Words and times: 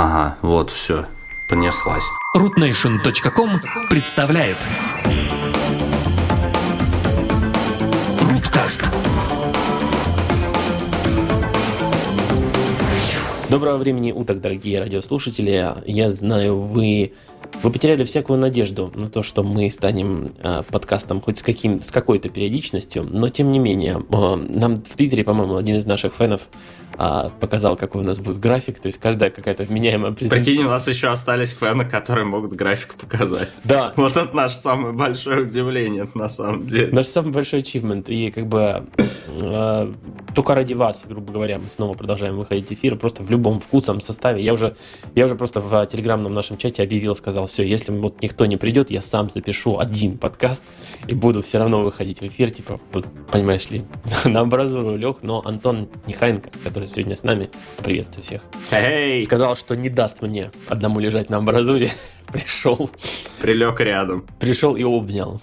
Ага, 0.00 0.38
вот, 0.42 0.70
все, 0.70 1.06
понеслась. 1.48 2.04
rootnation.com 2.36 3.50
представляет 3.90 4.56
Руткаст 8.30 8.88
Доброго 13.50 13.78
времени 13.78 14.12
уток, 14.12 14.40
дорогие 14.40 14.78
радиослушатели. 14.78 15.74
Я 15.84 16.10
знаю, 16.12 16.60
вы, 16.60 17.14
вы 17.64 17.70
потеряли 17.72 18.04
всякую 18.04 18.38
надежду 18.38 18.92
на 18.94 19.10
то, 19.10 19.24
что 19.24 19.42
мы 19.42 19.68
станем 19.68 20.32
э, 20.44 20.62
подкастом 20.70 21.20
хоть 21.20 21.38
с, 21.38 21.42
каким, 21.42 21.82
с 21.82 21.90
какой-то 21.90 22.28
периодичностью, 22.28 23.02
но 23.02 23.30
тем 23.30 23.50
не 23.50 23.58
менее, 23.58 24.00
э, 24.08 24.36
нам 24.36 24.76
в 24.76 24.96
Твиттере, 24.96 25.24
по-моему, 25.24 25.56
один 25.56 25.74
из 25.74 25.86
наших 25.86 26.14
фенов 26.14 26.42
э, 26.98 27.30
показал, 27.40 27.76
какой 27.76 28.02
у 28.02 28.04
нас 28.04 28.18
будет 28.18 28.38
график, 28.38 28.80
то 28.80 28.86
есть 28.86 28.98
каждая 28.98 29.30
какая-то 29.30 29.64
вменяемая 29.64 30.12
презентация. 30.12 30.44
Прикинь, 30.44 30.64
у 30.64 30.68
нас 30.68 30.88
еще 30.88 31.08
остались 31.08 31.52
фэны, 31.52 31.84
которые 31.84 32.26
могут 32.26 32.52
график 32.52 32.94
показать. 32.94 33.58
Да. 33.64 33.92
Вот 33.96 34.16
это 34.16 34.34
наше 34.34 34.56
самое 34.56 34.92
большое 34.92 35.42
удивление, 35.42 36.06
на 36.14 36.28
самом 36.28 36.66
деле. 36.66 36.88
Наш 36.92 37.06
самый 37.06 37.32
большой 37.32 37.60
ачивмент. 37.60 38.08
И 38.08 38.30
как 38.30 38.46
бы 38.46 38.86
э, 39.40 39.92
только 40.34 40.54
ради 40.54 40.74
вас, 40.74 41.04
грубо 41.08 41.32
говоря, 41.32 41.58
мы 41.58 41.68
снова 41.68 41.94
продолжаем 41.94 42.36
выходить 42.36 42.68
в 42.68 42.72
эфир, 42.72 42.96
просто 42.96 43.22
в 43.22 43.30
любом 43.30 43.60
вкусном 43.60 44.00
составе. 44.00 44.42
Я 44.42 44.52
уже, 44.52 44.76
я 45.14 45.24
уже 45.24 45.34
просто 45.34 45.60
в 45.60 45.86
телеграмном 45.86 46.32
нашем 46.34 46.56
чате 46.56 46.82
объявил, 46.82 47.14
сказал, 47.14 47.46
все, 47.46 47.62
если 47.62 47.92
вот 47.92 48.22
никто 48.22 48.46
не 48.46 48.56
придет, 48.56 48.90
я 48.90 49.00
сам 49.00 49.30
запишу 49.30 49.78
один 49.78 50.18
подкаст 50.18 50.64
и 51.06 51.14
буду 51.14 51.42
все 51.42 51.58
равно 51.58 51.82
выходить 51.82 52.20
в 52.20 52.26
эфир, 52.26 52.50
типа, 52.50 52.80
вот, 52.92 53.06
понимаешь 53.30 53.70
ли, 53.70 53.84
на 54.24 54.40
амбразуру 54.40 54.96
лег, 54.96 55.18
но 55.22 55.42
Антон 55.44 55.88
Нехайенко, 56.06 56.50
который 56.64 56.87
сегодня 56.88 57.16
с 57.16 57.22
нами, 57.22 57.50
приветствую 57.82 58.22
всех, 58.22 58.42
Эй, 58.70 59.24
сказал, 59.24 59.56
что 59.56 59.76
не 59.76 59.88
даст 59.88 60.22
мне 60.22 60.50
одному 60.68 61.00
лежать 61.00 61.30
на 61.30 61.38
амбразуре, 61.38 61.90
пришел, 62.32 62.90
прилег 63.40 63.80
рядом. 63.80 64.24
пришел 64.38 64.76
и 64.76 64.84
обнял. 64.84 65.40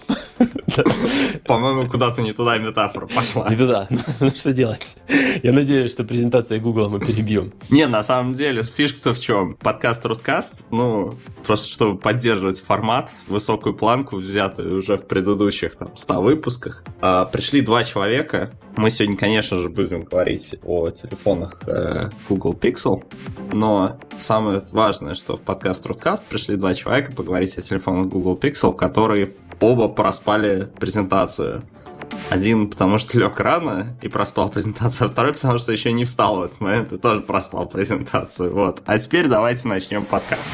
По-моему, 1.46 1.88
куда-то 1.88 2.22
не 2.22 2.32
туда 2.32 2.58
метафора 2.58 3.06
пошла. 3.06 3.48
И 3.52 3.56
туда. 3.56 3.88
Ну 4.20 4.30
что 4.30 4.52
делать? 4.52 4.96
Я 5.42 5.52
надеюсь, 5.52 5.92
что 5.92 6.04
презентация 6.04 6.58
Google 6.58 6.88
мы 6.88 7.00
перебьем. 7.00 7.52
Не, 7.70 7.86
на 7.86 8.02
самом 8.02 8.34
деле, 8.34 8.62
фишка-то 8.62 9.14
в 9.14 9.20
чем? 9.20 9.54
Подкаст 9.54 10.04
Руткаст, 10.04 10.66
ну, 10.70 11.14
просто 11.46 11.68
чтобы 11.68 11.98
поддерживать 11.98 12.60
формат, 12.60 13.12
высокую 13.28 13.74
планку, 13.74 14.16
взятую 14.16 14.78
уже 14.78 14.96
в 14.96 15.06
предыдущих 15.06 15.76
там 15.76 15.96
100 15.96 16.20
выпусках, 16.20 16.84
а, 17.00 17.24
пришли 17.26 17.60
два 17.60 17.84
человека. 17.84 18.52
Мы 18.76 18.90
сегодня, 18.90 19.16
конечно 19.16 19.58
же, 19.58 19.70
будем 19.70 20.02
говорить 20.02 20.56
о 20.62 20.90
телефонах 20.90 21.58
э, 21.66 22.10
Google 22.28 22.52
Pixel, 22.52 23.02
но 23.52 23.98
самое 24.18 24.60
важное, 24.70 25.14
что 25.14 25.38
в 25.38 25.40
подкаст 25.40 25.86
Руткаст 25.86 26.26
пришли 26.26 26.56
два 26.56 26.74
человека 26.76 27.12
поговорить 27.12 27.56
о 27.58 27.62
телефонах 27.62 28.06
Google 28.06 28.36
Pixel, 28.36 28.74
которые 28.74 29.34
оба 29.60 29.88
проспали 29.88 30.68
презентацию. 30.78 31.62
Один, 32.30 32.70
потому 32.70 32.98
что 32.98 33.18
лег 33.18 33.38
рано 33.40 33.96
и 34.02 34.08
проспал 34.08 34.48
презентацию, 34.48 35.08
а 35.08 35.10
второй, 35.10 35.32
потому 35.32 35.58
что 35.58 35.72
еще 35.72 35.92
не 35.92 36.04
встал 36.04 36.36
в 36.36 36.42
этот 36.42 36.60
момент 36.60 36.92
и 36.92 36.98
тоже 36.98 37.20
проспал 37.20 37.66
презентацию. 37.66 38.52
Вот. 38.54 38.82
А 38.86 38.98
теперь 38.98 39.26
давайте 39.26 39.68
начнем 39.68 40.04
подкаст. 40.04 40.50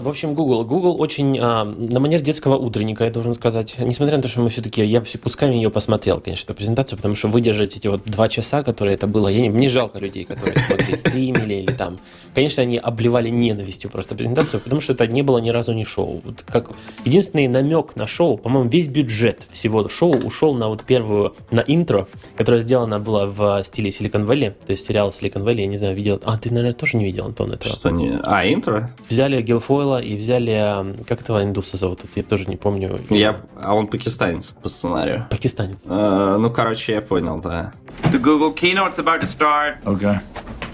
В 0.00 0.08
общем, 0.08 0.34
Google. 0.34 0.64
Google 0.64 1.00
очень 1.00 1.38
а, 1.40 1.64
на 1.64 2.00
манер 2.00 2.20
детского 2.20 2.56
утренника, 2.56 3.04
я 3.04 3.10
должен 3.10 3.34
сказать. 3.34 3.76
Несмотря 3.78 4.16
на 4.16 4.22
то, 4.22 4.28
что 4.28 4.40
мы 4.40 4.50
все-таки, 4.50 4.84
я 4.84 5.00
все 5.00 5.18
кусками 5.18 5.54
ее 5.54 5.70
посмотрел, 5.70 6.20
конечно, 6.20 6.54
презентацию, 6.54 6.96
потому 6.96 7.14
что 7.14 7.28
выдержать 7.28 7.76
эти 7.76 7.88
вот 7.88 8.02
два 8.04 8.28
часа, 8.28 8.62
которые 8.62 8.94
это 8.94 9.06
было, 9.06 9.28
я 9.28 9.40
не, 9.40 9.50
мне 9.50 9.68
жалко 9.68 9.98
людей, 9.98 10.24
которые 10.24 10.56
смотрели, 10.56 10.96
стримили 10.96 11.54
или 11.54 11.72
там. 11.72 11.98
Конечно, 12.34 12.62
они 12.62 12.76
обливали 12.76 13.30
ненавистью 13.30 13.90
просто 13.90 14.14
презентацию, 14.14 14.60
потому 14.60 14.82
что 14.82 14.92
это 14.92 15.06
не 15.06 15.22
было 15.22 15.38
ни 15.38 15.48
разу 15.48 15.72
не 15.72 15.86
шоу. 15.86 16.20
Вот 16.22 16.44
как 16.46 16.70
единственный 17.06 17.48
намек 17.48 17.96
на 17.96 18.06
шоу, 18.06 18.36
по-моему, 18.36 18.68
весь 18.68 18.88
бюджет 18.88 19.46
всего 19.50 19.88
шоу 19.88 20.16
ушел 20.18 20.54
на 20.54 20.68
вот 20.68 20.84
первую, 20.84 21.34
на 21.50 21.60
интро, 21.60 22.08
которая 22.36 22.60
сделана 22.60 22.98
была 22.98 23.24
в 23.24 23.62
стиле 23.64 23.88
Silicon 23.88 24.26
Valley, 24.26 24.50
то 24.50 24.72
есть 24.72 24.86
сериал 24.86 25.08
Silicon 25.10 25.44
Valley, 25.44 25.62
я 25.62 25.66
не 25.66 25.78
знаю, 25.78 25.96
видел. 25.96 26.20
А, 26.24 26.36
ты, 26.36 26.50
наверное, 26.50 26.74
тоже 26.74 26.98
не 26.98 27.06
видел, 27.06 27.24
Антон, 27.24 27.52
этого? 27.52 27.74
Что 27.74 27.88
не... 27.88 28.12
А, 28.22 28.46
интро? 28.46 28.90
Взяли 29.08 29.40
Гилфойла 29.86 30.00
и 30.02 30.16
взяли, 30.16 30.52
м, 30.52 30.96
как 31.04 31.20
этого 31.20 31.42
индуса 31.42 31.76
зовут, 31.76 32.00
я 32.14 32.22
тоже 32.22 32.46
не 32.46 32.56
помню. 32.56 32.98
Я... 33.10 33.40
А 33.62 33.74
он 33.74 33.86
пакистанец 33.86 34.50
по 34.62 34.68
сценарию. 34.68 35.26
Пакистанец. 35.30 35.84
Э, 35.88 36.36
ну, 36.38 36.50
короче, 36.50 36.92
я 36.92 37.02
понял, 37.02 37.40
да. 37.40 37.72
The 38.04 38.18
Google 38.18 38.54
keynote's 38.54 38.98
about 38.98 39.20
to 39.20 39.26
start. 39.26 39.82
Okay. 39.84 40.18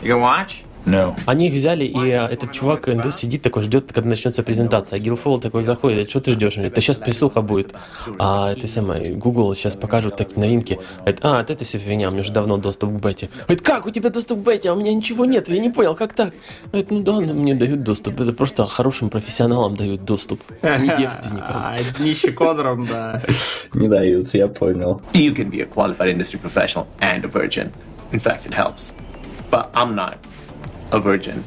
You 0.03 0.09
can 0.17 0.21
watch? 0.21 0.65
No. 0.85 1.15
Они 1.27 1.49
их 1.49 1.55
взяли, 1.55 1.85
и 1.85 2.09
э, 2.09 2.27
этот 2.27 2.53
чувак, 2.53 2.89
индус, 2.89 3.17
сидит 3.17 3.43
такой, 3.43 3.63
ждет, 3.63 3.93
когда 3.93 4.11
начнется 4.11 4.43
презентация. 4.43 4.97
А 4.97 4.99
Гилфойл 4.99 5.39
такой 5.39 5.63
заходит, 5.63 5.97
говорит, 5.97 6.11
что 6.11 6.21
ты 6.21 6.33
ждешь? 6.33 6.55
Да 6.57 6.81
сейчас 6.81 6.99
прислуха 6.99 7.41
будет. 7.41 7.75
А 8.19 8.53
это 8.53 8.67
самое, 8.67 9.15
Google 9.15 9.55
сейчас 9.55 9.77
покажут 9.77 10.17
такие 10.17 10.41
новинки. 10.41 10.81
Говорит, 10.99 11.21
а, 11.23 11.41
это, 11.41 11.53
это 11.53 11.65
все 11.65 11.79
фигня, 11.79 12.09
у 12.09 12.11
меня 12.11 12.23
уже 12.23 12.33
давно 12.33 12.57
доступ 12.57 12.91
к 12.91 13.01
бете. 13.01 13.29
Говорит, 13.47 13.63
как 13.63 13.87
у 13.87 13.91
тебя 13.91 14.11
доступ 14.11 14.41
к 14.41 14.43
бете? 14.43 14.71
А 14.71 14.75
у 14.75 14.77
меня 14.77 14.93
ничего 14.93 15.25
нет, 15.25 15.49
я 15.49 15.61
не 15.61 15.71
понял, 15.71 15.95
как 15.95 16.15
так? 16.15 16.35
Говорит, 16.67 16.91
ну 16.91 17.03
да, 17.03 17.21
ну, 17.21 17.35
мне 17.35 17.55
дают 17.55 17.83
доступ. 17.85 18.21
Это 18.21 18.33
просто 18.33 18.67
хорошим 18.67 19.09
профессионалам 19.09 19.77
дают 19.77 20.05
доступ, 20.05 20.41
не 20.63 20.97
девственникам. 20.99 21.57
А 21.57 21.77
нищекодрам, 22.01 22.87
да. 22.87 23.23
Не 23.75 23.89
дают, 23.89 24.35
я 24.35 24.49
понял. 24.49 25.01
You 25.13 25.35
can 25.35 25.51
be 25.51 25.61
a 25.61 25.67
qualified 25.67 26.09
industry 26.09 26.39
professional 26.39 26.87
and 27.01 27.25
a 27.25 27.29
virgin. 27.29 27.73
In 28.13 28.21
fact, 28.21 28.47
it 28.47 28.53
helps. 28.53 28.95
But 29.51 29.71
I'm 29.75 29.95
not 29.95 30.19
a 30.93 30.99
virgin. 30.99 31.43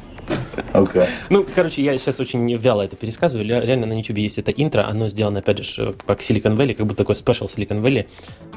Okay. 0.72 1.08
Ну, 1.30 1.46
короче, 1.54 1.82
я 1.82 1.96
сейчас 1.98 2.20
очень 2.20 2.54
вяло 2.56 2.82
это 2.82 2.96
пересказываю. 2.96 3.46
Реально 3.46 3.86
на 3.86 3.92
YouTube 3.92 4.18
есть 4.18 4.38
это 4.38 4.50
интро, 4.50 4.86
оно 4.88 5.08
сделано, 5.08 5.38
опять 5.38 5.64
же, 5.64 5.94
как 6.06 6.20
Silicon 6.20 6.56
Valley, 6.56 6.74
как 6.74 6.86
будто 6.86 6.98
такой 6.98 7.14
спешл 7.14 7.46
Silicon 7.46 7.80
Valley. 7.80 8.06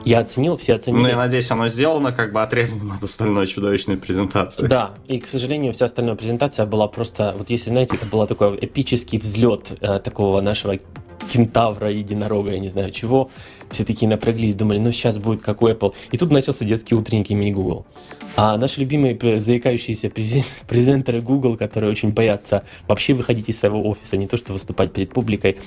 Я 0.05 0.19
оценил, 0.19 0.57
все 0.57 0.75
оценили. 0.75 1.03
Ну, 1.03 1.07
я 1.09 1.17
надеюсь, 1.17 1.51
оно 1.51 1.67
сделано 1.67 2.11
как 2.11 2.33
бы 2.33 2.41
отрезанным 2.41 2.93
от 2.93 3.03
остальной 3.03 3.47
чудовищной 3.47 3.97
презентации. 3.97 4.65
Да, 4.65 4.93
и, 5.07 5.19
к 5.19 5.27
сожалению, 5.27 5.73
вся 5.73 5.85
остальная 5.85 6.15
презентация 6.15 6.65
была 6.65 6.87
просто, 6.87 7.35
вот 7.37 7.49
если, 7.49 7.69
знаете, 7.69 7.95
это 7.95 8.05
был 8.05 8.25
такой 8.25 8.57
эпический 8.59 9.19
взлет 9.19 9.73
э, 9.81 9.99
такого 9.99 10.41
нашего 10.41 10.79
кентавра, 11.29 11.91
единорога, 11.91 12.51
я 12.51 12.59
не 12.59 12.69
знаю 12.69 12.91
чего. 12.91 13.29
Все 13.69 13.85
такие 13.85 14.07
напряглись, 14.07 14.55
думали, 14.55 14.79
ну 14.79 14.91
сейчас 14.91 15.17
будет 15.17 15.41
как 15.41 15.61
у 15.61 15.67
Apple. 15.69 15.93
И 16.11 16.17
тут 16.17 16.31
начался 16.31 16.65
детский 16.65 16.95
утренник 16.95 17.29
имени 17.29 17.51
Google. 17.51 17.85
А 18.35 18.57
наши 18.57 18.79
любимые 18.79 19.17
заикающиеся 19.39 20.07
презен- 20.07 20.45
презентеры 20.67 21.21
Google, 21.21 21.57
которые 21.57 21.91
очень 21.91 22.11
боятся 22.11 22.63
вообще 22.87 23.13
выходить 23.13 23.49
из 23.49 23.59
своего 23.59 23.87
офиса, 23.87 24.17
не 24.17 24.27
то 24.27 24.37
что 24.37 24.53
выступать 24.53 24.91
перед 24.91 25.13
публикой, 25.13 25.57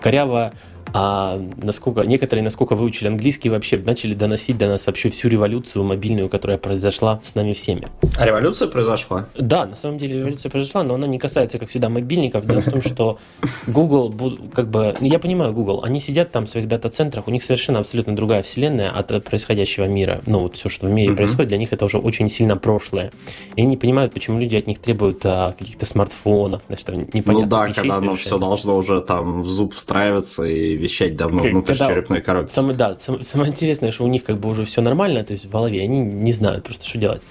коряво 0.00 0.52
а 0.92 1.40
насколько 1.56 2.02
некоторые, 2.02 2.44
насколько 2.44 2.74
выучили 2.74 3.08
английский, 3.08 3.48
вообще 3.48 3.78
начали 3.78 4.14
доносить 4.14 4.58
до 4.58 4.68
нас 4.68 4.86
вообще 4.86 5.10
всю 5.10 5.28
революцию 5.28 5.84
мобильную, 5.84 6.28
которая 6.28 6.58
произошла 6.58 7.20
с 7.22 7.34
нами 7.34 7.52
всеми. 7.52 7.88
А 8.18 8.26
революция 8.26 8.68
произошла? 8.68 9.26
Да, 9.36 9.66
на 9.66 9.74
самом 9.74 9.98
деле 9.98 10.18
революция 10.18 10.50
произошла, 10.50 10.82
но 10.82 10.94
она 10.94 11.06
не 11.06 11.18
касается, 11.18 11.58
как 11.58 11.68
всегда, 11.68 11.88
мобильников. 11.88 12.46
Дело 12.46 12.60
в 12.60 12.70
том, 12.70 12.82
что 12.82 13.18
Google, 13.66 14.12
как 14.54 14.68
бы, 14.68 14.94
ну, 15.00 15.06
я 15.06 15.18
понимаю 15.18 15.52
Google, 15.52 15.82
они 15.84 16.00
сидят 16.00 16.30
там 16.32 16.46
в 16.46 16.48
своих 16.48 16.68
дата-центрах, 16.68 17.28
у 17.28 17.30
них 17.30 17.42
совершенно 17.42 17.80
абсолютно 17.80 18.14
другая 18.16 18.42
вселенная 18.42 18.90
от 18.90 19.10
происходящего 19.24 19.84
мира. 19.84 20.20
Ну, 20.26 20.40
вот 20.40 20.56
все, 20.56 20.68
что 20.68 20.86
в 20.86 20.90
мире 20.90 21.14
происходит, 21.14 21.48
для 21.48 21.58
них 21.58 21.72
это 21.72 21.84
уже 21.84 21.98
очень 21.98 22.28
сильно 22.28 22.56
прошлое. 22.56 23.12
И 23.56 23.60
они 23.60 23.70
не 23.70 23.76
понимают, 23.76 24.14
почему 24.14 24.38
люди 24.38 24.56
от 24.56 24.66
них 24.66 24.78
требуют 24.78 25.20
а, 25.24 25.52
каких-то 25.58 25.86
смартфонов, 25.86 26.62
значит, 26.66 26.86
там 26.86 26.96
непонятных 26.96 27.34
ну 27.34 27.46
да, 27.46 27.72
когда 27.72 27.96
оно 27.96 28.14
все 28.16 28.38
должно 28.38 28.76
уже 28.76 29.00
там 29.00 29.42
в 29.42 29.48
зуб 29.48 29.74
встраиваться 29.74 30.44
и 30.44 30.76
вещать 30.80 31.16
давно 31.16 31.42
Как- 31.42 31.50
внутрь 31.52 31.66
когда- 31.72 31.88
черепной 31.88 32.20
коробки. 32.20 32.50
Самое, 32.52 32.76
да, 32.76 32.96
сам- 32.98 33.22
самое 33.22 33.50
интересное, 33.50 33.92
что 33.92 34.04
у 34.04 34.08
них 34.08 34.24
как 34.24 34.38
бы 34.38 34.48
уже 34.48 34.64
все 34.64 34.80
нормально, 34.80 35.22
то 35.22 35.32
есть 35.32 35.44
в 35.46 35.50
голове, 35.50 35.82
они 35.82 36.00
не 36.00 36.32
знают 36.32 36.64
просто, 36.64 36.84
что 36.88 36.98
делать. 36.98 37.22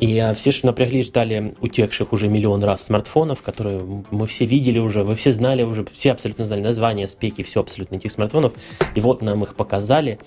И 0.00 0.16
а, 0.18 0.32
все, 0.34 0.52
что 0.52 0.66
напрягли, 0.66 1.02
ждали 1.02 1.54
утекших 1.60 2.12
уже 2.12 2.28
миллион 2.28 2.62
раз 2.62 2.84
смартфонов, 2.84 3.42
которые 3.42 4.04
мы 4.10 4.26
все 4.26 4.44
видели 4.44 4.78
уже, 4.78 5.02
вы 5.02 5.14
все 5.14 5.32
знали 5.32 5.62
уже, 5.62 5.84
все 5.92 6.12
абсолютно 6.12 6.44
знали 6.44 6.62
названия, 6.62 7.08
спеки, 7.08 7.42
все 7.42 7.60
абсолютно 7.60 7.96
этих 7.96 8.12
смартфонов. 8.12 8.52
И 8.94 9.00
вот 9.00 9.22
нам 9.22 9.42
их 9.42 9.54
показали, 9.54 10.18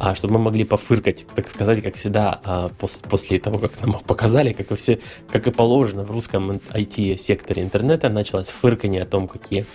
а, 0.00 0.14
чтобы 0.14 0.34
мы 0.34 0.40
могли 0.40 0.64
пофыркать, 0.64 1.26
так 1.34 1.48
сказать, 1.48 1.82
как 1.82 1.94
всегда, 1.94 2.40
а, 2.44 2.70
пос- 2.80 3.08
после 3.08 3.38
того, 3.38 3.58
как 3.58 3.80
нам 3.80 3.92
их 3.92 4.02
показали, 4.02 4.52
как 4.52 4.72
и 4.72 4.74
все, 4.74 4.98
как 5.30 5.46
и 5.46 5.50
положено 5.50 6.04
в 6.04 6.10
русском 6.10 6.60
IT-секторе 6.72 7.62
интернета, 7.62 8.08
началось 8.08 8.48
фырканье 8.48 9.02
о 9.02 9.06
том, 9.06 9.28
какие, 9.28 9.66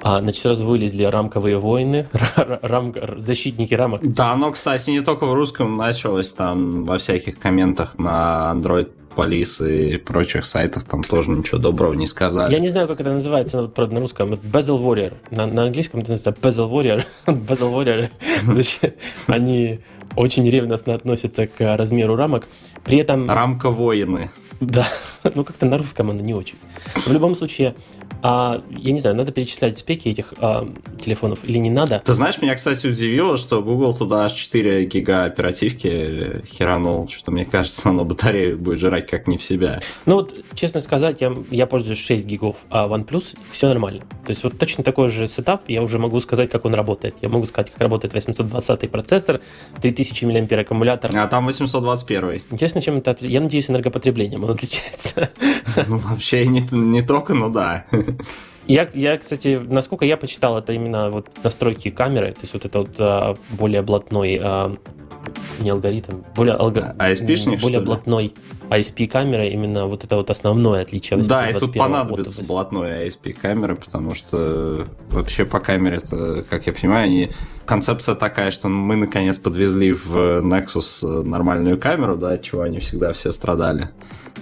значит, 0.00 0.42
сразу 0.42 0.64
вылезли 0.64 1.04
рамковые 1.04 1.58
войны, 1.58 2.06
рам- 2.36 2.94
защитники 3.18 3.74
рамок 3.74 4.00
Да, 4.02 4.32
оно, 4.32 4.50
кстати, 4.52 4.90
не 4.90 5.00
только 5.00 5.26
в 5.26 5.34
русском 5.34 5.76
началось, 5.76 6.32
там 6.32 6.84
во 6.84 6.98
всяких 6.98 7.38
комментах 7.38 7.98
на 7.98 8.52
Android 8.54 8.73
Police 9.16 9.94
и 9.94 9.96
прочих 9.96 10.44
сайтов 10.44 10.84
там 10.84 11.02
тоже 11.02 11.30
ничего 11.30 11.58
доброго 11.58 11.94
не 11.94 12.06
сказали. 12.06 12.52
Я 12.52 12.58
не 12.58 12.68
знаю, 12.68 12.88
как 12.88 13.00
это 13.00 13.12
называется 13.12 13.62
вот, 13.62 13.74
правда, 13.74 13.94
на 13.94 14.00
русском. 14.00 14.30
Bezel 14.30 14.80
Warrior. 14.80 15.14
На, 15.30 15.46
на 15.46 15.64
английском 15.64 16.00
это 16.00 16.12
называется 16.12 16.40
Bezel 16.40 16.70
Warrior. 16.70 17.04
Bezel 17.26 17.72
Warrior. 17.72 18.94
Они 19.28 19.80
очень 20.16 20.48
ревностно 20.48 20.94
относятся 20.94 21.46
к 21.46 21.76
размеру 21.76 22.16
рамок. 22.16 22.48
При 22.84 22.98
этом... 22.98 23.30
Рамка 23.30 23.70
воины. 23.70 24.30
Да, 24.60 24.86
ну 25.34 25.44
как-то 25.44 25.66
на 25.66 25.78
русском 25.78 26.10
оно 26.10 26.20
не 26.20 26.34
очень. 26.34 26.56
В 26.94 27.12
любом 27.12 27.34
случае, 27.34 27.74
а, 28.22 28.62
я 28.70 28.92
не 28.92 29.00
знаю, 29.00 29.16
надо 29.16 29.32
перечислять 29.32 29.76
спеки 29.76 30.08
этих 30.08 30.32
а, 30.38 30.68
телефонов 31.00 31.40
или 31.44 31.58
не 31.58 31.70
надо. 31.70 32.02
Ты 32.04 32.12
знаешь, 32.12 32.40
меня, 32.40 32.54
кстати, 32.54 32.86
удивило, 32.86 33.36
что 33.36 33.62
Google 33.62 33.94
туда 33.94 34.24
аж 34.24 34.32
4 34.32 34.84
гига 34.86 35.24
оперативки 35.24 36.42
херанул. 36.46 37.08
Что 37.08 37.30
мне 37.30 37.44
кажется, 37.44 37.88
оно 37.88 38.04
батарею 38.04 38.58
будет 38.58 38.78
жрать 38.78 39.06
как 39.06 39.26
не 39.26 39.36
в 39.36 39.42
себя. 39.42 39.80
Ну 40.06 40.16
вот, 40.16 40.34
честно 40.54 40.80
сказать, 40.80 41.20
я, 41.20 41.34
я 41.50 41.66
пользуюсь 41.66 41.98
6 41.98 42.26
гигов, 42.26 42.64
а 42.70 42.88
OnePlus 42.88 43.36
все 43.50 43.68
нормально. 43.68 44.00
То 44.24 44.30
есть 44.30 44.42
вот 44.44 44.58
точно 44.58 44.84
такой 44.84 45.08
же 45.08 45.26
сетап, 45.28 45.68
я 45.68 45.82
уже 45.82 45.98
могу 45.98 46.20
сказать, 46.20 46.50
как 46.50 46.64
он 46.64 46.74
работает. 46.74 47.16
Я 47.20 47.28
могу 47.28 47.46
сказать, 47.46 47.70
как 47.70 47.80
работает 47.80 48.14
820 48.14 48.90
процессор, 48.90 49.40
3000 49.82 50.24
мАh 50.24 50.60
аккумулятор. 50.60 51.10
А 51.14 51.26
там 51.26 51.46
821. 51.46 52.42
Интересно, 52.50 52.80
чем 52.80 52.96
это... 52.96 53.16
Я 53.20 53.40
надеюсь, 53.40 53.70
энергопотреблением 53.70 54.43
он 54.44 54.50
отличается. 54.50 55.30
Ну, 55.88 55.98
вообще 55.98 56.46
не, 56.46 56.60
не 56.70 57.02
только, 57.02 57.34
но 57.34 57.48
да. 57.48 57.84
Я, 58.66 58.88
я, 58.94 59.18
кстати, 59.18 59.60
насколько 59.62 60.04
я 60.04 60.16
почитал, 60.16 60.58
это 60.58 60.72
именно 60.72 61.10
вот 61.10 61.28
настройки 61.42 61.90
камеры, 61.90 62.32
то 62.32 62.40
есть 62.42 62.54
вот 62.54 62.64
это 62.64 62.78
вот 62.78 62.94
а, 62.98 63.36
более 63.50 63.82
блатной 63.82 64.38
а, 64.40 64.74
не 65.60 65.70
алгоритм, 65.70 66.22
более, 66.34 66.54
алго... 66.54 66.94
А, 66.98 67.10
ISP 67.10 67.60
более 67.60 67.80
блатной 67.80 68.34
ISP 68.70 69.06
камера, 69.06 69.46
именно 69.46 69.86
вот 69.86 70.04
это 70.04 70.16
вот 70.16 70.30
основное 70.30 70.82
отличие. 70.82 71.22
Да, 71.22 71.48
и 71.48 71.58
тут 71.58 71.74
понадобится 71.74 72.40
года. 72.40 72.48
блатной 72.48 73.06
ISP 73.06 73.32
камеры, 73.32 73.76
потому 73.76 74.14
что 74.14 74.86
вообще 75.10 75.44
по 75.44 75.60
камере, 75.60 75.98
это, 75.98 76.42
как 76.42 76.66
я 76.66 76.72
понимаю, 76.72 77.04
они 77.04 77.30
концепция 77.66 78.14
такая, 78.14 78.50
что 78.50 78.68
мы 78.68 78.96
наконец 78.96 79.38
подвезли 79.38 79.92
в 79.92 80.16
Nexus 80.40 81.22
нормальную 81.22 81.78
камеру, 81.78 82.16
да, 82.16 82.32
от 82.32 82.42
чего 82.42 82.62
они 82.62 82.78
всегда 82.80 83.12
все 83.12 83.30
страдали. 83.32 83.90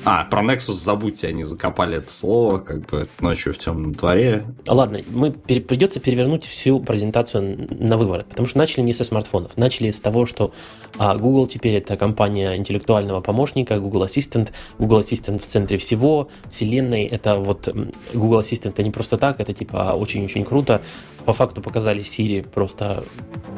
А, 0.04 0.24
про 0.24 0.42
Nexus 0.42 0.72
забудьте, 0.72 1.28
они 1.28 1.44
закопали 1.44 1.98
это 1.98 2.12
слово, 2.12 2.58
как 2.58 2.86
бы 2.86 3.06
ночью 3.20 3.54
в 3.54 3.58
темном 3.58 3.92
дворе. 3.92 4.44
Ладно, 4.66 5.00
мы 5.08 5.28
пер- 5.28 5.60
придется 5.60 6.00
перевернуть 6.00 6.44
всю 6.44 6.80
презентацию 6.80 7.68
на 7.70 7.96
выворот, 7.96 8.26
потому 8.26 8.48
что 8.48 8.58
начали 8.58 8.82
не 8.82 8.92
со 8.92 9.04
смартфонов, 9.04 9.56
начали 9.56 9.92
с 9.92 10.00
того, 10.00 10.26
что 10.26 10.52
а, 10.98 11.16
Google 11.16 11.46
теперь 11.46 11.74
это 11.74 11.96
компания 11.96 12.56
интеллектуального 12.56 13.20
помощника, 13.20 13.78
Google 13.78 14.04
Assistant, 14.04 14.50
Google 14.78 15.00
Assistant 15.00 15.38
в 15.38 15.44
центре 15.44 15.78
всего, 15.78 16.28
вселенной, 16.50 17.04
это 17.04 17.36
вот 17.36 17.68
Google 18.12 18.40
Assistant 18.40 18.70
это 18.70 18.82
не 18.82 18.90
просто 18.90 19.18
так, 19.18 19.40
это 19.40 19.52
типа 19.52 19.94
очень-очень 19.96 20.44
круто, 20.44 20.82
по 21.24 21.32
факту 21.32 21.62
показали 21.62 22.02
Siri 22.02 22.42
просто, 22.42 23.04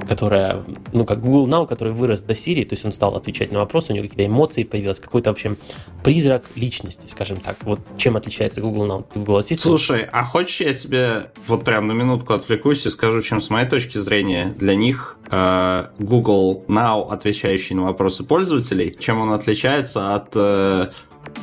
которая, 0.09 0.65
ну 0.93 1.05
как 1.05 1.21
Google 1.21 1.49
Now, 1.49 1.67
который 1.67 1.93
вырос 1.93 2.23
до 2.23 2.35
Siri, 2.35 2.65
то 2.65 2.75
есть 2.75 2.85
он 2.85 2.93
стал 2.93 3.17
отвечать 3.17 3.53
на 3.53 3.61
вопросы, 3.61 3.93
у 3.93 3.95
него 3.97 4.07
какие-то 4.07 4.27
эмоции 4.27 4.65
появилось, 4.65 5.01
какой-то, 5.01 5.31
в 5.31 5.33
общем, 5.33 5.57
призрак 6.03 6.45
личности, 6.55 7.07
скажем 7.07 7.39
так. 7.39 7.57
Вот 7.63 7.81
чем 7.97 8.17
отличается 8.17 8.61
Google 8.61 8.87
Now 8.87 8.99
от 9.01 9.17
Google 9.17 9.41
Assistant? 9.41 9.61
Слушай, 9.61 10.07
а 10.11 10.25
хочешь 10.25 10.61
я 10.61 10.75
тебе 10.75 11.31
вот 11.47 11.65
прям 11.65 11.87
на 11.87 11.93
минутку 11.93 12.35
отвлекусь 12.35 12.87
и 12.87 12.91
скажу, 12.91 13.23
чем 13.23 13.41
с 13.41 13.51
моей 13.51 13.69
точки 13.69 13.99
зрения 13.99 14.55
для 14.57 14.75
них 14.75 15.19
э, 15.31 15.87
Google 15.99 16.65
Now, 16.69 17.09
отвечающий 17.11 17.75
на 17.77 17.83
вопросы 17.83 18.25
пользователей, 18.25 18.95
чем 18.99 19.21
он 19.21 19.33
отличается 19.33 20.15
от 20.15 20.33
э, 20.35 20.89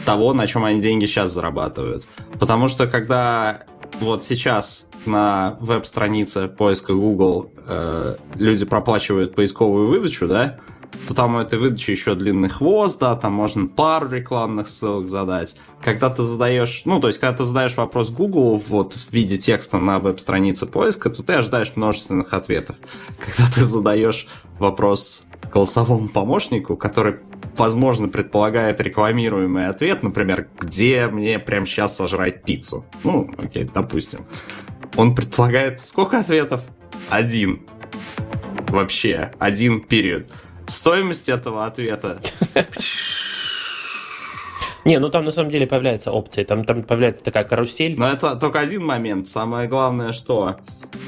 того, 0.05 0.33
на 0.33 0.47
чем 0.47 0.65
они 0.65 0.81
деньги 0.81 1.05
сейчас 1.05 1.31
зарабатывают. 1.31 2.05
Потому 2.39 2.67
что 2.67 2.87
когда 2.87 3.61
вот 3.99 4.23
сейчас 4.23 4.90
на 5.05 5.57
веб-странице 5.59 6.47
поиска 6.47 6.93
Google 6.93 7.53
э, 7.67 8.15
люди 8.35 8.65
проплачивают 8.65 9.35
поисковую 9.35 9.87
выдачу, 9.87 10.27
да, 10.27 10.57
то 11.07 11.13
там 11.15 11.35
у 11.35 11.39
этой 11.39 11.57
выдачи 11.57 11.91
еще 11.91 12.15
длинный 12.15 12.49
хвост, 12.49 12.99
да, 12.99 13.15
там 13.15 13.33
можно 13.33 13.67
пару 13.67 14.09
рекламных 14.09 14.67
ссылок 14.67 15.07
задать. 15.07 15.55
Когда 15.81 16.09
ты 16.09 16.21
задаешь, 16.21 16.83
ну, 16.85 16.99
то 16.99 17.07
есть, 17.07 17.19
когда 17.19 17.37
ты 17.37 17.43
задаешь 17.43 17.75
вопрос 17.75 18.11
Google 18.11 18.57
вот 18.57 18.93
в 18.93 19.11
виде 19.11 19.37
текста 19.37 19.77
на 19.77 19.99
веб-странице 19.99 20.65
поиска, 20.65 21.09
то 21.09 21.23
ты 21.23 21.33
ожидаешь 21.33 21.75
множественных 21.75 22.33
ответов. 22.33 22.75
Когда 23.17 23.51
ты 23.51 23.63
задаешь 23.63 24.27
вопрос 24.59 25.23
голосовому 25.51 26.09
помощнику, 26.09 26.77
который 26.77 27.17
возможно, 27.57 28.07
предполагает 28.07 28.79
рекламируемый 28.81 29.67
ответ, 29.67 30.03
например, 30.03 30.47
где 30.59 31.07
мне 31.07 31.37
прямо 31.39 31.65
сейчас 31.65 31.95
сожрать 31.95 32.43
пиццу. 32.43 32.85
Ну, 33.03 33.29
окей, 33.37 33.69
допустим. 33.71 34.25
Он 34.97 35.15
предполагает 35.15 35.81
сколько 35.81 36.19
ответов? 36.19 36.61
Один. 37.09 37.61
Вообще, 38.67 39.31
один 39.39 39.81
период. 39.81 40.27
Стоимость 40.67 41.27
этого 41.27 41.65
ответа 41.65 42.21
Не, 44.85 44.99
ну 44.99 45.09
там 45.09 45.25
на 45.25 45.31
самом 45.31 45.51
деле 45.51 45.67
появляется 45.67 46.11
опция, 46.11 46.43
там, 46.43 46.63
там 46.63 46.83
появляется 46.83 47.23
такая 47.23 47.43
карусель. 47.43 47.95
Но 47.97 48.07
это 48.07 48.35
только 48.35 48.59
один 48.59 48.83
момент. 48.83 49.27
Самое 49.27 49.67
главное, 49.67 50.11
что 50.11 50.55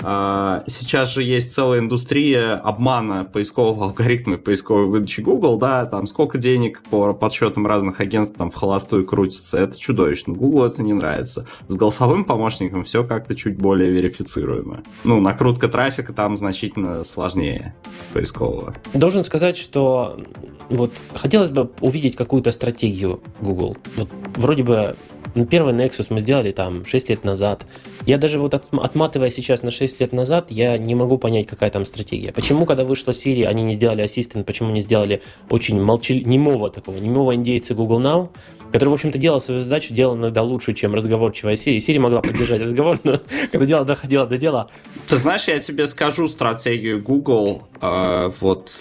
э, 0.01 0.61
сейчас 0.67 1.09
же 1.09 1.23
есть 1.23 1.53
целая 1.53 1.79
индустрия 1.79 2.55
обмана 2.55 3.25
поискового 3.25 3.85
алгоритма 3.85 4.37
поисковой 4.37 4.85
выдачи 4.85 5.21
Google, 5.21 5.57
да, 5.57 5.85
там 5.85 6.05
сколько 6.07 6.37
денег 6.37 6.83
по 6.83 7.13
подсчетам 7.13 7.65
разных 7.65 7.99
агентств 7.99 8.37
там 8.37 8.51
в 8.51 8.55
холостую 8.55 9.05
крутится, 9.05 9.57
это 9.57 9.77
чудовищно. 9.77 10.33
Google 10.33 10.65
это 10.65 10.81
не 10.81 10.93
нравится. 10.93 11.47
С 11.67 11.75
голосовым 11.75 12.25
помощником 12.25 12.83
все 12.83 13.03
как-то 13.03 13.35
чуть 13.35 13.57
более 13.57 13.89
верифицируемо. 13.89 14.83
Ну, 15.03 15.19
накрутка 15.19 15.67
трафика 15.67 16.13
там 16.13 16.37
значительно 16.37 17.03
сложнее 17.03 17.75
поискового. 18.13 18.75
Должен 18.93 19.23
сказать, 19.23 19.57
что 19.57 20.19
вот 20.69 20.91
хотелось 21.15 21.49
бы 21.49 21.71
увидеть 21.81 22.15
какую-то 22.15 22.51
стратегию 22.51 23.21
Google. 23.41 23.77
Вот 23.97 24.09
вроде 24.35 24.63
бы 24.63 24.95
ну, 25.35 25.45
первый 25.45 25.73
Nexus 25.73 26.07
мы 26.09 26.21
сделали 26.21 26.51
там 26.51 26.85
6 26.85 27.09
лет 27.09 27.23
назад. 27.23 27.65
Я 28.05 28.17
даже 28.17 28.39
вот 28.39 28.53
от, 28.53 28.65
отматывая 28.71 29.31
сейчас 29.31 29.63
на 29.63 29.71
6 29.71 29.99
лет 29.99 30.13
назад, 30.13 30.51
я 30.51 30.77
не 30.77 30.93
могу 30.93 31.17
понять, 31.17 31.47
какая 31.47 31.71
там 31.71 31.85
стратегия. 31.85 32.31
Почему, 32.31 32.65
когда 32.65 32.83
вышла 32.83 33.11
Siri, 33.11 33.45
они 33.45 33.63
не 33.63 33.73
сделали 33.73 34.03
Assistant, 34.03 34.43
почему 34.43 34.69
не 34.69 34.81
сделали 34.81 35.21
очень 35.49 35.81
молчал... 35.81 36.17
немого 36.17 36.69
такого, 36.69 36.97
немого 36.97 37.33
индейца 37.33 37.73
Google 37.73 38.01
Now, 38.01 38.29
который, 38.71 38.89
в 38.89 38.93
общем-то, 38.93 39.17
делал 39.17 39.41
свою 39.41 39.61
задачу, 39.61 39.93
делал 39.93 40.15
иногда 40.15 40.43
лучше, 40.43 40.73
чем 40.73 40.93
разговорчивая 40.93 41.55
Siri. 41.55 41.77
Siri 41.77 41.99
могла 41.99 42.21
поддержать 42.21 42.61
разговор, 42.61 42.99
но 43.03 43.19
когда 43.51 43.65
дело 43.65 43.85
доходило 43.85 44.27
до 44.27 44.37
дела... 44.37 44.69
Ты 45.07 45.15
знаешь, 45.15 45.47
я 45.47 45.57
тебе 45.57 45.87
скажу 45.87 46.27
стратегию 46.27 47.01
Google, 47.01 47.63
э, 47.81 48.29
вот 48.39 48.71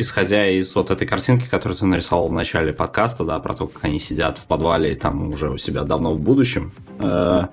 исходя 0.00 0.48
из 0.48 0.74
вот 0.74 0.90
этой 0.90 1.06
картинки, 1.06 1.48
которую 1.48 1.76
ты 1.76 1.86
нарисовал 1.86 2.28
в 2.28 2.32
начале 2.32 2.72
подкаста, 2.72 3.24
да, 3.24 3.38
про 3.38 3.54
то, 3.54 3.66
как 3.66 3.84
они 3.84 3.98
сидят 3.98 4.38
в 4.38 4.46
подвале 4.46 4.92
и 4.92 4.94
там 4.94 5.28
уже 5.28 5.50
у 5.50 5.58
себя 5.58 5.84
давно 5.84 6.14
в 6.14 6.18
будущем. 6.18 6.72
Э, 6.98 7.46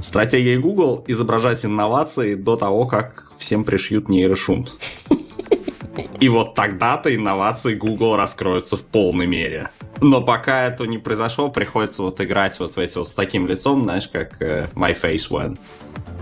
стратегия 0.00 0.58
Google– 0.58 1.04
изображать 1.06 1.64
инновации 1.64 2.34
до 2.34 2.56
того, 2.56 2.86
как 2.86 3.30
всем 3.38 3.64
пришьют 3.64 4.08
нейрошунт. 4.08 4.74
И 6.20 6.28
вот 6.28 6.54
тогда-то 6.54 7.14
инновации 7.14 7.74
Google 7.74 8.16
раскроются 8.16 8.76
в 8.76 8.82
полной 8.82 9.26
мере. 9.26 9.70
Но 10.00 10.20
пока 10.22 10.66
это 10.66 10.86
не 10.86 10.98
произошло, 10.98 11.50
приходится 11.50 12.02
вот 12.02 12.20
играть 12.20 12.58
вот 12.58 12.76
в 12.76 12.78
эти 12.78 12.98
вот 12.98 13.08
с 13.08 13.14
таким 13.14 13.46
лицом, 13.46 13.84
знаешь, 13.84 14.08
как 14.08 14.40
uh, 14.42 14.68
My 14.74 14.98
Face 15.00 15.30
When. 15.30 15.58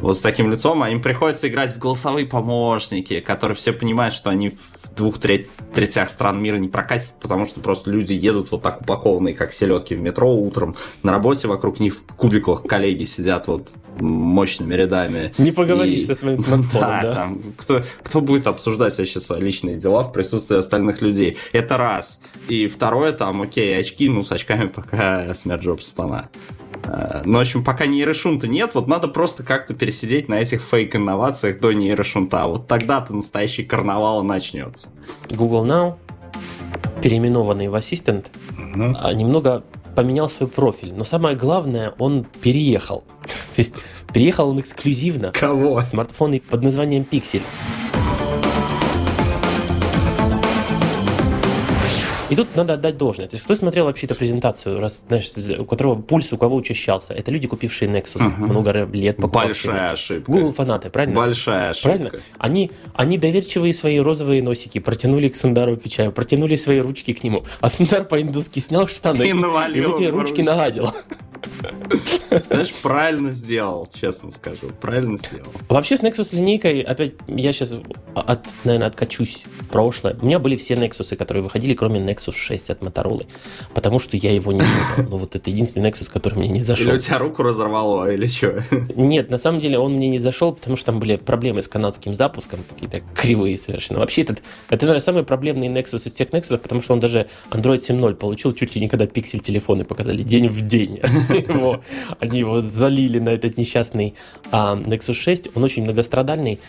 Вот 0.01 0.17
с 0.17 0.21
таким 0.21 0.51
лицом, 0.51 0.83
а 0.83 0.91
им 0.91 1.01
приходится 1.01 1.49
играть 1.49 1.75
в 1.75 1.79
голосовые 1.79 2.27
помощники, 2.27 3.21
которые 3.21 3.55
все 3.55 3.73
понимают, 3.73 4.15
что 4.15 4.31
они 4.31 4.51
в 4.51 4.95
двух 4.95 5.19
третях 5.73 6.09
стран 6.09 6.43
мира 6.43 6.57
не 6.57 6.69
прокатят, 6.69 7.15
потому 7.21 7.47
что 7.47 7.61
просто 7.61 7.91
люди 7.91 8.13
едут 8.13 8.51
вот 8.51 8.63
так 8.63 8.81
упакованные, 8.81 9.35
как 9.35 9.53
селедки 9.53 9.95
в 9.95 10.01
метро 10.01 10.33
утром. 10.35 10.77
На 11.03 11.13
работе 11.13 11.49
вокруг 11.49 11.81
них 11.81 11.95
в 11.95 12.03
кубиках 12.15 12.63
коллеги 12.63 13.05
сидят 13.05 13.49
вот 13.49 13.71
мощными 14.01 14.75
рядами. 14.75 15.33
Не 15.39 15.53
поговоришь 15.53 16.01
и... 16.01 16.05
со 16.07 16.15
своим 16.15 16.43
смартфоном, 16.43 16.89
да? 16.91 17.03
да? 17.03 17.15
Там, 17.15 17.43
кто, 17.57 17.83
кто 18.03 18.21
будет 18.21 18.47
обсуждать 18.47 18.97
вообще 18.99 19.21
свои 19.21 19.41
личные 19.41 19.77
дела 19.77 20.03
в 20.03 20.13
присутствии 20.13 20.57
остальных 20.57 21.03
людей? 21.03 21.37
Это 21.53 21.77
раз. 21.77 22.21
И 22.49 22.67
второе, 22.67 23.13
там, 23.13 23.43
окей, 23.43 23.79
очки, 23.79 24.09
ну, 24.09 24.23
с 24.23 24.33
очками 24.33 24.69
пока 24.69 25.35
смерть 25.35 25.63
Джобса 25.63 25.91
стана. 25.91 26.29
Э, 26.85 27.23
ну, 27.25 27.39
в 27.39 27.41
общем, 27.41 27.65
пока 27.65 27.87
нейрошунта 27.87 28.49
нет, 28.49 28.75
вот 28.75 28.87
надо 28.89 29.09
просто 29.09 29.43
как-то 29.43 29.75
пересидеть 29.75 30.29
на 30.29 30.41
этих 30.41 30.63
фейк-инновациях 30.63 31.61
до 31.61 31.73
нейрошунта. 31.73 32.47
Вот 32.47 32.67
тогда-то 32.67 33.15
настоящий 33.15 33.65
карнавал 33.65 34.23
начнется. 34.23 34.89
Google 35.31 35.65
Now, 35.67 35.97
переименованный 37.03 37.69
в 37.69 37.75
Assistant, 37.75 38.27
угу. 38.51 39.15
немного 39.15 39.65
поменял 39.95 40.31
свой 40.31 40.49
профиль. 40.49 40.93
Но 40.95 41.05
самое 41.05 41.37
главное, 41.37 41.95
он 41.99 42.25
переехал. 42.41 43.05
То 43.23 43.59
есть 43.59 43.75
переехал 44.13 44.51
он 44.51 44.61
эксклюзивно. 44.61 45.33
Кого? 45.33 45.83
Смартфоны 45.85 46.41
под 46.41 46.63
названием 46.63 47.07
Pixel. 47.11 47.43
И 52.33 52.35
тут 52.35 52.57
надо 52.57 52.73
отдать 52.75 52.97
должное. 52.97 53.27
То 53.27 53.35
есть 53.35 53.45
кто 53.45 53.55
смотрел 53.55 53.85
вообще 53.85 54.07
эту 54.07 54.15
презентацию, 54.15 54.81
раз, 54.81 55.05
знаешь, 55.07 55.31
у 55.59 55.67
которого 55.67 56.01
пульс 56.01 56.33
у 56.33 56.39
кого 56.39 56.57
учащался? 56.57 57.13
Это 57.13 57.31
люди, 57.31 57.47
купившие 57.47 57.91
Nexus 57.91 58.27
угу. 58.27 58.47
много 58.47 58.89
лет. 58.91 59.19
Большая 59.19 59.93
ошибка. 59.93 60.33
Google 60.33 60.55
фанаты, 60.55 60.89
правильно? 60.89 61.15
Большая 61.15 61.71
ошибка. 61.71 61.89
Правильно? 61.99 62.11
Они, 62.39 62.71
они 62.95 63.19
доверчивые 63.19 63.75
свои 63.75 63.99
розовые 63.99 64.43
носики 64.43 64.79
протянули 64.79 65.29
к 65.29 65.37
Сундару 65.37 65.77
Пичаю, 65.77 66.11
протянули 66.11 66.57
свои 66.57 66.81
ручки 66.81 67.13
к 67.13 67.23
нему, 67.23 67.45
а 67.61 67.69
Сундар 67.69 68.05
по-индусски 68.05 68.61
снял 68.61 68.89
штаны 68.89 69.25
и, 69.25 69.29
и 69.29 69.33
в 69.35 69.95
эти 69.95 70.05
ручки 70.05 70.41
нагадил. 70.41 70.89
Знаешь, 72.49 72.73
правильно 72.83 73.31
сделал, 73.31 73.89
честно 73.93 74.31
скажу. 74.31 74.71
Правильно 74.81 75.17
сделал. 75.17 75.53
Вообще 75.69 75.97
с 75.97 76.03
Nexus 76.03 76.35
линейкой, 76.35 76.81
опять, 76.81 77.15
я 77.27 77.53
сейчас, 77.53 77.75
от, 78.15 78.47
наверное, 78.65 78.89
откачусь 78.89 79.45
в 79.61 79.69
прошлое. 79.69 80.17
У 80.21 80.27
меня 80.27 80.39
были 80.39 80.57
все 80.57 80.75
Nexus, 80.75 81.15
которые 81.17 81.43
выходили, 81.43 81.75
кроме 81.75 82.01
Nexus 82.01 82.33
6 82.33 82.71
от 82.71 82.83
Motorola. 82.83 83.27
Потому 83.75 83.99
что 83.99 84.17
я 84.17 84.33
его 84.33 84.53
не 84.53 84.63
выбрал. 84.63 85.11
Ну, 85.13 85.17
вот 85.19 85.37
это 85.37 85.51
единственный 85.51 85.91
Nexus, 85.91 86.11
который 86.11 86.39
мне 86.39 86.49
не 86.49 86.65
зашел. 86.65 86.89
Или 86.89 86.97
у 86.97 86.99
тебя 86.99 87.19
руку 87.19 87.43
разорвало, 87.43 88.11
или 88.13 88.27
что? 88.27 88.63
Нет, 88.97 89.31
на 89.31 89.39
самом 89.39 89.61
деле 89.61 89.79
он 89.79 89.95
мне 89.95 90.09
не 90.09 90.19
зашел, 90.19 90.53
потому 90.53 90.77
что 90.77 90.87
там 90.87 91.01
были 91.01 91.17
проблемы 91.17 91.61
с 91.63 91.69
канадским 91.69 92.15
запуском, 92.15 92.61
какие-то 92.69 93.01
кривые 93.15 93.59
совершенно. 93.59 94.01
Вообще, 94.01 94.23
этот, 94.23 94.43
это, 94.69 94.87
наверное, 94.87 95.01
самый 95.01 95.25
проблемный 95.25 95.69
Nexus 95.69 96.07
из 96.07 96.13
тех 96.13 96.31
Nexus, 96.31 96.59
потому 96.59 96.81
что 96.81 96.93
он 96.93 97.01
даже 97.01 97.29
Android 97.51 97.79
7.0 97.79 98.15
получил 98.15 98.55
чуть 98.55 98.75
ли 98.75 98.81
не 98.81 98.89
когда 98.89 99.07
пиксель 99.07 99.41
телефоны 99.41 99.85
показали 99.85 100.23
день 100.23 100.49
в 100.49 100.63
день. 100.67 101.01
Его, 101.35 101.81
они 102.21 102.39
его 102.39 102.61
залили 102.61 103.19
на 103.19 103.31
этот 103.31 103.59
несчастный 103.59 104.15
а, 104.51 104.77
Nexus 104.77 105.15
6. 105.15 105.49
Он 105.55 105.65
очень 105.65 105.85
многострадальный. 105.85 106.61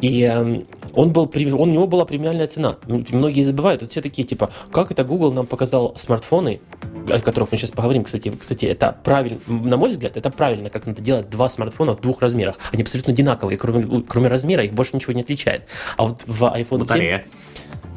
И 0.00 0.22
э, 0.22 0.62
он 0.94 1.12
был, 1.12 1.30
он, 1.34 1.60
у 1.60 1.66
него 1.66 1.86
была 1.86 2.04
премиальная 2.04 2.46
цена. 2.46 2.76
Многие 2.86 3.42
забывают. 3.42 3.82
Вот 3.82 3.90
все 3.90 4.00
такие, 4.00 4.26
типа, 4.26 4.50
как 4.72 4.90
это 4.90 5.04
Google 5.04 5.32
нам 5.32 5.46
показал 5.46 5.94
смартфоны, 5.96 6.60
о 7.08 7.20
которых 7.20 7.52
мы 7.52 7.58
сейчас 7.58 7.70
поговорим, 7.70 8.04
кстати. 8.04 8.30
Кстати, 8.30 8.66
это 8.66 8.96
правильно, 9.04 9.40
на 9.46 9.76
мой 9.76 9.90
взгляд, 9.90 10.16
это 10.16 10.30
правильно, 10.30 10.70
как 10.70 10.86
надо 10.86 11.02
делать 11.02 11.28
два 11.28 11.48
смартфона 11.48 11.96
в 11.96 12.00
двух 12.00 12.22
размерах. 12.22 12.58
Они 12.72 12.82
абсолютно 12.82 13.12
одинаковые, 13.12 13.58
кроме, 13.58 14.02
кроме 14.02 14.28
размера 14.28 14.64
их 14.64 14.72
больше 14.72 14.92
ничего 14.94 15.12
не 15.12 15.22
отличает. 15.22 15.64
А 15.96 16.04
вот 16.04 16.22
в 16.26 16.42
iPhone 16.44 16.78
Батарея. 16.78 17.18
7... 17.18 17.49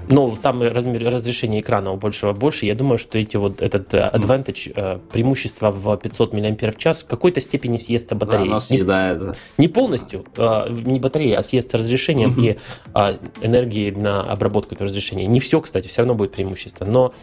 Ну, 0.10 0.38
там 0.42 0.62
размер, 0.62 1.04
разрешение 1.06 1.62
экрана 1.62 1.92
у 1.92 1.98
большего 1.98 2.34
больше. 2.34 2.66
Я 2.66 2.76
думаю, 2.76 2.98
что 2.98 3.18
эти 3.18 3.38
вот 3.38 3.62
этот 3.62 3.94
э, 3.94 4.10
advantage, 4.14 4.72
э, 4.76 5.00
преимущество 5.12 5.72
в 5.72 5.98
500 5.98 6.34
мАч 6.34 6.54
в 6.84 7.06
какой-то 7.06 7.40
степени 7.40 7.78
съестся 7.78 8.16
батареей. 8.16 8.46
Да, 8.46 8.52
оно 8.52 8.60
съедает. 8.60 9.22
Не, 9.22 9.34
не 9.58 9.68
полностью, 9.68 10.26
э, 10.38 10.68
не 10.70 11.00
батарея, 11.00 11.40
а 11.40 11.44
съестся 11.44 11.78
разрешением 11.78 12.32
mm-hmm. 12.32 12.52
и 12.52 12.58
а, 12.94 13.16
энергии 13.42 13.92
на 13.92 14.24
обработку 14.24 14.76
этого 14.76 14.90
разрешения. 14.90 15.26
Не 15.26 15.40
все, 15.40 15.62
кстати, 15.62 15.88
все 15.88 16.02
равно 16.02 16.16
будет 16.16 16.32
преимущество. 16.32 16.86
Но 16.86 17.14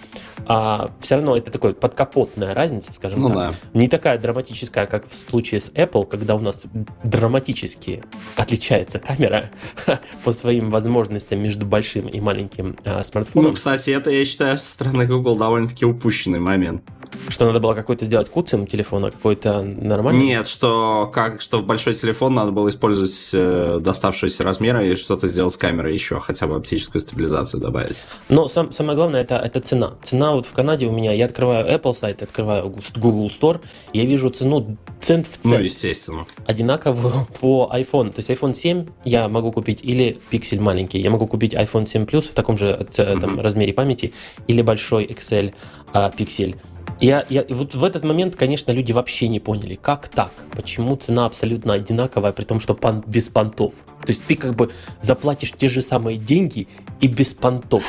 а, 0.46 0.90
все 1.00 1.16
равно 1.16 1.36
это 1.36 1.50
такое 1.50 1.74
подкапотная 1.74 2.54
разница, 2.54 2.92
скажем 2.92 3.20
ну, 3.20 3.28
так. 3.28 3.36
Да. 3.36 3.54
Не 3.74 3.88
такая 3.88 4.18
драматическая, 4.18 4.86
как 4.86 5.08
в 5.08 5.14
случае 5.14 5.60
с 5.60 5.70
Apple, 5.70 6.06
когда 6.06 6.34
у 6.34 6.40
нас 6.40 6.66
драматически 7.04 8.02
отличается 8.36 8.98
камера 8.98 9.50
по 10.24 10.32
своим 10.32 10.70
возможностям 10.70 11.40
между 11.40 11.66
большим 11.66 12.08
и 12.08 12.20
маленьким 12.20 12.69
а, 12.84 13.02
смартфоном. 13.02 13.50
Ну, 13.50 13.54
кстати, 13.54 13.90
это, 13.90 14.10
я 14.10 14.24
считаю, 14.24 14.58
со 14.58 14.70
стороны 14.70 15.06
Google 15.06 15.36
довольно-таки 15.36 15.84
упущенный 15.84 16.40
момент. 16.40 16.82
Что 17.28 17.46
надо 17.46 17.60
было 17.60 17.74
какой-то 17.74 18.04
сделать 18.04 18.28
куцем 18.28 18.66
телефона, 18.66 19.10
какой-то 19.10 19.62
нормальный? 19.62 20.24
Нет, 20.24 20.46
что, 20.46 21.10
как, 21.12 21.40
что 21.40 21.58
в 21.58 21.66
большой 21.66 21.94
телефон 21.94 22.34
надо 22.34 22.50
было 22.50 22.68
использовать 22.68 23.30
э, 23.32 23.78
доставшиеся 23.80 24.44
размеры 24.44 24.88
и 24.88 24.96
что-то 24.96 25.26
сделать 25.26 25.54
с 25.54 25.56
камерой 25.56 25.92
еще, 25.92 26.20
хотя 26.20 26.46
бы 26.46 26.56
оптическую 26.56 27.00
стабилизацию 27.00 27.60
добавить. 27.60 27.96
Но 28.28 28.48
сам, 28.48 28.72
самое 28.72 28.96
главное 28.96 29.22
это, 29.22 29.36
это 29.36 29.60
цена. 29.60 29.94
Цена 30.02 30.32
вот 30.32 30.46
в 30.46 30.52
Канаде 30.52 30.86
у 30.86 30.92
меня, 30.92 31.12
я 31.12 31.26
открываю 31.26 31.66
Apple 31.66 31.94
сайт, 31.94 32.22
открываю 32.22 32.74
Google 32.96 33.30
Store, 33.30 33.60
я 33.92 34.04
вижу 34.04 34.30
цену 34.30 34.76
цент 35.00 35.26
в 35.26 35.42
цент. 35.42 35.44
Ну, 35.44 35.58
естественно. 35.58 36.26
Одинаковую 36.46 37.26
по 37.40 37.70
iPhone. 37.74 38.10
То 38.12 38.18
есть 38.18 38.30
iPhone 38.30 38.54
7 38.54 38.86
я 39.04 39.28
могу 39.28 39.52
купить 39.52 39.82
или 39.82 40.18
пиксель 40.30 40.60
маленький, 40.60 40.98
я 40.98 41.10
могу 41.10 41.26
купить 41.26 41.54
iPhone 41.54 41.86
7 41.86 42.04
Plus 42.04 42.22
в 42.22 42.34
таком 42.34 42.58
же 42.58 42.74
там, 42.96 43.06
mm-hmm. 43.06 43.42
размере 43.42 43.72
памяти, 43.72 44.12
или 44.46 44.62
большой 44.62 45.04
Excel 45.04 45.54
а, 45.92 46.10
пиксель. 46.10 46.56
Я, 47.00 47.24
я, 47.30 47.46
вот 47.48 47.74
в 47.74 47.82
этот 47.82 48.04
момент, 48.04 48.36
конечно, 48.36 48.72
люди 48.72 48.92
вообще 48.92 49.28
не 49.28 49.40
поняли, 49.40 49.78
как 49.80 50.08
так, 50.08 50.32
почему 50.54 50.96
цена 50.96 51.24
абсолютно 51.24 51.72
одинаковая, 51.72 52.32
при 52.32 52.44
том, 52.44 52.60
что 52.60 52.74
пан, 52.74 53.02
без 53.06 53.30
понтов. 53.30 53.72
То 54.02 54.08
есть 54.08 54.22
ты 54.26 54.34
как 54.34 54.54
бы 54.54 54.70
заплатишь 55.00 55.52
те 55.52 55.68
же 55.68 55.80
самые 55.80 56.18
деньги 56.18 56.68
и 57.00 57.06
без 57.06 57.32
понтов. 57.32 57.84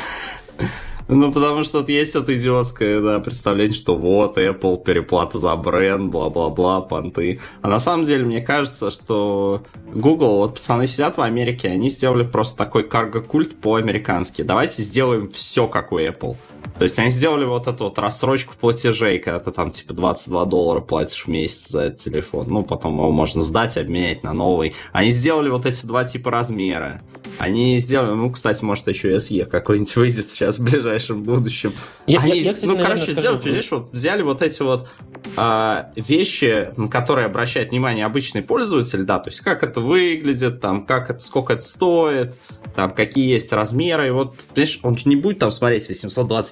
Ну, 1.08 1.30
потому 1.30 1.62
что 1.62 1.80
тут 1.80 1.90
есть 1.90 2.14
это 2.14 2.34
идиотское 2.38 3.02
да, 3.02 3.20
представление, 3.20 3.74
что 3.74 3.96
вот 3.96 4.38
Apple, 4.38 4.82
переплата 4.82 5.36
за 5.36 5.54
бренд, 5.56 6.10
бла-бла-бла, 6.10 6.80
понты. 6.80 7.40
А 7.60 7.68
на 7.68 7.80
самом 7.80 8.06
деле, 8.06 8.24
мне 8.24 8.40
кажется, 8.40 8.90
что 8.90 9.62
Google, 9.92 10.38
вот 10.38 10.54
пацаны 10.54 10.86
сидят 10.86 11.18
в 11.18 11.20
Америке, 11.20 11.68
они 11.68 11.90
сделали 11.90 12.24
просто 12.24 12.56
такой 12.56 12.84
карго-культ 12.84 13.60
по-американски. 13.60 14.40
Давайте 14.40 14.82
сделаем 14.82 15.28
все, 15.28 15.66
как 15.66 15.92
у 15.92 15.98
Apple. 15.98 16.36
То 16.78 16.84
есть 16.84 16.98
они 16.98 17.10
сделали 17.10 17.44
вот 17.44 17.68
эту 17.68 17.84
вот 17.84 17.98
рассрочку 17.98 18.54
платежей, 18.58 19.18
когда 19.18 19.38
ты 19.38 19.52
там 19.52 19.70
типа 19.70 19.94
22 19.94 20.44
доллара 20.46 20.80
платишь 20.80 21.26
в 21.26 21.28
месяц 21.28 21.68
за 21.68 21.82
этот 21.82 22.00
телефон. 22.00 22.46
Ну, 22.48 22.64
потом 22.64 22.94
его 22.94 23.10
можно 23.10 23.40
сдать, 23.40 23.76
обменять 23.76 24.22
на 24.24 24.32
новый. 24.32 24.74
Они 24.92 25.10
сделали 25.10 25.48
вот 25.48 25.66
эти 25.66 25.86
два 25.86 26.04
типа 26.04 26.30
размера. 26.30 27.02
Они 27.38 27.78
сделали, 27.78 28.14
ну, 28.14 28.30
кстати, 28.30 28.64
может, 28.64 28.88
еще 28.88 29.16
SE 29.16 29.44
какой-нибудь 29.46 29.94
выйдет 29.96 30.28
сейчас 30.28 30.58
в 30.58 30.64
ближайшем 30.64 31.22
будущем. 31.22 31.72
Я, 32.06 32.20
Они, 32.20 32.38
я, 32.38 32.42
я, 32.42 32.52
кстати, 32.52 32.68
ну, 32.68 32.76
короче, 32.76 33.02
скажу, 33.04 33.20
сделали, 33.20 33.44
видишь, 33.44 33.70
вот 33.70 33.92
взяли 33.92 34.22
вот 34.22 34.42
эти 34.42 34.62
вот 34.62 34.88
а, 35.36 35.92
вещи, 35.96 36.70
на 36.76 36.88
которые 36.88 37.26
обращает 37.26 37.70
внимание 37.70 38.04
обычный 38.04 38.42
пользователь, 38.42 39.04
да, 39.04 39.18
то 39.18 39.30
есть 39.30 39.40
как 39.40 39.62
это 39.62 39.80
выглядит, 39.80 40.60
там, 40.60 40.84
как 40.84 41.10
это, 41.10 41.20
сколько 41.20 41.54
это 41.54 41.62
стоит, 41.62 42.38
там, 42.74 42.90
какие 42.90 43.32
есть 43.32 43.52
размеры, 43.52 44.08
и 44.08 44.10
вот, 44.10 44.36
понимаешь, 44.54 44.80
он 44.82 44.98
же 44.98 45.08
не 45.08 45.16
будет 45.16 45.38
там 45.38 45.50
смотреть 45.50 45.88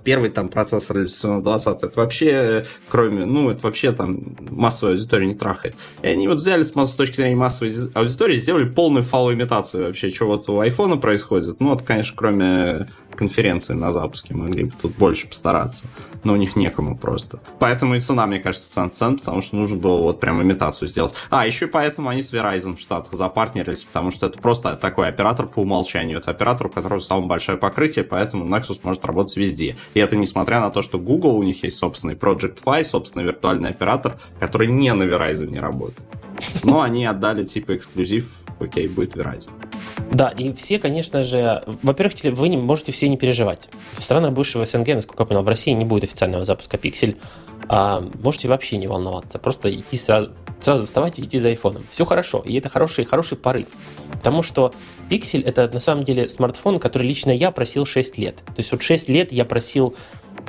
821 0.00 0.33
там 0.33 0.49
процессор 0.49 0.99
или 0.99 1.07
720, 1.07 1.83
это 1.83 2.00
вообще, 2.00 2.64
кроме, 2.88 3.25
ну, 3.25 3.50
это 3.50 3.62
вообще 3.62 3.92
там 3.92 4.37
массовую 4.50 4.95
аудиторию 4.95 5.28
не 5.28 5.35
трахает. 5.35 5.75
И 6.02 6.09
они 6.09 6.28
вот 6.28 6.38
взяли 6.38 6.62
с, 6.62 6.73
с 6.75 6.95
точки 6.95 7.16
зрения 7.16 7.37
массовой 7.37 7.73
аудитории, 7.95 8.37
сделали 8.37 8.69
полную 8.69 9.04
фалоимитацию 9.04 9.87
вообще, 9.87 10.11
что 10.11 10.26
вот 10.26 10.49
у 10.49 10.61
айфона 10.61 10.97
происходит. 10.97 11.61
Ну, 11.61 11.71
вот, 11.71 11.83
конечно, 11.83 12.14
кроме 12.16 12.88
конференции 13.14 13.75
на 13.75 13.90
запуске 13.90 14.35
могли 14.35 14.64
бы 14.64 14.73
тут 14.80 14.97
больше 14.97 15.28
постараться, 15.28 15.87
но 16.25 16.33
у 16.33 16.37
них 16.37 16.57
некому 16.57 16.97
просто. 16.97 17.41
Поэтому 17.59 17.95
и 17.95 18.00
цена, 18.00 18.27
мне 18.27 18.39
кажется, 18.39 18.73
цент 18.73 18.97
цент, 18.97 19.21
потому 19.21 19.41
что 19.43 19.57
нужно 19.57 19.77
было 19.77 20.00
вот 20.00 20.21
прям 20.21 20.43
имитацию 20.43 20.89
сделать. 20.89 21.15
А, 21.31 21.47
еще 21.47 21.67
и 21.67 21.69
поэтому 21.69 22.09
они 22.09 22.23
с 22.23 22.33
Verizon 22.33 22.77
в 22.77 22.81
Штатах 22.81 23.15
запартнерились, 23.15 23.85
потому 23.85 24.11
что 24.11 24.27
это 24.27 24.39
просто 24.39 24.77
такой 24.77 25.09
оператор 25.09 25.47
по 25.47 25.61
умолчанию. 25.61 26.19
Это 26.19 26.31
оператор, 26.31 26.67
у 26.67 26.71
которого 26.71 26.99
самое 27.00 27.27
большое 27.27 27.59
покрытие, 27.59 28.05
поэтому 28.05 28.45
Nexus 28.45 28.81
может 28.83 29.05
работать 29.05 29.37
везде. 29.37 29.77
И 29.95 30.00
это 30.00 30.17
несмотря 30.17 30.61
на 30.61 30.71
то, 30.71 30.83
что 30.83 30.99
Google 30.99 31.37
у 31.37 31.43
них 31.43 31.62
есть 31.65 31.79
собственный 31.79 32.15
Project 32.15 32.59
Fi, 32.65 32.85
собственный 32.85 33.25
виртуальный 33.25 33.71
оператор, 33.71 34.19
который 34.39 34.67
не 34.67 34.93
на 34.93 35.05
Verizon 35.05 35.50
не 35.50 35.59
работает. 35.59 36.07
Но 36.62 36.81
они 36.81 37.05
отдали 37.05 37.45
типа 37.45 37.77
эксклюзив, 37.77 38.31
окей, 38.59 38.89
будет 38.89 39.17
Verizon. 39.17 39.50
Да, 40.12 40.28
и 40.30 40.52
все, 40.52 40.78
конечно 40.78 41.23
же, 41.23 41.62
во-первых, 41.83 42.14
вы 42.37 42.49
не 42.49 42.57
можете 42.57 42.92
все 42.92 43.09
не 43.09 43.16
переживать. 43.16 43.69
В 43.92 44.02
странах 44.02 44.33
бывшего 44.33 44.66
СНГ, 44.66 44.88
насколько 44.88 45.23
я 45.23 45.26
понял, 45.26 45.42
в 45.42 45.49
России 45.49 45.73
не 45.73 45.85
будет 45.85 46.04
официального 46.04 46.45
запуска 46.45 46.76
Pixel. 46.76 47.16
А 47.69 48.02
можете 48.23 48.49
вообще 48.49 48.78
не 48.78 48.88
волноваться. 48.88 49.38
Просто 49.38 49.71
идти 49.73 49.97
сразу, 49.97 50.30
сразу 50.59 50.87
вставать 50.87 51.19
и 51.19 51.23
идти 51.23 51.38
за 51.38 51.49
айфоном. 51.49 51.85
Все 51.88 52.04
хорошо. 52.04 52.42
И 52.45 52.54
это 52.59 52.69
хороший, 52.69 53.04
хороший 53.04 53.38
порыв. 53.38 53.69
Потому 54.12 54.42
что 54.42 54.73
Pixel 55.09 55.45
это 55.45 55.71
на 55.73 55.80
самом 55.80 56.02
деле 56.02 56.26
смартфон, 56.26 56.80
который 56.80 57.07
лично 57.07 57.30
я 57.30 57.52
просил 57.52 57.87
6 57.87 58.19
лет. 58.19 58.37
То 58.47 58.54
есть 58.59 58.73
вот 58.73 58.83
6 58.83 59.09
лет 59.09 59.30
я 59.30 59.45
просил 59.45 59.95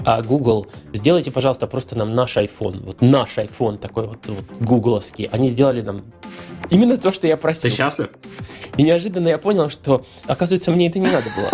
а 0.03 0.21
Google, 0.21 0.67
сделайте, 0.93 1.31
пожалуйста, 1.31 1.67
просто 1.67 1.97
нам 1.97 2.15
наш 2.15 2.37
iPhone. 2.37 2.83
Вот 2.83 3.01
наш 3.01 3.37
iPhone 3.37 3.77
такой 3.77 4.07
вот, 4.07 4.27
вот 4.27 4.45
гугловский. 4.59 5.25
Они 5.31 5.49
сделали 5.49 5.81
нам 5.81 6.03
именно 6.71 6.97
то, 6.97 7.11
что 7.11 7.27
я 7.27 7.37
просил. 7.37 7.69
Ты 7.69 7.75
счастлив? 7.75 8.09
И 8.77 8.83
неожиданно 8.83 9.27
я 9.27 9.37
понял, 9.37 9.69
что, 9.69 10.05
оказывается, 10.25 10.71
мне 10.71 10.87
это 10.87 10.97
не 10.97 11.07
надо 11.07 11.27
было. 11.37 11.49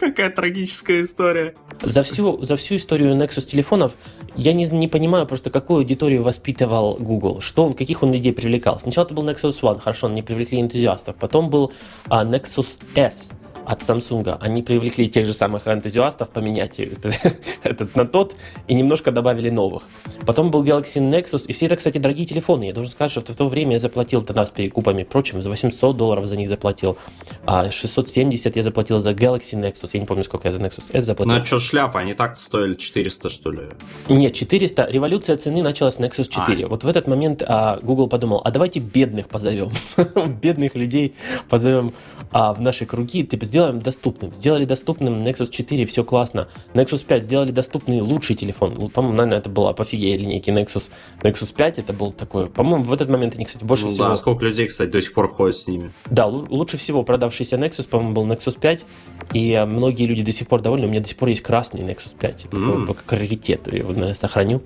Какая 0.00 0.30
трагическая 0.30 1.02
история. 1.02 1.54
За 1.82 2.02
всю, 2.02 2.42
за 2.42 2.56
всю 2.56 2.76
историю 2.76 3.14
Nexus 3.14 3.42
телефонов 3.42 3.92
я 4.34 4.52
не, 4.52 4.64
не 4.64 4.88
понимаю 4.88 5.26
просто, 5.26 5.50
какую 5.50 5.78
аудиторию 5.78 6.22
воспитывал 6.22 6.96
Google, 6.96 7.40
что 7.40 7.64
он, 7.66 7.72
каких 7.72 8.02
он 8.02 8.12
людей 8.12 8.32
привлекал. 8.32 8.80
Сначала 8.80 9.04
это 9.04 9.14
был 9.14 9.28
Nexus 9.28 9.60
One, 9.60 9.78
хорошо, 9.80 10.08
они 10.08 10.22
привлекли 10.22 10.60
энтузиастов. 10.60 11.16
Потом 11.16 11.50
был 11.50 11.72
а, 12.08 12.24
Nexus 12.24 12.80
S, 12.94 13.30
от 13.68 13.82
Samsung, 13.82 14.38
они 14.40 14.62
привлекли 14.62 15.08
тех 15.10 15.26
же 15.26 15.34
самых 15.34 15.68
энтузиастов 15.68 16.30
поменять 16.30 16.80
этот 17.62 17.94
на 17.94 18.06
тот 18.06 18.34
и 18.66 18.74
немножко 18.74 19.12
добавили 19.12 19.50
новых. 19.50 19.82
Потом 20.24 20.50
был 20.50 20.64
Galaxy 20.64 21.00
Nexus, 21.00 21.44
и 21.46 21.52
все 21.52 21.66
это, 21.66 21.76
кстати, 21.76 21.98
дорогие 21.98 22.26
телефоны. 22.26 22.64
Я 22.64 22.72
должен 22.72 22.90
сказать, 22.90 23.10
что 23.10 23.20
в 23.20 23.36
то 23.36 23.46
время 23.46 23.72
я 23.72 23.78
заплатил 23.78 24.22
тогда 24.22 24.46
с 24.46 24.50
перекупами 24.50 25.02
прочим, 25.02 25.42
за 25.42 25.50
800 25.50 25.96
долларов 25.96 26.26
за 26.26 26.36
них 26.36 26.48
заплатил, 26.48 26.96
а 27.44 27.70
670 27.70 28.56
я 28.56 28.62
заплатил 28.62 29.00
за 29.00 29.10
Galaxy 29.10 29.54
Nexus, 29.60 29.90
я 29.92 30.00
не 30.00 30.06
помню, 30.06 30.24
сколько 30.24 30.48
я 30.48 30.52
за 30.52 30.60
Nexus 30.60 30.90
S 30.92 31.04
заплатил. 31.04 31.34
Ну, 31.34 31.42
а 31.42 31.44
что, 31.44 31.60
шляпа, 31.60 32.00
они 32.00 32.14
так 32.14 32.38
стоили 32.38 32.74
400, 32.74 33.28
что 33.28 33.50
ли? 33.50 33.64
Нет, 34.08 34.32
400, 34.32 34.88
революция 34.90 35.36
цены 35.36 35.62
началась 35.62 35.96
с 35.96 36.00
Nexus 36.00 36.28
4. 36.28 36.64
А. 36.64 36.68
Вот 36.68 36.84
в 36.84 36.88
этот 36.88 37.06
момент 37.06 37.42
а, 37.46 37.78
Google 37.82 38.08
подумал, 38.08 38.40
а 38.44 38.50
давайте 38.50 38.80
бедных 38.80 39.28
позовем, 39.28 39.70
бедных 40.40 40.74
людей 40.74 41.14
позовем 41.50 41.92
а, 42.30 42.54
в 42.54 42.62
наши 42.62 42.86
круги, 42.86 43.24
типа 43.24 43.44
сделаем 43.58 43.80
доступным. 43.80 44.32
Сделали 44.32 44.64
доступным 44.64 45.24
Nexus 45.24 45.50
4, 45.50 45.84
все 45.86 46.04
классно. 46.04 46.48
Nexus 46.74 47.04
5 47.04 47.24
сделали 47.24 47.50
доступный 47.50 48.00
лучший 48.00 48.36
телефон. 48.36 48.88
По-моему, 48.90 49.16
наверное, 49.16 49.38
это 49.38 49.50
была 49.50 49.72
пофигея 49.72 50.16
линейки 50.16 50.50
Nexus. 50.50 50.90
Nexus 51.22 51.52
5 51.52 51.80
это 51.80 51.92
был 51.92 52.12
такой, 52.12 52.46
по-моему, 52.46 52.84
в 52.84 52.92
этот 52.92 53.08
момент 53.10 53.34
они, 53.34 53.44
кстати, 53.44 53.64
больше 53.64 53.86
ну, 53.86 53.90
всего... 53.90 54.08
Да, 54.08 54.14
сколько 54.14 54.44
людей, 54.44 54.68
кстати, 54.68 54.90
до 54.90 55.02
сих 55.02 55.12
пор 55.12 55.28
ходят 55.28 55.56
с 55.56 55.66
ними. 55.66 55.92
Да, 56.08 56.26
лучше 56.26 56.76
всего 56.76 57.02
продавшийся 57.02 57.56
Nexus, 57.56 57.88
по-моему, 57.88 58.14
был 58.14 58.26
Nexus 58.26 58.56
5, 58.60 58.86
и 59.32 59.52
а, 59.54 59.66
многие 59.66 60.06
люди 60.06 60.22
до 60.22 60.30
сих 60.30 60.46
пор 60.46 60.62
довольны. 60.62 60.86
У 60.86 60.90
меня 60.90 61.00
до 61.00 61.08
сих 61.08 61.16
пор 61.16 61.30
есть 61.30 61.42
красный 61.42 61.80
Nexus 61.80 62.14
5, 62.16 62.36
типа, 62.36 62.54
mm. 62.54 62.94
как 62.94 63.12
раритет, 63.12 63.66
я 63.72 63.78
его, 63.78 63.88
наверное, 63.88 64.14
сохраню. 64.14 64.62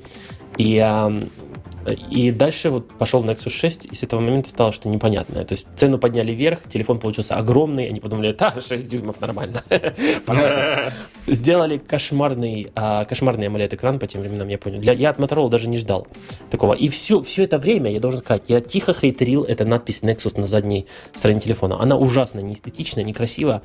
И 0.58 0.76
и 2.10 2.30
дальше 2.30 2.70
вот 2.70 2.88
пошел 2.98 3.24
Nexus 3.24 3.50
6, 3.50 3.86
и 3.86 3.94
с 3.94 4.02
этого 4.02 4.20
момента 4.20 4.50
стало 4.50 4.72
что 4.72 4.88
непонятное. 4.88 5.44
То 5.44 5.52
есть 5.52 5.66
цену 5.76 5.98
подняли 5.98 6.32
вверх, 6.32 6.60
телефон 6.68 6.98
получился 6.98 7.36
огромный, 7.36 7.88
они 7.88 8.00
подумали, 8.00 8.32
да, 8.32 8.54
6 8.60 8.86
дюймов 8.86 9.20
нормально. 9.20 9.62
Сделали 11.26 11.78
кошмарный, 11.78 12.72
а, 12.74 13.04
кошмарный 13.04 13.46
AMOLED-экран 13.46 13.98
по 13.98 14.06
тем 14.06 14.22
временам, 14.22 14.48
я 14.48 14.58
понял. 14.58 14.80
Для, 14.80 14.92
я 14.92 15.10
от 15.10 15.18
Motorola 15.18 15.48
даже 15.48 15.68
не 15.68 15.78
ждал 15.78 16.06
такого. 16.50 16.74
И 16.74 16.88
все, 16.88 17.22
все 17.22 17.44
это 17.44 17.58
время, 17.58 17.90
я 17.90 18.00
должен 18.00 18.20
сказать, 18.20 18.44
я 18.48 18.60
тихо 18.60 18.92
хейтерил 18.92 19.44
эту 19.44 19.66
надпись 19.66 20.02
Nexus 20.02 20.38
на 20.40 20.46
задней 20.46 20.86
стороне 21.14 21.40
телефона. 21.40 21.80
Она 21.80 21.96
ужасно 21.96 22.40
неэстетичная, 22.40 23.04
некрасивая. 23.04 23.62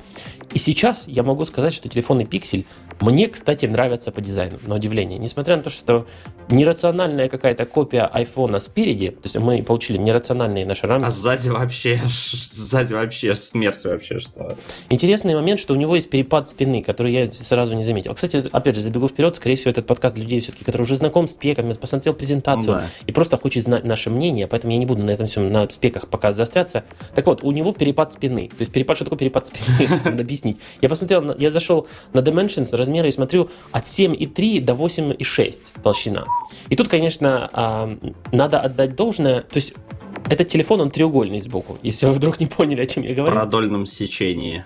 И 0.52 0.58
сейчас 0.58 1.08
я 1.08 1.22
могу 1.22 1.44
сказать, 1.44 1.74
что 1.74 1.88
телефонный 1.88 2.24
пиксель 2.24 2.66
мне, 3.00 3.28
кстати, 3.28 3.66
нравятся 3.66 4.10
по 4.10 4.20
дизайну, 4.20 4.58
на 4.62 4.76
удивление. 4.76 5.18
Несмотря 5.18 5.56
на 5.56 5.62
то, 5.62 5.70
что 5.70 5.98
это 5.98 6.06
нерациональная 6.50 7.28
какая-то 7.28 7.66
копия 7.66 8.07
айфона 8.08 8.58
спереди, 8.60 9.10
то 9.10 9.20
есть 9.24 9.38
мы 9.38 9.62
получили 9.62 9.98
нерациональные 9.98 10.66
наши 10.66 10.86
рамки. 10.86 11.04
А 11.04 11.10
сзади 11.10 11.48
вообще, 11.48 12.00
сзади 12.06 12.94
вообще 12.94 13.34
смерть 13.34 13.84
вообще 13.84 14.18
что? 14.18 14.56
Интересный 14.90 15.34
момент, 15.34 15.60
что 15.60 15.74
у 15.74 15.76
него 15.76 15.94
есть 15.94 16.10
перепад 16.10 16.48
спины, 16.48 16.82
который 16.82 17.12
я 17.12 17.30
сразу 17.30 17.74
не 17.74 17.84
заметил. 17.84 18.14
Кстати, 18.14 18.42
опять 18.50 18.74
же, 18.74 18.82
забегу 18.82 19.08
вперед, 19.08 19.36
скорее 19.36 19.56
всего, 19.56 19.70
этот 19.70 19.86
подкаст 19.86 20.16
для 20.16 20.24
людей 20.24 20.40
все-таки, 20.40 20.64
которые 20.64 20.84
уже 20.84 20.96
знаком 20.96 21.28
с 21.28 21.32
спеками, 21.32 21.72
посмотрел 21.72 22.14
презентацию 22.14 22.74
да. 22.74 22.86
и 23.06 23.12
просто 23.12 23.36
хочет 23.36 23.64
знать 23.64 23.84
наше 23.84 24.10
мнение, 24.10 24.46
поэтому 24.46 24.72
я 24.72 24.78
не 24.78 24.86
буду 24.86 25.04
на 25.04 25.10
этом 25.10 25.26
всем, 25.26 25.50
на 25.52 25.68
спеках 25.70 26.08
пока 26.08 26.32
заостряться. 26.32 26.84
Так 27.14 27.26
вот, 27.26 27.44
у 27.44 27.52
него 27.52 27.72
перепад 27.72 28.12
спины. 28.12 28.48
То 28.48 28.60
есть 28.60 28.72
перепад, 28.72 28.96
что 28.96 29.04
такое 29.04 29.18
перепад 29.18 29.46
спины? 29.46 29.88
Надо 30.04 30.22
объяснить. 30.22 30.58
Я 30.80 30.88
посмотрел, 30.88 31.34
я 31.38 31.50
зашел 31.50 31.86
на 32.12 32.20
Dimensions 32.20 32.74
размеры 32.76 33.08
и 33.08 33.10
смотрю 33.10 33.48
от 33.70 33.84
7,3 33.84 34.60
до 34.60 34.72
8,6 34.72 35.54
толщина. 35.82 36.24
И 36.68 36.76
тут, 36.76 36.88
конечно, 36.88 37.97
надо 38.32 38.60
отдать 38.60 38.94
должное. 38.94 39.42
То 39.42 39.56
есть 39.56 39.74
этот 40.28 40.48
телефон, 40.48 40.80
он 40.80 40.90
треугольный 40.90 41.40
сбоку, 41.40 41.78
если 41.82 42.06
вы 42.06 42.12
вдруг 42.12 42.40
не 42.40 42.46
поняли, 42.46 42.82
о 42.82 42.86
чем 42.86 43.02
я 43.02 43.14
говорю. 43.14 43.32
В 43.32 43.34
продольном 43.34 43.86
сечении. 43.86 44.64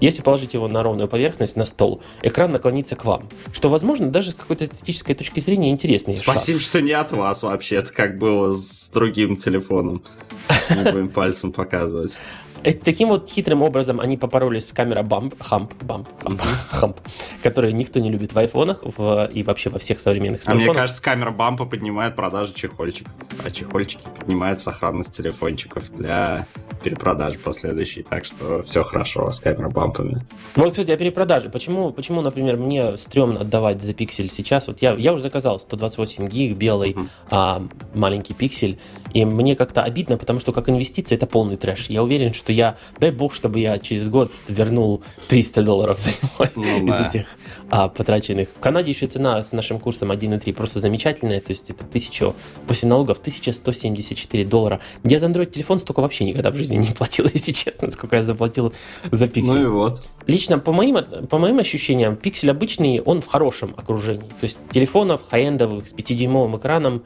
Если 0.00 0.22
положить 0.22 0.54
его 0.54 0.68
на 0.68 0.82
ровную 0.82 1.08
поверхность, 1.08 1.56
на 1.56 1.64
стол, 1.64 2.02
экран 2.22 2.52
наклонится 2.52 2.94
к 2.94 3.04
вам. 3.04 3.28
Что, 3.52 3.68
возможно, 3.68 4.10
даже 4.10 4.30
с 4.30 4.34
какой-то 4.34 4.64
эстетической 4.64 5.14
точки 5.14 5.40
зрения 5.40 5.70
интересный 5.70 6.16
Спасибо, 6.16 6.58
шаг. 6.58 6.68
что 6.68 6.80
не 6.80 6.92
от 6.92 7.12
вас 7.12 7.42
вообще. 7.42 7.76
Это 7.76 7.92
как 7.92 8.18
было 8.18 8.52
с 8.52 8.90
другим 8.92 9.36
телефоном. 9.36 10.02
Не 10.70 10.92
будем 10.92 11.08
пальцем 11.08 11.52
показывать. 11.52 12.18
Таким 12.62 13.08
вот 13.08 13.28
хитрым 13.28 13.62
образом 13.62 14.00
они 14.00 14.16
попоролись 14.16 14.68
с 14.68 14.72
камерой 14.72 15.04
бамп, 15.04 15.34
хамп, 15.40 15.72
бамп, 15.82 16.08
хамп, 16.22 16.40
хамп, 16.70 17.00
которые 17.42 17.72
никто 17.72 18.00
не 18.00 18.10
любит 18.10 18.32
в 18.32 18.38
айфонах 18.38 18.80
в, 18.82 19.28
и 19.32 19.42
вообще 19.42 19.70
во 19.70 19.78
всех 19.78 20.00
современных 20.00 20.42
смартфонах. 20.42 20.68
А 20.68 20.72
мне 20.72 20.80
кажется, 20.80 21.02
камера 21.02 21.30
бампа 21.30 21.64
поднимает 21.64 22.16
продажи 22.16 22.52
чехольчиков, 22.54 23.12
а 23.44 23.50
чехольчики 23.50 24.02
поднимают 24.18 24.60
сохранность 24.60 25.16
телефончиков 25.16 25.90
для 25.94 26.46
перепродажи 26.82 27.38
последующей, 27.38 28.02
так 28.02 28.24
что 28.24 28.62
все 28.62 28.82
хорошо 28.82 29.30
с 29.30 29.40
камерой 29.40 29.70
бампами. 29.70 30.16
Вот, 30.54 30.70
кстати, 30.72 30.90
о 30.90 30.96
перепродаже. 30.96 31.50
Почему, 31.50 31.92
почему, 31.92 32.20
например, 32.20 32.56
мне 32.56 32.96
стрёмно 32.96 33.40
отдавать 33.40 33.82
за 33.82 33.94
пиксель 33.94 34.30
сейчас? 34.30 34.68
Вот 34.68 34.80
я, 34.82 34.94
я 34.94 35.12
уже 35.12 35.24
заказал 35.24 35.58
128 35.58 36.28
гиг 36.28 36.56
белый 36.56 36.92
uh-huh. 36.92 37.08
а, 37.30 37.66
маленький 37.94 38.34
пиксель, 38.34 38.78
и 39.14 39.24
мне 39.24 39.56
как-то 39.56 39.82
обидно, 39.82 40.16
потому 40.16 40.40
что 40.40 40.52
как 40.52 40.68
инвестиция 40.68 41.16
это 41.16 41.26
полный 41.26 41.56
трэш. 41.56 41.86
Я 41.88 42.02
уверен, 42.02 42.34
что 42.34 42.52
я, 42.52 42.76
дай 42.98 43.10
бог, 43.10 43.34
чтобы 43.34 43.60
я 43.60 43.78
через 43.78 44.08
год 44.08 44.32
вернул 44.48 45.02
300 45.28 45.62
долларов 45.62 45.98
за 45.98 46.10
него 46.10 46.50
ну, 46.54 46.78
из 46.84 46.88
да. 46.88 47.08
этих 47.08 47.26
а, 47.70 47.88
потраченных. 47.88 48.48
В 48.48 48.60
Канаде 48.60 48.90
еще 48.90 49.06
цена 49.06 49.42
с 49.42 49.52
нашим 49.52 49.78
курсом 49.78 50.10
1.3 50.10 50.52
просто 50.54 50.80
замечательная, 50.80 51.40
то 51.40 51.50
есть 51.50 51.70
это 51.70 51.84
1000, 51.84 52.34
после 52.66 52.88
налогов 52.88 53.18
1174 53.18 54.44
доллара. 54.44 54.80
Я 55.04 55.18
за 55.18 55.26
Android 55.26 55.46
телефон 55.46 55.78
столько 55.78 56.00
вообще 56.00 56.24
никогда 56.24 56.50
в 56.50 56.56
жизни 56.56 56.76
не 56.76 56.94
платил, 56.94 57.26
если 57.34 57.52
честно, 57.52 57.90
сколько 57.90 58.16
я 58.16 58.24
заплатил 58.24 58.72
за 59.10 59.28
пиксель. 59.28 59.52
Ну 59.52 59.62
и 59.62 59.66
вот. 59.66 60.02
Лично 60.26 60.58
по 60.58 60.72
моим, 60.72 60.98
по 61.28 61.38
моим 61.38 61.58
ощущениям, 61.58 62.16
пиксель 62.16 62.50
обычный, 62.50 63.00
он 63.00 63.20
в 63.20 63.26
хорошем 63.26 63.74
окружении. 63.76 64.28
То 64.28 64.44
есть 64.44 64.58
телефонов 64.72 65.22
хай-эндовых 65.28 65.88
с 65.88 65.94
5-дюймовым 65.94 66.58
экраном, 66.58 67.02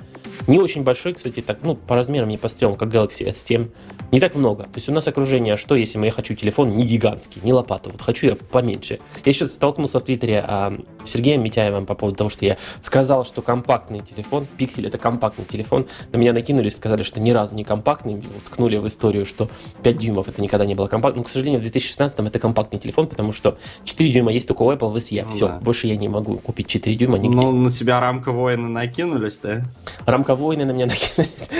не 0.46 0.58
очень 0.58 0.82
большой, 0.82 1.14
кстати, 1.14 1.40
так, 1.40 1.58
ну, 1.62 1.74
по 1.74 1.94
размерам 1.94 2.28
не 2.28 2.38
пострелом, 2.38 2.76
как 2.76 2.92
Galaxy 2.92 3.28
S7, 3.28 3.68
не 4.10 4.20
так 4.20 4.34
много. 4.34 4.64
То 4.64 4.76
есть 4.76 4.88
у 4.88 4.92
нас 4.92 5.06
окружение, 5.06 5.56
что 5.56 5.74
если 5.74 6.02
я 6.04 6.10
хочу 6.10 6.34
телефон 6.34 6.76
не 6.76 6.84
гигантский, 6.84 7.40
не 7.44 7.52
лопату, 7.52 7.90
вот 7.90 8.00
хочу 8.00 8.26
я 8.26 8.36
поменьше. 8.36 8.98
Я 9.24 9.32
сейчас 9.32 9.52
столкнулся 9.52 10.00
в 10.00 10.04
Твиттере 10.04 10.44
Сергеем 11.04 11.42
Митяевым 11.42 11.86
по 11.86 11.94
поводу 11.94 12.16
того, 12.16 12.30
что 12.30 12.44
я 12.44 12.56
сказал, 12.80 13.24
что 13.24 13.42
компактный 13.42 14.00
телефон, 14.00 14.46
пиксель 14.56 14.86
это 14.86 14.98
компактный 14.98 15.44
телефон, 15.44 15.86
на 16.12 16.16
меня 16.16 16.32
накинулись, 16.32 16.76
сказали, 16.76 17.02
что 17.02 17.20
ни 17.20 17.30
разу 17.30 17.54
не 17.54 17.64
компактный, 17.64 18.22
ткнули 18.46 18.76
в 18.76 18.86
историю, 18.86 19.26
что 19.26 19.48
5 19.82 19.98
дюймов 19.98 20.28
это 20.28 20.40
никогда 20.40 20.64
не 20.64 20.74
было 20.74 20.86
компактным. 20.86 21.22
Но, 21.22 21.24
к 21.24 21.30
сожалению, 21.30 21.60
в 21.60 21.62
2016 21.62 22.18
это 22.20 22.38
компактный 22.38 22.78
телефон, 22.78 23.06
потому 23.06 23.32
что 23.32 23.58
4 23.84 24.12
дюйма 24.12 24.32
есть 24.32 24.48
только 24.48 24.62
у 24.62 24.70
Apple 24.70 24.90
в 24.90 24.96
SE. 24.96 25.28
Все, 25.30 25.48
да. 25.48 25.58
больше 25.58 25.86
я 25.86 25.96
не 25.96 26.08
могу 26.08 26.38
купить 26.38 26.66
4 26.66 26.94
дюйма 26.96 27.18
нигде. 27.18 27.36
Ну, 27.36 27.52
на 27.52 27.70
тебя 27.70 28.00
рамка 28.00 28.32
воина 28.32 28.68
накинулись, 28.68 29.38
да? 29.38 29.62
Рамка 30.06 30.36
воина 30.36 30.64
на 30.64 30.72
меня 30.72 30.86
накинулись. 31.16 31.50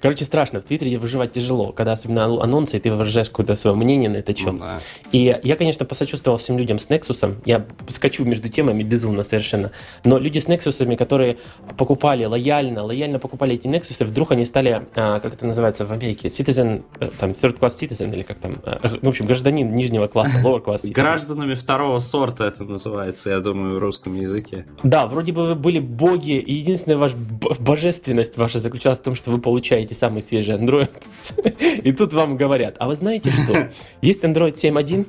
Короче, 0.00 0.24
страшно. 0.24 0.60
В 0.60 0.64
Твиттере 0.64 0.98
выживать 0.98 1.32
тяжело, 1.32 1.72
когда 1.72 1.92
особенно 1.92 2.24
анонсы, 2.24 2.76
и 2.76 2.80
ты 2.80 2.92
выражаешь 2.92 3.28
какое-то 3.28 3.56
свое 3.56 3.76
мнение 3.76 4.10
на 4.10 4.16
это 4.16 4.36
счет. 4.36 4.52
Ну, 4.52 4.58
да. 4.58 4.78
И 5.12 5.38
я, 5.42 5.56
конечно, 5.56 5.84
посочувствовал 5.84 6.38
всем 6.38 6.58
людям 6.58 6.78
с 6.78 6.88
Nexus. 6.88 7.36
Я 7.44 7.64
скачу 7.88 8.21
между 8.24 8.48
темами 8.48 8.82
безумно 8.82 9.22
совершенно. 9.22 9.70
Но 10.04 10.18
люди 10.18 10.38
с 10.38 10.46
Nexus, 10.46 10.96
которые 10.96 11.38
покупали 11.76 12.24
лояльно, 12.24 12.84
лояльно 12.84 13.18
покупали 13.18 13.54
эти 13.54 13.66
Nexus, 13.66 14.04
вдруг 14.04 14.32
они 14.32 14.44
стали, 14.44 14.86
а, 14.94 15.20
как 15.20 15.34
это 15.34 15.46
называется 15.46 15.86
в 15.86 15.92
Америке, 15.92 16.28
citizen, 16.28 16.84
э, 17.00 17.08
там, 17.18 17.30
third 17.30 17.58
class 17.58 17.78
citizen, 17.80 18.12
или 18.12 18.22
как 18.22 18.38
там, 18.38 18.60
э, 18.64 18.98
в 19.00 19.08
общем, 19.08 19.26
гражданин 19.26 19.70
нижнего 19.72 20.06
класса, 20.06 20.40
lower 20.44 20.62
class 20.62 20.82
citizen. 20.82 20.92
Гражданами 20.92 21.54
второго 21.54 21.98
сорта 21.98 22.44
это 22.44 22.64
называется, 22.64 23.30
я 23.30 23.40
думаю, 23.40 23.76
в 23.76 23.78
русском 23.78 24.14
языке. 24.14 24.66
Да, 24.82 25.06
вроде 25.06 25.32
бы 25.32 25.48
вы 25.48 25.54
были 25.54 25.78
боги, 25.78 26.38
и 26.38 26.54
единственная 26.54 26.98
ваша 26.98 27.16
божественность 27.16 28.36
ваша 28.36 28.58
заключалась 28.58 28.98
в 29.00 29.02
том, 29.02 29.14
что 29.14 29.30
вы 29.30 29.38
получаете 29.38 29.94
самый 29.94 30.22
свежий 30.22 30.54
Android. 30.54 30.90
И 31.84 31.92
тут 31.92 32.12
вам 32.12 32.36
говорят, 32.36 32.76
а 32.78 32.88
вы 32.88 32.96
знаете 32.96 33.30
что? 33.30 33.70
Есть 34.00 34.24
Android 34.24 34.54
7.1, 34.54 35.06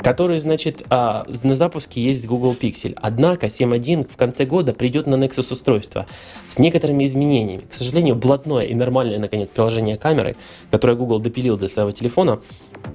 который, 0.00 0.38
значит, 0.38 0.82
а, 0.90 1.24
на 1.42 1.56
запуске 1.56 2.02
есть 2.02 2.26
Google 2.26 2.41
Pixel. 2.50 2.92
Однако 3.00 3.46
7.1 3.46 4.10
в 4.10 4.16
конце 4.16 4.44
года 4.44 4.74
придет 4.74 5.06
на 5.06 5.14
Nexus 5.14 5.52
устройство 5.52 6.06
с 6.48 6.58
некоторыми 6.58 7.04
изменениями. 7.04 7.62
К 7.68 7.72
сожалению, 7.72 8.16
блатное 8.16 8.64
и 8.64 8.74
нормальное, 8.74 9.18
наконец, 9.18 9.48
приложение 9.48 9.96
камеры, 9.96 10.36
которое 10.70 10.96
Google 10.96 11.20
допилил 11.20 11.56
для 11.56 11.68
своего 11.68 11.92
телефона, 11.92 12.40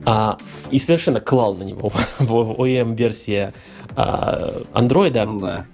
а, 0.05 0.37
и 0.71 0.79
совершенно 0.79 1.19
клал 1.19 1.55
на 1.55 1.63
него 1.63 1.91
в 2.19 2.61
OEM-версии 2.61 3.53
а, 3.95 4.63
Android. 4.73 5.23
Ну 5.25 5.39
да. 5.39 5.65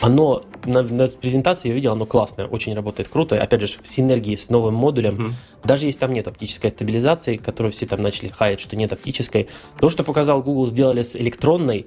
Оно 0.00 0.44
на, 0.66 0.82
на 0.82 1.08
презентации 1.08 1.68
я 1.68 1.74
видел, 1.74 1.92
оно 1.92 2.06
классное, 2.06 2.46
очень 2.46 2.74
работает 2.74 3.08
круто. 3.08 3.40
Опять 3.40 3.62
же, 3.62 3.68
в 3.82 3.86
синергии 3.86 4.34
с 4.34 4.50
новым 4.50 4.74
модулем, 4.74 5.16
mm-hmm. 5.16 5.32
даже 5.64 5.86
если 5.86 6.00
там 6.00 6.12
нет 6.12 6.28
оптической 6.28 6.70
стабилизации, 6.70 7.36
которую 7.36 7.72
все 7.72 7.86
там 7.86 8.02
начали 8.02 8.28
хаять, 8.28 8.60
что 8.60 8.76
нет 8.76 8.92
оптической, 8.92 9.48
то, 9.78 9.88
что 9.88 10.04
показал 10.04 10.42
Google, 10.42 10.66
сделали 10.66 11.02
с 11.02 11.16
электронной, 11.16 11.86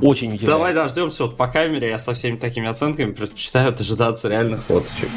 очень 0.00 0.28
удивляет. 0.28 0.46
Давай 0.46 0.74
дождемся 0.74 1.24
вот 1.24 1.36
по 1.36 1.46
камере, 1.46 1.88
я 1.88 1.98
со 1.98 2.14
всеми 2.14 2.36
такими 2.36 2.68
оценками 2.68 3.12
предпочитаю 3.12 3.72
дожидаться 3.72 4.28
реальных 4.28 4.62
фоточек. 4.62 5.08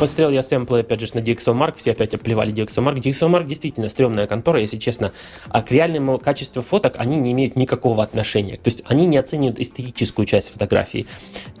Посмотрел 0.00 0.30
я 0.30 0.42
сэмплы, 0.42 0.80
опять 0.80 1.00
же, 1.00 1.06
на 1.12 1.18
DxOMark, 1.18 1.74
все 1.76 1.92
опять 1.92 2.14
оплевали 2.14 2.52
DxOMark. 2.54 2.96
DxOMark 2.96 3.46
действительно 3.46 3.88
стрёмная 3.90 4.26
контора, 4.26 4.60
если 4.60 4.78
честно. 4.78 5.12
А 5.50 5.62
к 5.62 5.70
реальному 5.70 6.18
качеству 6.18 6.62
фоток 6.62 6.94
они 6.96 7.18
не 7.18 7.32
имеют 7.32 7.56
никакого 7.56 8.02
отношения. 8.02 8.56
То 8.56 8.68
есть 8.68 8.82
они 8.86 9.06
не 9.06 9.18
оценивают 9.18 9.58
эстетическую 9.60 10.24
часть 10.24 10.52
фотографии. 10.52 11.06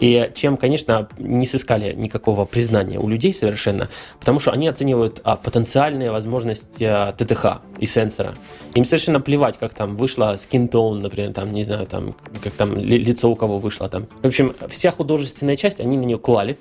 И 0.00 0.30
чем, 0.34 0.56
конечно, 0.56 1.08
не 1.18 1.46
сыскали 1.46 1.92
никакого 1.92 2.46
признания 2.46 2.98
у 2.98 3.08
людей 3.08 3.34
совершенно, 3.34 3.90
потому 4.18 4.40
что 4.40 4.52
они 4.52 4.68
оценивают 4.68 5.20
а, 5.22 5.36
потенциальные 5.36 6.10
возможности 6.10 6.84
а, 6.84 7.12
ТТХ 7.12 7.60
и 7.78 7.86
сенсора. 7.86 8.34
Им 8.74 8.84
совершенно 8.84 9.20
плевать, 9.20 9.58
как 9.58 9.74
там 9.74 9.96
skin 9.96 10.70
tone, 10.70 11.00
например, 11.00 11.34
там, 11.34 11.52
не 11.52 11.64
знаю, 11.64 11.86
там, 11.86 12.14
как 12.42 12.54
там 12.54 12.74
лицо 12.76 13.30
у 13.30 13.36
кого 13.36 13.58
вышло 13.58 13.88
там. 13.88 14.06
В 14.22 14.26
общем, 14.26 14.54
вся 14.68 14.90
художественная 14.90 15.56
часть, 15.56 15.80
они 15.80 15.98
на 15.98 16.04
нее 16.04 16.18
клали. 16.18 16.58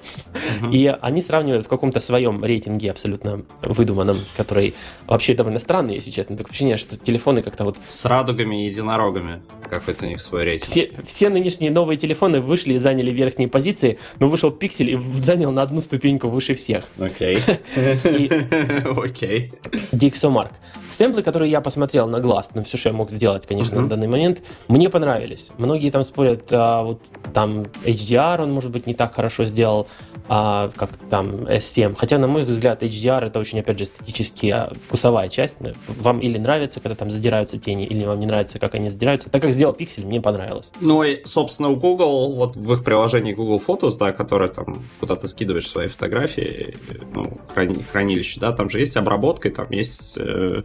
Uh-huh. 0.61 0.73
И 0.73 0.87
они 0.87 1.21
сравнивают 1.21 1.68
в 1.69 1.71
каком-то 1.71 1.99
своем 1.99 2.43
рейтинге 2.43 2.89
абсолютно 2.89 3.43
выдуманном, 3.61 4.25
который 4.35 4.73
вообще 5.05 5.35
довольно 5.35 5.59
странный, 5.59 5.93
если 5.93 6.09
честно. 6.09 6.35
Такое 6.35 6.49
ощущение, 6.49 6.77
что 6.77 6.97
телефоны 6.97 7.43
как-то 7.43 7.63
вот... 7.63 7.77
С 7.85 8.05
радугами 8.05 8.63
и 8.63 8.65
единорогами. 8.65 9.43
Какой-то 9.69 10.05
у 10.05 10.07
них 10.07 10.19
свой 10.19 10.45
рейтинг. 10.45 10.71
Все, 10.71 10.91
все 11.05 11.29
нынешние 11.29 11.69
новые 11.69 11.95
телефоны 11.95 12.41
вышли 12.41 12.73
и 12.73 12.79
заняли 12.79 13.11
верхние 13.11 13.47
позиции, 13.47 13.99
но 14.17 14.29
вышел 14.29 14.49
пиксель 14.49 14.89
и 14.89 14.99
занял 15.21 15.51
на 15.51 15.61
одну 15.61 15.79
ступеньку 15.79 16.27
выше 16.27 16.55
всех. 16.55 16.85
Окей. 16.97 17.37
Окей. 18.97 19.51
Dixomark. 19.91 20.53
Сэмплы, 20.89 21.21
которые 21.21 21.51
я 21.51 21.61
посмотрел 21.61 22.07
на 22.07 22.19
глаз, 22.19 22.49
ну, 22.55 22.63
все, 22.63 22.77
что 22.77 22.89
я 22.89 22.95
мог 22.95 23.11
сделать, 23.11 23.45
конечно, 23.45 23.79
на 23.79 23.87
данный 23.87 24.07
момент, 24.07 24.41
мне 24.69 24.89
понравились. 24.89 25.51
Многие 25.59 25.91
там 25.91 26.03
спорят, 26.03 26.45
а, 26.51 26.83
вот 26.83 27.01
там 27.31 27.61
HDR, 27.83 28.41
он, 28.41 28.53
может 28.53 28.71
быть, 28.71 28.87
не 28.87 28.95
так 28.95 29.13
хорошо 29.13 29.45
сделал, 29.45 29.87
а, 30.27 30.71
как 30.75 30.97
там 31.09 31.45
S7. 31.59 31.95
Хотя, 31.95 32.17
на 32.17 32.27
мой 32.27 32.43
взгляд, 32.43 32.83
HDR 32.83 33.27
это 33.27 33.39
очень, 33.39 33.59
опять 33.59 33.77
же, 33.77 33.85
эстетически 33.85 34.47
а, 34.47 34.73
вкусовая 34.87 35.27
часть. 35.27 35.57
Вам 35.87 36.19
или 36.19 36.37
нравится, 36.37 36.79
когда 36.79 36.95
там 36.95 37.11
задираются 37.11 37.57
тени, 37.57 37.85
или 37.85 38.05
вам 38.05 38.19
не 38.19 38.25
нравится, 38.25 38.59
как 38.59 38.75
они 38.75 38.89
задираются. 38.89 39.29
Так 39.29 39.41
как 39.41 39.53
сделал 39.53 39.73
Pixel, 39.73 40.05
мне 40.05 40.21
понравилось. 40.21 40.71
Ну 40.81 41.03
и, 41.03 41.23
собственно, 41.25 41.69
у 41.69 41.75
Google, 41.75 42.33
вот 42.33 42.55
в 42.55 42.73
их 42.73 42.83
приложении 42.83 43.33
Google 43.33 43.61
Photos, 43.65 43.97
да, 43.99 44.11
которое 44.11 44.49
там 44.49 44.83
куда 44.99 45.15
ты 45.15 45.27
скидываешь 45.27 45.69
свои 45.69 45.87
фотографии, 45.87 46.75
ну, 47.13 47.39
храни, 47.53 47.83
хранилище, 47.91 48.39
да, 48.39 48.51
там 48.51 48.69
же 48.69 48.79
есть 48.79 48.97
обработка, 48.97 49.49
и 49.49 49.51
там 49.51 49.67
есть 49.69 50.17
э, 50.17 50.63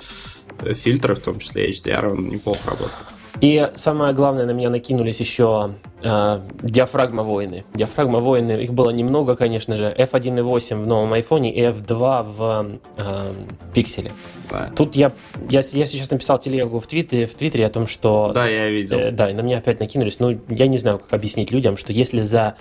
фильтры, 0.74 1.14
в 1.14 1.20
том 1.20 1.38
числе 1.38 1.70
HDR, 1.70 2.12
он 2.12 2.28
неплохо 2.28 2.70
работает. 2.70 2.92
И 3.40 3.68
самое 3.74 4.14
главное, 4.14 4.46
на 4.46 4.52
меня 4.52 4.70
накинулись 4.70 5.20
еще 5.20 5.74
э, 6.02 6.40
диафрагма 6.62 7.22
воины. 7.22 7.64
Диафрагма 7.74 8.20
воины, 8.20 8.52
их 8.62 8.72
было 8.72 8.90
немного, 8.90 9.36
конечно 9.36 9.76
же. 9.76 9.94
F1.8 9.98 10.82
в 10.82 10.86
новом 10.86 11.12
айфоне 11.12 11.52
и 11.52 11.60
F2 11.60 12.22
в 12.22 12.78
э, 12.96 13.32
пикселе. 13.74 14.12
Да. 14.50 14.70
Тут 14.76 14.94
я, 14.94 15.12
я, 15.48 15.62
я 15.72 15.86
сейчас 15.86 16.10
написал 16.10 16.38
телегу 16.38 16.78
в 16.78 16.86
Твиттере, 16.86 17.26
в 17.26 17.34
Твиттере 17.34 17.66
о 17.66 17.70
том, 17.70 17.86
что... 17.86 18.30
Да, 18.32 18.46
я 18.46 18.68
видел. 18.68 18.98
Э, 18.98 19.10
да, 19.10 19.30
и 19.30 19.34
на 19.34 19.40
меня 19.40 19.58
опять 19.58 19.80
накинулись. 19.80 20.20
Ну, 20.20 20.38
я 20.48 20.66
не 20.68 20.78
знаю, 20.78 20.98
как 20.98 21.12
объяснить 21.12 21.50
людям, 21.50 21.76
что 21.76 21.92
если 21.92 22.22
за 22.22 22.54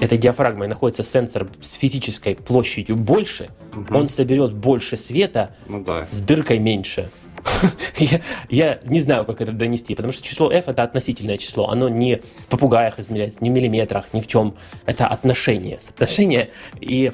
этой 0.00 0.18
диафрагмой 0.18 0.68
находится 0.68 1.02
сенсор 1.02 1.48
с 1.60 1.74
физической 1.74 2.36
площадью 2.36 2.96
больше, 2.96 3.50
угу. 3.74 3.98
он 3.98 4.08
соберет 4.08 4.54
больше 4.54 4.96
света 4.96 5.54
ну, 5.66 5.82
да. 5.82 6.06
с 6.10 6.20
дыркой 6.20 6.58
меньше. 6.58 7.10
я, 7.96 8.20
я 8.48 8.80
не 8.84 9.00
знаю, 9.00 9.24
как 9.24 9.40
это 9.40 9.52
донести, 9.52 9.94
потому 9.94 10.12
что 10.12 10.22
число 10.22 10.50
f 10.50 10.68
это 10.68 10.82
относительное 10.82 11.38
число, 11.38 11.68
оно 11.68 11.88
не 11.88 12.16
в 12.16 12.46
попугаях 12.48 12.98
измеряется, 12.98 13.42
не 13.42 13.50
в 13.50 13.52
миллиметрах, 13.52 14.06
ни 14.12 14.20
в 14.20 14.26
чем. 14.26 14.54
Это 14.86 15.06
отношение, 15.06 15.78
соотношение. 15.80 16.50
И 16.80 17.12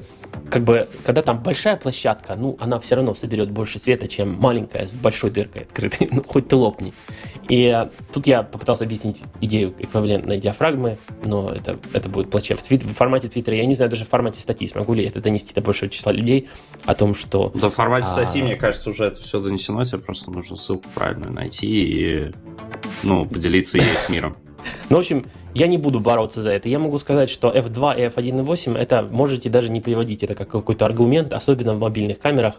как 0.51 0.65
бы, 0.65 0.89
когда 1.05 1.23
там 1.23 1.43
большая 1.43 1.77
площадка, 1.77 2.35
ну, 2.35 2.57
она 2.59 2.79
все 2.81 2.95
равно 2.95 3.15
соберет 3.15 3.51
больше 3.51 3.79
света, 3.79 4.09
чем 4.09 4.35
маленькая 4.39 4.87
с 4.87 4.95
большой 4.95 5.31
дыркой 5.31 5.63
открытой, 5.63 6.09
ну, 6.13 6.23
хоть 6.23 6.49
ты 6.49 6.57
лопни. 6.57 6.95
И 7.49 7.65
э, 7.65 7.89
тут 8.13 8.27
я 8.27 8.43
попытался 8.43 8.85
объяснить 8.85 9.23
идею 9.41 9.75
эквивалентной 9.79 10.39
диафрагмы, 10.39 10.99
но 11.25 11.51
это, 11.51 11.79
это 11.93 12.09
будет 12.09 12.31
плачевно. 12.31 12.63
В, 12.63 12.67
твит, 12.67 12.83
в 12.83 12.95
формате 12.95 13.29
Твиттера, 13.29 13.57
я 13.57 13.67
не 13.67 13.75
знаю 13.75 13.91
даже 13.91 14.05
в 14.05 14.09
формате 14.09 14.41
статьи, 14.41 14.67
смогу 14.67 14.95
ли 14.95 15.05
это 15.05 15.21
донести 15.21 15.55
до 15.55 15.61
большего 15.61 15.91
числа 15.91 16.13
людей 16.13 16.49
о 16.85 16.95
том, 16.95 17.15
что... 17.15 17.53
Да 17.55 17.69
в 17.71 17.75
формате 17.75 18.07
а... 18.11 18.13
статьи, 18.13 18.43
мне 18.43 18.57
кажется, 18.57 18.91
уже 18.91 19.05
это 19.05 19.21
все 19.21 19.41
донесено, 19.41 19.85
тебе 19.85 19.99
просто 19.99 20.31
нужно 20.31 20.57
ссылку 20.57 20.89
правильную 20.95 21.33
найти 21.33 21.67
и, 21.67 22.33
ну, 23.03 23.27
поделиться 23.27 23.79
ей 23.79 23.85
с 23.85 24.09
миром. 24.09 24.37
Ну, 24.89 24.97
в 24.97 25.01
общем, 25.01 25.25
я 25.55 25.67
не 25.67 25.79
буду 25.79 26.01
бороться 26.01 26.43
за 26.43 26.51
это. 26.51 26.69
Я 26.69 26.79
могу 26.79 26.99
сказать, 26.99 27.31
что 27.31 27.51
F2 27.51 27.99
и 27.99 28.07
F1.8 28.07 28.77
это 28.77 29.03
можете 29.03 29.49
даже 29.49 29.71
не 29.71 29.81
приводить 29.81 30.23
это 30.23 30.35
как 30.35 30.49
какой-то 30.49 30.87
аргумент, 30.87 31.33
особенно 31.33 31.75
в 31.75 31.79
мобильных 31.79 32.19
камерах. 32.19 32.55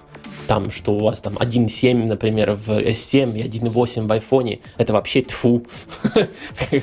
Там, 0.48 0.72
что 0.72 0.94
у 0.94 1.04
вас 1.04 1.20
там 1.20 1.38
1.7, 1.38 2.06
например, 2.06 2.54
в 2.54 2.70
S7 2.70 3.38
и 3.38 3.44
1.8 3.44 4.08
в 4.08 4.12
iPhone, 4.12 4.60
это 4.78 4.94
вообще 4.94 5.22
тфу. 5.22 5.64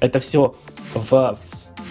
Это 0.00 0.18
все 0.20 0.54
в 0.94 1.38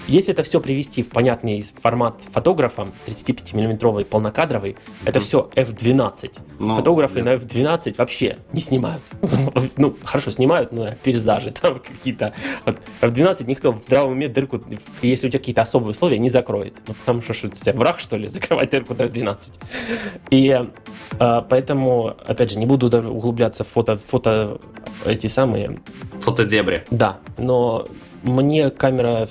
если 0.08 0.34
это 0.34 0.44
все 0.44 0.60
привести 0.60 1.04
в 1.04 1.10
понятный 1.10 1.64
формат 1.82 2.22
фотографа, 2.32 2.88
35-миллиметровый 3.08 4.06
полнокадровый, 4.06 4.76
это 5.06 5.20
все 5.20 5.50
F12. 5.56 6.40
Ну, 6.60 6.76
Фотографы 6.76 7.22
да. 7.22 7.32
на 7.32 7.36
F12 7.36 7.96
вообще 7.98 8.38
не 8.52 8.62
снимают. 8.62 9.02
ну, 9.78 9.96
хорошо, 10.04 10.32
снимают, 10.32 10.72
но 10.72 10.90
пейзажи 11.04 11.52
там 11.62 11.80
какие-то. 11.80 12.34
Вот, 12.66 12.80
F12 13.02 13.46
никто 13.48 13.72
в 13.72 13.84
здравом 13.84 14.14
уме 14.14 14.28
дырку, 14.28 14.62
если 15.02 15.28
у 15.28 15.30
тебя 15.30 15.40
какие-то 15.40 15.62
особые 15.62 15.92
условия, 15.92 16.20
не 16.20 16.30
закроет. 16.30 16.74
Ну, 16.88 16.94
потому 16.94 17.22
что, 17.22 17.34
что 17.34 17.48
у 17.48 17.52
тебя 17.52 17.74
враг, 17.74 18.00
что 18.00 18.18
ли, 18.18 18.28
закрывать 18.30 18.72
дырку 18.72 18.94
до 18.94 19.06
F12. 19.06 19.52
И 20.30 20.62
э, 21.20 21.42
поэтому, 21.50 22.08
опять 22.26 22.52
же, 22.52 22.60
не 22.60 22.66
буду 22.66 22.88
углубляться 22.88 23.64
в 23.64 23.68
фото, 23.68 23.98
фото 23.98 24.60
эти 25.06 25.28
самые... 25.28 25.80
Фотодебри. 26.20 26.84
Да, 26.92 27.20
но 27.38 27.88
мне 28.24 28.70
камера 28.70 29.28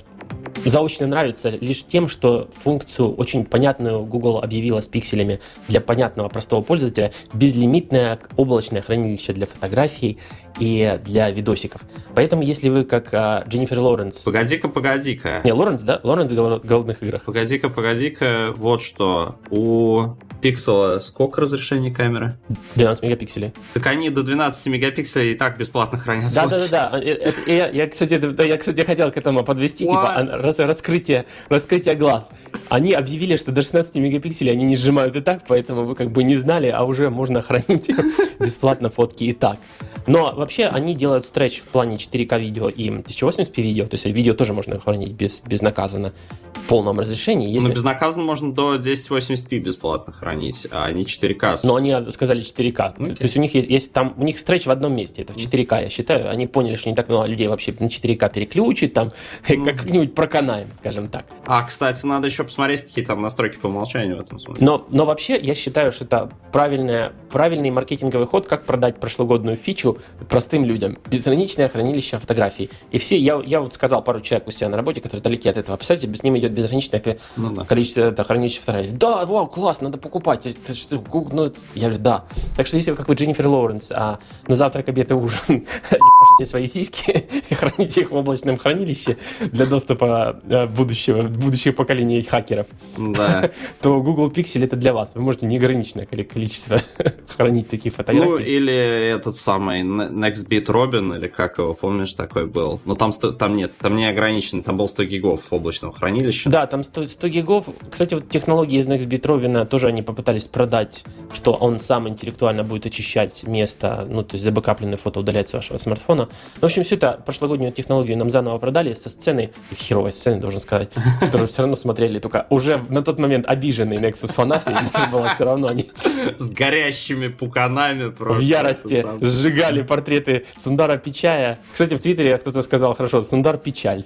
заочно 0.64 1.06
нравится 1.06 1.50
лишь 1.50 1.84
тем, 1.84 2.08
что 2.08 2.48
функцию 2.62 3.14
очень 3.14 3.44
понятную 3.44 4.04
Google 4.04 4.38
объявила 4.38 4.80
с 4.80 4.86
пикселями 4.86 5.40
для 5.68 5.80
понятного 5.80 6.28
простого 6.28 6.62
пользователя. 6.62 7.12
Безлимитное 7.32 8.18
облачное 8.36 8.82
хранилище 8.82 9.32
для 9.32 9.46
фотографий 9.46 10.18
и 10.58 10.98
для 11.04 11.30
видосиков. 11.30 11.82
Поэтому, 12.14 12.42
если 12.42 12.68
вы 12.68 12.84
как 12.84 13.12
а, 13.12 13.44
Дженнифер 13.48 13.78
Лоренс... 13.78 14.18
Погоди-ка, 14.18 14.68
погоди-ка. 14.68 15.40
Не, 15.44 15.52
Лоренс, 15.52 15.82
да? 15.82 16.00
Лоренс 16.02 16.32
в 16.32 16.34
«Голодных 16.34 17.02
играх». 17.02 17.24
Погоди-ка, 17.24 17.68
погоди-ка. 17.68 18.52
Вот 18.56 18.82
что. 18.82 19.36
У 19.50 20.16
пиксела 20.40 20.98
сколько 20.98 21.40
разрешение 21.40 21.92
камеры? 21.92 22.38
12 22.74 23.04
мегапикселей. 23.04 23.52
Так 23.74 23.86
они 23.86 24.10
до 24.10 24.22
12 24.22 24.66
мегапикселей 24.66 25.32
и 25.32 25.34
так 25.34 25.58
бесплатно 25.58 25.98
хранят. 25.98 26.32
Да-да-да. 26.32 26.90
Э, 26.94 27.32
э, 27.46 27.54
я, 27.54 27.68
я, 27.68 27.86
кстати, 27.88 28.20
я, 28.46 28.56
кстати, 28.56 28.80
хотел 28.82 29.10
к 29.12 29.16
этому 29.16 29.44
подвести, 29.44 29.84
типа, 29.84 30.28
раз, 30.30 30.58
раскрытие, 30.58 31.26
раскрытие 31.48 31.94
глаз. 31.94 32.32
Они 32.68 32.92
объявили, 32.92 33.36
что 33.36 33.52
до 33.52 33.62
16 33.62 33.94
мегапикселей 33.96 34.52
они 34.52 34.64
не 34.64 34.76
сжимают 34.76 35.16
и 35.16 35.20
так, 35.20 35.42
поэтому 35.46 35.84
вы 35.84 35.94
как 35.94 36.10
бы 36.10 36.22
не 36.22 36.36
знали, 36.36 36.68
а 36.68 36.84
уже 36.84 37.10
можно 37.10 37.40
хранить 37.42 37.90
бесплатно 38.38 38.90
фотки 38.90 39.24
и 39.24 39.32
так. 39.32 39.58
Но 40.06 40.39
вообще 40.40 40.66
они 40.66 40.94
делают 40.94 41.24
стретч 41.24 41.60
в 41.60 41.64
плане 41.64 41.96
4К 41.96 42.40
видео 42.40 42.68
и 42.68 42.88
1080p 42.88 43.62
видео, 43.62 43.86
то 43.86 43.94
есть 43.94 44.04
видео 44.06 44.34
тоже 44.34 44.52
можно 44.52 44.80
хранить 44.80 45.12
без, 45.12 45.42
безнаказанно 45.42 46.12
в 46.54 46.62
полном 46.64 46.98
разрешении. 46.98 47.48
Если... 47.48 47.68
Но 47.68 47.74
безнаказанно 47.74 48.24
можно 48.24 48.52
до 48.52 48.76
1080p 48.76 49.58
бесплатно 49.58 50.12
хранить, 50.12 50.66
а 50.70 50.90
не 50.90 51.04
4К. 51.04 51.60
Но 51.64 51.76
они 51.76 51.94
сказали 52.10 52.42
4К. 52.42 52.96
Okay. 52.96 53.14
То 53.16 53.24
есть 53.24 53.36
у 53.36 53.40
них 53.40 53.54
есть, 53.54 53.68
есть 53.68 53.92
там, 53.92 54.14
у 54.16 54.24
них 54.24 54.38
стретч 54.38 54.66
в 54.66 54.70
одном 54.70 54.94
месте, 54.94 55.22
это 55.22 55.32
в 55.32 55.36
4К, 55.36 55.82
я 55.82 55.90
считаю. 55.90 56.30
Они 56.30 56.46
поняли, 56.46 56.76
что 56.76 56.88
не 56.88 56.96
так 56.96 57.08
много 57.08 57.26
людей 57.26 57.48
вообще 57.48 57.74
на 57.78 57.86
4К 57.86 58.32
переключит, 58.32 58.94
там 58.94 59.12
mm. 59.48 59.64
как-нибудь 59.64 60.14
проканаем, 60.14 60.72
скажем 60.72 61.08
так. 61.08 61.26
А, 61.46 61.62
кстати, 61.62 62.04
надо 62.06 62.26
еще 62.26 62.44
посмотреть, 62.44 62.82
какие 62.82 63.04
там 63.04 63.22
настройки 63.22 63.58
по 63.58 63.66
умолчанию 63.66 64.16
в 64.16 64.20
этом 64.20 64.38
смысле. 64.38 64.64
Но, 64.64 64.86
но 64.90 65.04
вообще 65.04 65.38
я 65.38 65.54
считаю, 65.54 65.92
что 65.92 66.04
это 66.04 66.30
правильная, 66.52 67.12
правильный 67.30 67.70
маркетинговый 67.70 68.26
ход, 68.26 68.46
как 68.46 68.64
продать 68.64 68.98
прошлогоднюю 68.98 69.56
фичу 69.56 69.98
простым 70.30 70.64
людям. 70.64 70.96
Безграничное 71.10 71.68
хранилище 71.68 72.18
фотографий. 72.18 72.70
И 72.92 72.98
все, 72.98 73.18
я, 73.18 73.42
я 73.44 73.60
вот 73.60 73.74
сказал 73.74 74.02
пару 74.02 74.20
человек 74.20 74.48
у 74.48 74.50
себя 74.50 74.68
на 74.68 74.76
работе, 74.76 75.00
которые 75.00 75.22
далеки 75.22 75.48
от 75.48 75.56
этого. 75.56 75.76
Представьте, 75.76 76.08
с 76.14 76.22
ним 76.22 76.38
идет 76.38 76.52
безграничное 76.52 77.02
ну, 77.36 77.50
да. 77.50 77.64
количество 77.64 78.02
это, 78.02 78.22
хранилища 78.24 78.60
фотографий. 78.60 78.92
Да, 78.92 79.26
вау, 79.26 79.48
класс, 79.48 79.80
надо 79.80 79.98
покупать. 79.98 80.46
Это, 80.46 80.74
что, 80.74 81.02
ну, 81.32 81.44
это, 81.44 81.58
я 81.74 81.88
говорю, 81.88 82.02
да. 82.02 82.24
Так 82.56 82.66
что 82.66 82.76
если 82.76 82.92
вы 82.92 82.96
как 82.96 83.08
вы 83.08 83.16
Дженнифер 83.16 83.48
Лоуренс, 83.48 83.90
а 83.90 84.20
на 84.46 84.54
завтрак, 84.54 84.88
обед 84.88 85.10
и 85.10 85.14
ужин 85.14 85.40
ебашите 85.90 86.48
свои 86.48 86.66
сиськи 86.66 87.26
и 87.50 87.54
храните 87.54 88.02
их 88.02 88.10
в 88.12 88.14
облачном 88.14 88.56
хранилище 88.56 89.16
для 89.40 89.66
доступа 89.66 90.40
э, 90.48 90.66
будущего, 90.66 91.22
будущих 91.22 91.74
поколений 91.74 92.22
хакеров, 92.22 92.68
да. 92.96 93.50
то 93.80 94.00
Google 94.00 94.30
Pixel 94.30 94.64
это 94.64 94.76
для 94.76 94.92
вас. 94.92 95.14
Вы 95.14 95.22
можете 95.22 95.46
неограниченное 95.46 96.06
количество 96.06 96.80
хранить 97.26 97.68
такие 97.68 97.90
фотографии. 97.90 98.28
Ну, 98.28 98.38
или 98.38 98.72
этот 98.72 99.34
самый 99.34 99.82
самый 100.20 100.30
NextBit 100.30 100.66
Robin, 100.66 101.16
или 101.16 101.28
как 101.28 101.58
его, 101.58 101.74
помнишь, 101.74 102.14
такой 102.14 102.46
был? 102.46 102.80
Но 102.84 102.94
там, 102.94 103.12
там 103.12 103.56
нет, 103.56 103.72
там 103.78 103.96
не 103.96 104.08
ограничено, 104.08 104.62
там 104.62 104.76
был 104.76 104.88
100 104.88 105.04
гигов 105.04 105.52
облачного 105.52 105.94
хранилища. 105.94 106.50
Да, 106.50 106.66
там 106.66 106.82
100, 106.82 107.06
100 107.06 107.28
гигов. 107.28 107.66
Кстати, 107.90 108.14
вот 108.14 108.28
технологии 108.28 108.78
из 108.78 108.88
NextBit 108.88 109.22
Robin 109.22 109.66
тоже 109.66 109.88
они 109.88 110.02
попытались 110.02 110.46
продать, 110.46 111.04
что 111.32 111.52
он 111.52 111.78
сам 111.78 112.08
интеллектуально 112.08 112.64
будет 112.64 112.86
очищать 112.86 113.44
место, 113.46 114.06
ну, 114.08 114.22
то 114.22 114.34
есть 114.34 114.44
забэкапленное 114.44 114.96
фото 114.96 115.20
удалять 115.20 115.48
с 115.48 115.52
вашего 115.52 115.78
смартфона. 115.78 116.28
В 116.60 116.64
общем, 116.64 116.84
всю 116.84 116.96
эту 116.96 117.22
прошлогоднюю 117.24 117.72
технологию 117.72 118.18
нам 118.18 118.30
заново 118.30 118.58
продали 118.58 118.94
со 118.94 119.08
сценой, 119.08 119.52
херовой 119.74 120.12
сцены, 120.12 120.40
должен 120.40 120.60
сказать, 120.60 120.90
которую 121.20 121.48
все 121.48 121.62
равно 121.62 121.76
смотрели 121.76 122.18
только 122.18 122.46
уже 122.50 122.80
на 122.88 123.02
тот 123.02 123.18
момент 123.18 123.46
обиженные 123.46 123.98
Nexus 123.98 124.32
фанаты, 124.32 124.76
было 125.12 125.30
все 125.34 125.44
равно 125.44 125.68
они... 125.68 125.90
С 126.36 126.50
горящими 126.50 127.28
пуканами 127.28 128.10
просто. 128.10 128.40
В 128.40 128.44
ярости 128.44 129.04
сжигали 129.20 129.82
портреты 130.10 130.44
Сундара 130.56 130.96
Пичая. 130.96 131.58
Кстати, 131.72 131.94
в 131.94 132.00
Твиттере 132.00 132.36
кто-то 132.38 132.62
сказал 132.62 132.94
хорошо, 132.94 133.22
Сундар 133.22 133.56
Печаль. 133.58 134.04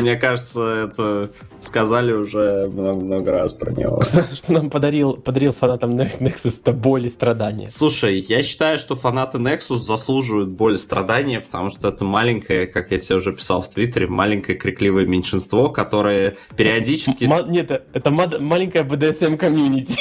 Мне 0.00 0.16
кажется, 0.16 0.88
это 0.88 1.30
сказали 1.60 2.12
уже 2.12 2.66
много 2.66 3.32
раз 3.32 3.52
про 3.52 3.70
него. 3.72 4.02
Что 4.02 4.52
нам 4.52 4.70
подарил, 4.70 5.14
подарил 5.14 5.52
фанатам 5.52 5.96
Nexus, 5.98 6.60
это 6.62 6.72
боль 6.72 7.06
и 7.06 7.08
страдания. 7.08 7.68
Слушай, 7.68 8.20
я 8.20 8.42
считаю, 8.42 8.78
что 8.78 8.96
фанаты 8.96 9.38
Nexus 9.38 9.76
заслуживают 9.76 10.48
боль 10.48 10.74
и 10.74 10.78
страдания, 10.78 11.40
потому 11.40 11.70
что 11.70 11.88
это 11.88 12.04
маленькое, 12.04 12.66
как 12.66 12.90
я 12.90 12.98
тебе 12.98 13.16
уже 13.16 13.32
писал 13.32 13.62
в 13.62 13.68
Твиттере, 13.70 14.06
маленькое 14.06 14.56
крикливое 14.56 15.06
меньшинство, 15.06 15.68
которое 15.68 16.36
периодически... 16.56 17.24
Нет, 17.48 17.70
это 17.92 18.10
маленькое 18.10 18.84
BDSM 18.84 19.36
комьюнити. 19.36 19.98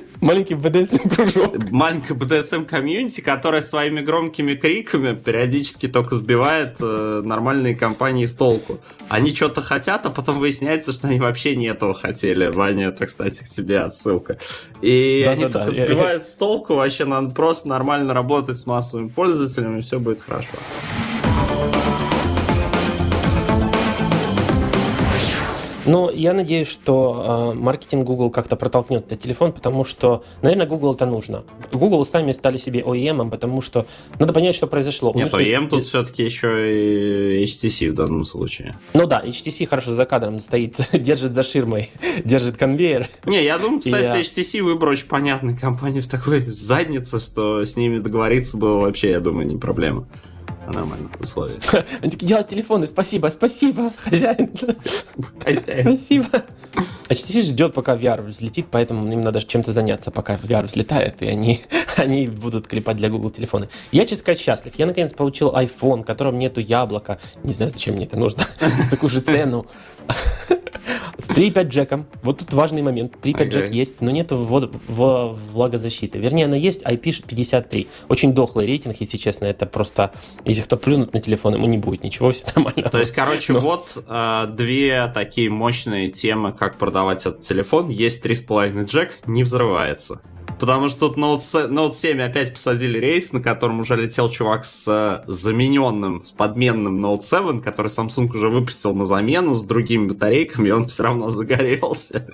Маленький, 0.24 0.54
маленький 0.54 0.54
BDSM 0.54 1.14
кружок. 1.14 1.70
Маленькое 1.70 2.18
BDSM 2.18 2.64
комьюнити, 2.64 3.20
которое 3.20 3.60
своими 3.60 4.00
громкими 4.00 4.54
криками 4.54 5.14
периодически 5.14 5.86
только 5.86 6.14
сбивает 6.14 6.76
э, 6.80 7.22
нормальные 7.22 7.76
компании 7.76 8.24
с 8.24 8.32
толку. 8.32 8.80
Они 9.10 9.34
что-то 9.34 9.60
хотят, 9.60 10.06
а 10.06 10.10
потом 10.10 10.38
выясняется, 10.38 10.92
что 10.92 11.08
они 11.08 11.20
вообще 11.20 11.54
не 11.56 11.66
этого 11.66 11.92
хотели. 11.92 12.46
Ваня, 12.46 12.88
это, 12.88 13.04
кстати, 13.06 13.44
к 13.44 13.48
тебе 13.50 13.80
отсылка. 13.80 14.38
И 14.80 15.22
да, 15.26 15.32
они 15.32 15.44
да, 15.44 15.50
только 15.50 15.76
да. 15.76 15.86
сбивают 15.86 16.22
с 16.22 16.32
толку, 16.32 16.76
вообще 16.76 17.04
надо 17.04 17.30
просто 17.30 17.68
нормально 17.68 18.14
работать 18.14 18.56
с 18.56 18.66
массовыми 18.66 19.08
пользователями, 19.08 19.80
и 19.80 19.82
все 19.82 19.98
будет 20.00 20.22
хорошо. 20.22 20.48
Но 25.86 26.10
я 26.10 26.32
надеюсь, 26.32 26.68
что 26.68 27.52
э, 27.54 27.58
маркетинг 27.58 28.06
Google 28.06 28.30
как-то 28.30 28.56
протолкнет 28.56 29.06
этот 29.06 29.20
телефон, 29.20 29.52
потому 29.52 29.84
что, 29.84 30.24
наверное, 30.42 30.66
Google 30.66 30.94
это 30.94 31.06
нужно. 31.06 31.44
Google 31.72 32.04
сами 32.06 32.32
стали 32.32 32.58
себе 32.58 32.80
OEM, 32.80 33.30
потому 33.30 33.62
что 33.62 33.86
надо 34.18 34.32
понять, 34.32 34.54
что 34.54 34.66
произошло. 34.66 35.12
Нет, 35.14 35.32
OEM 35.32 35.40
есть... 35.40 35.70
тут 35.70 35.84
все-таки 35.84 36.24
еще 36.24 37.40
и 37.40 37.44
HTC 37.44 37.90
в 37.90 37.94
данном 37.94 38.24
случае. 38.24 38.74
Ну 38.94 39.06
да, 39.06 39.22
HTC 39.24 39.66
хорошо 39.66 39.92
за 39.92 40.06
кадром 40.06 40.38
стоит, 40.38 40.76
держит 40.92 41.32
за 41.32 41.42
ширмой, 41.42 41.90
держит 42.24 42.56
конвейер. 42.56 43.08
Не, 43.26 43.44
я 43.44 43.58
думаю, 43.58 43.80
кстати, 43.80 44.04
я... 44.04 44.20
HTC 44.20 44.62
выбор 44.62 44.90
очень 44.90 45.08
понятной 45.08 45.56
компании 45.56 46.00
в 46.00 46.08
такой 46.08 46.46
заднице, 46.50 47.18
что 47.18 47.64
с 47.64 47.76
ними 47.76 47.98
договориться 47.98 48.56
было 48.56 48.78
вообще, 48.78 49.10
я 49.10 49.20
думаю, 49.20 49.46
не 49.46 49.56
проблема 49.56 50.06
нормальных 50.72 51.10
условиях. 51.20 51.62
Они 52.00 52.10
такие, 52.10 52.26
делать 52.26 52.48
телефоны, 52.48 52.86
спасибо, 52.86 53.28
спасибо, 53.30 53.90
хозяин. 53.96 54.50
Спасибо. 55.82 56.44
HTC 57.08 57.42
ждет, 57.42 57.74
пока 57.74 57.96
VR 57.96 58.22
взлетит, 58.22 58.66
поэтому 58.70 59.10
им 59.12 59.20
надо 59.20 59.42
чем-то 59.42 59.72
заняться, 59.72 60.10
пока 60.10 60.36
VR 60.36 60.64
взлетает, 60.64 61.22
и 61.22 61.26
они, 61.26 61.60
они 61.96 62.26
будут 62.26 62.66
клепать 62.66 62.96
для 62.96 63.08
Google 63.08 63.30
телефоны. 63.30 63.68
Я, 63.92 64.02
честно 64.02 64.18
сказать, 64.18 64.40
счастлив. 64.40 64.72
Я, 64.76 64.86
наконец, 64.86 65.12
получил 65.12 65.52
iPhone, 65.52 66.02
в 66.02 66.04
котором 66.04 66.38
нету 66.38 66.60
яблока. 66.60 67.18
Не 67.42 67.52
знаю, 67.52 67.70
зачем 67.70 67.94
мне 67.94 68.06
это 68.06 68.18
нужно. 68.18 68.44
Такую 68.90 69.10
же 69.10 69.20
цену. 69.20 69.66
С 71.18 71.28
3.5 71.28 71.68
джеком. 71.68 72.06
Вот 72.22 72.40
тут 72.40 72.52
важный 72.52 72.82
момент. 72.82 73.14
3.5 73.22 73.34
okay. 73.34 73.48
джек 73.48 73.72
есть, 73.72 74.00
но 74.00 74.10
нету 74.10 74.36
влагозащиты. 74.36 76.18
Вернее, 76.18 76.46
она 76.46 76.56
есть 76.56 76.82
IP53. 76.82 77.88
Очень 78.08 78.34
дохлый 78.34 78.66
рейтинг, 78.66 78.96
если 79.00 79.16
честно. 79.16 79.46
Это 79.46 79.64
просто, 79.66 80.12
если 80.44 80.62
кто 80.62 80.76
плюнут 80.76 81.14
на 81.14 81.20
телефон, 81.20 81.54
ему 81.54 81.66
не 81.66 81.78
будет 81.78 82.04
ничего, 82.04 82.30
все 82.32 82.46
нормально. 82.54 82.90
То 82.90 82.98
есть, 82.98 83.12
короче, 83.12 83.52
но... 83.52 83.60
вот 83.60 84.04
э, 84.06 84.46
две 84.50 85.10
такие 85.14 85.48
мощные 85.50 86.10
темы, 86.10 86.52
как 86.52 86.76
продавать 86.76 86.93
этот 86.94 87.40
телефон. 87.40 87.88
Есть 87.88 88.24
3.5 88.24 88.84
джек, 88.84 89.18
не 89.26 89.42
взрывается. 89.42 90.20
Потому 90.58 90.88
что 90.88 91.08
тут 91.08 91.18
Note, 91.18 91.68
Note 91.68 91.92
7 91.92 92.22
опять 92.22 92.52
посадили 92.52 92.98
рейс, 92.98 93.32
на 93.32 93.40
котором 93.40 93.80
уже 93.80 93.96
летел 93.96 94.28
чувак 94.28 94.64
с 94.64 94.86
э, 94.86 95.24
замененным, 95.26 96.24
с 96.24 96.30
подменным 96.30 97.04
Note 97.04 97.22
7, 97.22 97.60
который 97.60 97.88
Samsung 97.88 98.34
уже 98.34 98.48
выпустил 98.48 98.94
на 98.94 99.04
замену 99.04 99.54
с 99.54 99.64
другими 99.64 100.06
батарейками, 100.06 100.68
и 100.68 100.70
он 100.70 100.86
все 100.86 101.02
равно 101.02 101.30
загорелся. 101.30 102.26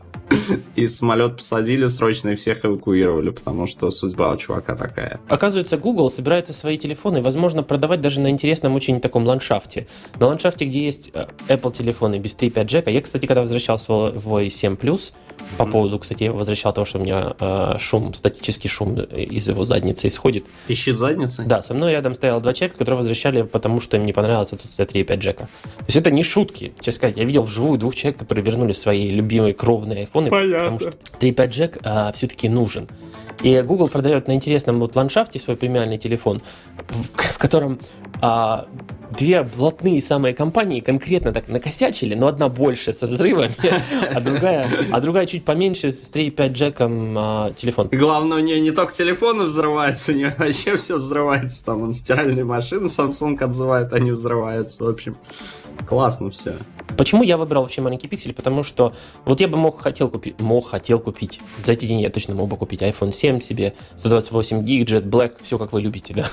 И 0.76 0.86
самолет 0.86 1.36
посадили 1.36 1.86
срочно 1.86 2.30
и 2.30 2.34
всех 2.34 2.64
эвакуировали, 2.64 3.30
потому 3.30 3.66
что 3.66 3.90
судьба 3.90 4.32
у 4.32 4.36
чувака 4.36 4.76
такая. 4.76 5.20
Оказывается, 5.28 5.76
Google 5.76 6.10
собирается 6.10 6.52
свои 6.52 6.78
телефоны, 6.78 7.22
возможно, 7.22 7.62
продавать 7.62 8.00
даже 8.00 8.20
на 8.20 8.30
интересном 8.30 8.74
очень 8.74 9.00
таком 9.00 9.24
ландшафте. 9.24 9.86
На 10.18 10.26
ландшафте, 10.26 10.64
где 10.64 10.84
есть 10.84 11.10
э, 11.14 11.26
Apple 11.48 11.74
телефоны 11.76 12.18
без 12.18 12.34
3.5 12.34 12.64
джека. 12.64 12.90
Я, 12.90 13.00
кстати, 13.00 13.26
когда 13.26 13.42
возвращался 13.42 13.92
в 13.92 14.50
7 14.50 14.74
Plus, 14.74 15.12
по 15.58 15.66
поводу, 15.66 15.98
кстати, 15.98 16.24
я 16.24 16.32
возвращал 16.32 16.72
того, 16.72 16.84
что 16.84 16.98
у 16.98 17.02
меня 17.02 17.34
э, 17.38 17.76
шум, 17.78 18.14
статический 18.14 18.68
шум 18.68 18.94
из 18.94 19.48
его 19.48 19.64
задницы 19.64 20.08
исходит. 20.08 20.44
Пищит 20.66 20.96
задница? 20.96 21.42
Да, 21.44 21.62
со 21.62 21.74
мной 21.74 21.92
рядом 21.92 22.14
стояло 22.14 22.40
два 22.40 22.52
человека, 22.52 22.78
которые 22.78 22.98
возвращали, 22.98 23.42
потому 23.42 23.80
что 23.80 23.96
им 23.96 24.06
не 24.06 24.12
понравилось 24.12 24.52
отсутствие 24.52 24.86
3.5 24.86 25.16
джека. 25.16 25.48
То 25.78 25.84
есть 25.86 25.96
это 25.96 26.10
не 26.10 26.22
шутки, 26.22 26.72
честно 26.80 26.92
сказать. 26.92 27.16
Я 27.16 27.24
видел 27.24 27.42
вживую 27.42 27.78
двух 27.78 27.94
человек, 27.94 28.18
которые 28.20 28.44
вернули 28.44 28.72
свои 28.72 29.08
любимые 29.08 29.54
кровные 29.54 30.00
айфоны, 30.00 30.30
Понятно. 30.40 30.78
потому 30.78 30.80
что 30.80 30.90
3.5 31.20 31.46
джек 31.48 31.78
а, 31.82 32.12
все-таки 32.12 32.48
нужен. 32.48 32.88
И 33.42 33.60
Google 33.62 33.88
продает 33.88 34.28
на 34.28 34.32
интересном 34.34 34.80
вот 34.80 34.96
ландшафте 34.96 35.38
свой 35.38 35.56
премиальный 35.56 35.96
телефон, 35.96 36.42
в, 36.88 37.16
в 37.16 37.38
котором 37.38 37.80
а, 38.20 38.66
две 39.16 39.42
блатные 39.42 40.02
самые 40.02 40.34
компании 40.34 40.80
конкретно 40.80 41.32
так 41.32 41.48
накосячили, 41.48 42.14
но 42.14 42.26
одна 42.26 42.48
больше 42.48 42.92
со 42.92 43.06
взрывами, 43.06 43.54
а 44.14 44.20
другая, 44.20 44.66
а 44.92 45.00
другая 45.00 45.26
чуть 45.26 45.44
поменьше 45.44 45.90
с 45.90 46.08
3.5 46.12 46.48
джеком 46.52 47.14
а, 47.16 47.50
телефон. 47.56 47.88
Главное, 47.92 48.38
у 48.38 48.40
нее 48.40 48.60
не 48.60 48.72
только 48.72 48.92
телефоны 48.92 49.44
взрываются, 49.44 50.12
у 50.12 50.14
нее 50.14 50.34
вообще 50.36 50.76
все 50.76 50.98
взрывается. 50.98 51.64
Там 51.64 51.82
он 51.82 51.94
стиральные 51.94 52.44
машины 52.44 52.86
Samsung 52.86 53.42
отзывает, 53.42 53.92
они 53.94 54.12
взрываются. 54.12 54.84
В 54.84 54.88
общем, 54.88 55.16
классно 55.86 56.30
все. 56.30 56.54
Почему 56.96 57.22
я 57.22 57.36
выбрал 57.36 57.62
вообще 57.62 57.80
маленький 57.80 58.08
пиксель? 58.08 58.34
Потому 58.34 58.62
что 58.62 58.94
вот 59.24 59.40
я 59.40 59.48
бы 59.48 59.56
мог 59.56 59.80
хотел 59.80 60.08
купить, 60.08 60.40
мог 60.40 60.68
хотел 60.68 60.98
купить, 60.98 61.40
за 61.64 61.72
эти 61.72 61.86
деньги 61.86 62.02
я 62.02 62.10
точно 62.10 62.34
мог 62.34 62.48
бы 62.48 62.56
купить 62.56 62.82
iPhone 62.82 63.12
7 63.12 63.40
себе, 63.40 63.74
128 63.98 64.62
гиг, 64.64 64.88
Jet 64.88 65.04
Black, 65.04 65.34
все 65.42 65.58
как 65.58 65.72
вы 65.72 65.82
любите, 65.82 66.14
да. 66.14 66.26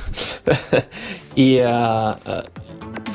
И 1.35 1.57
а, 1.57 2.19
а, 2.25 2.45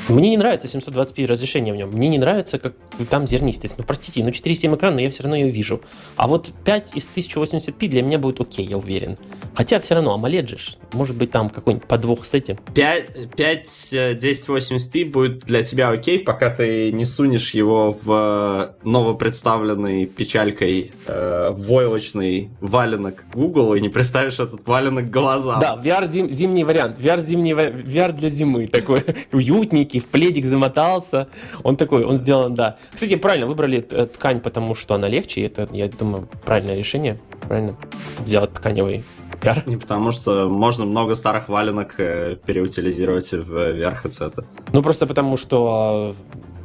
мне 0.09 0.31
не 0.31 0.37
нравится 0.37 0.67
720p 0.67 1.25
разрешение 1.25 1.73
в 1.73 1.77
нем. 1.77 1.89
Мне 1.89 2.09
не 2.09 2.17
нравится, 2.17 2.59
как 2.59 2.73
там 3.09 3.25
зернистость. 3.25 3.77
Ну, 3.77 3.83
простите, 3.85 4.23
ну 4.23 4.29
4.7 4.29 4.75
экран, 4.75 4.95
но 4.95 5.01
я 5.01 5.09
все 5.09 5.23
равно 5.23 5.37
ее 5.37 5.49
вижу. 5.49 5.81
А 6.15 6.27
вот 6.27 6.51
5 6.65 6.95
из 6.95 7.07
1080p 7.15 7.87
для 7.87 8.01
меня 8.01 8.19
будет 8.19 8.41
окей, 8.41 8.65
я 8.65 8.77
уверен. 8.77 9.17
Хотя 9.55 9.79
все 9.79 9.95
равно 9.95 10.15
AMOLED 10.17 10.47
же, 10.57 10.77
может 10.91 11.15
быть, 11.15 11.31
там 11.31 11.49
какой-нибудь 11.49 11.87
подвох 11.87 12.25
с 12.25 12.33
этим. 12.33 12.57
5, 12.73 13.35
5 13.35 13.65
1080p 13.65 15.11
будет 15.11 15.39
для 15.45 15.63
тебя 15.63 15.89
окей, 15.89 16.19
пока 16.25 16.49
ты 16.49 16.91
не 16.91 17.05
сунешь 17.05 17.53
его 17.53 17.91
в 17.91 18.75
новопредставленный 18.83 20.05
печалькой 20.05 20.91
э, 21.05 21.49
войлочный 21.51 22.49
валенок 22.59 23.25
Google 23.33 23.75
и 23.75 23.81
не 23.81 23.89
представишь 23.89 24.39
этот 24.39 24.65
валенок 24.67 25.09
глазам. 25.09 25.59
Да, 25.59 25.75
VR 25.75 26.05
зим, 26.05 26.31
зимний 26.31 26.63
вариант. 26.63 26.99
VR, 26.99 27.19
зимний, 27.19 27.53
VR 27.53 28.11
для 28.11 28.29
зимы 28.29 28.67
такой 28.67 29.03
уютненький, 29.31 29.99
в 29.99 30.07
пледик 30.07 30.45
замотался. 30.45 31.27
Он 31.63 31.75
такой, 31.75 32.03
он 32.03 32.17
сделан, 32.17 32.55
да. 32.55 32.77
Кстати, 32.93 33.15
правильно 33.15 33.47
выбрали 33.47 33.81
ткань, 33.81 34.39
потому 34.39 34.75
что 34.75 34.95
она 34.95 35.07
легче. 35.07 35.45
Это, 35.45 35.67
я 35.71 35.87
думаю, 35.87 36.27
правильное 36.45 36.75
решение. 36.75 37.19
Правильно 37.47 37.77
сделать 38.25 38.53
тканевый 38.53 39.03
VR. 39.41 39.63
Не 39.65 39.77
потому 39.77 40.11
что 40.11 40.49
можно 40.49 40.85
много 40.85 41.15
старых 41.15 41.49
валенок 41.49 41.95
э, 41.99 42.35
переутилизировать 42.45 43.31
в 43.31 43.51
VR-хедсеты. 43.51 44.45
Ну, 44.71 44.81
просто 44.81 45.05
потому 45.05 45.37
что 45.37 46.15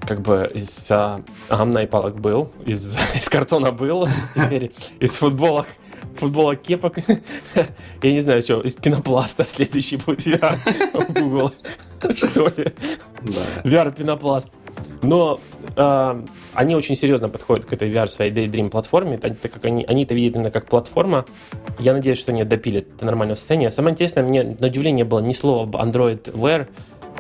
как 0.07 0.23
бы 0.23 0.51
из 0.55 0.91
а, 0.91 1.21
гамна 1.51 1.81
и 1.81 1.87
палок 1.87 2.19
был, 2.21 2.53
из, 2.67 2.97
из 3.15 3.29
картона 3.29 3.73
был, 3.73 4.09
теперь 4.35 4.73
из 5.01 5.13
футболок 5.13 5.67
футболок 6.15 6.61
кепок. 6.63 6.99
Я 8.03 8.13
не 8.13 8.21
знаю, 8.21 8.43
что, 8.43 8.61
из 8.61 8.75
пенопласта 8.75 9.45
следующий 9.45 9.97
будет 9.97 10.27
VR 10.27 10.59
Google. 11.21 11.53
Что 12.15 12.49
ли? 12.57 12.73
VR 13.65 13.95
пенопласт. 13.95 14.51
Но 15.03 15.41
э, 15.77 16.23
они 16.59 16.75
очень 16.75 16.97
серьезно 16.97 17.29
подходят 17.29 17.67
к 17.67 17.73
этой 17.73 17.89
VR 17.89 18.09
своей 18.09 18.33
Daydream 18.33 18.69
платформе, 18.69 19.17
так 19.17 19.41
как 19.41 19.65
они, 19.65 19.85
они 19.85 20.03
это 20.03 20.15
видят 20.15 20.35
именно 20.35 20.51
как 20.51 20.67
платформа. 20.67 21.25
Я 21.79 21.93
надеюсь, 21.93 22.19
что 22.19 22.33
они 22.33 22.43
допилят 22.43 22.97
до 22.97 23.07
нормального 23.07 23.37
состояния. 23.37 23.71
Самое 23.71 23.93
интересное, 23.93 24.25
мне 24.25 24.43
на 24.43 24.67
удивление 24.67 25.05
было 25.05 25.21
ни 25.21 25.33
слова 25.33 25.63
об 25.63 25.77
Android 25.77 26.33
Wear, 26.33 26.69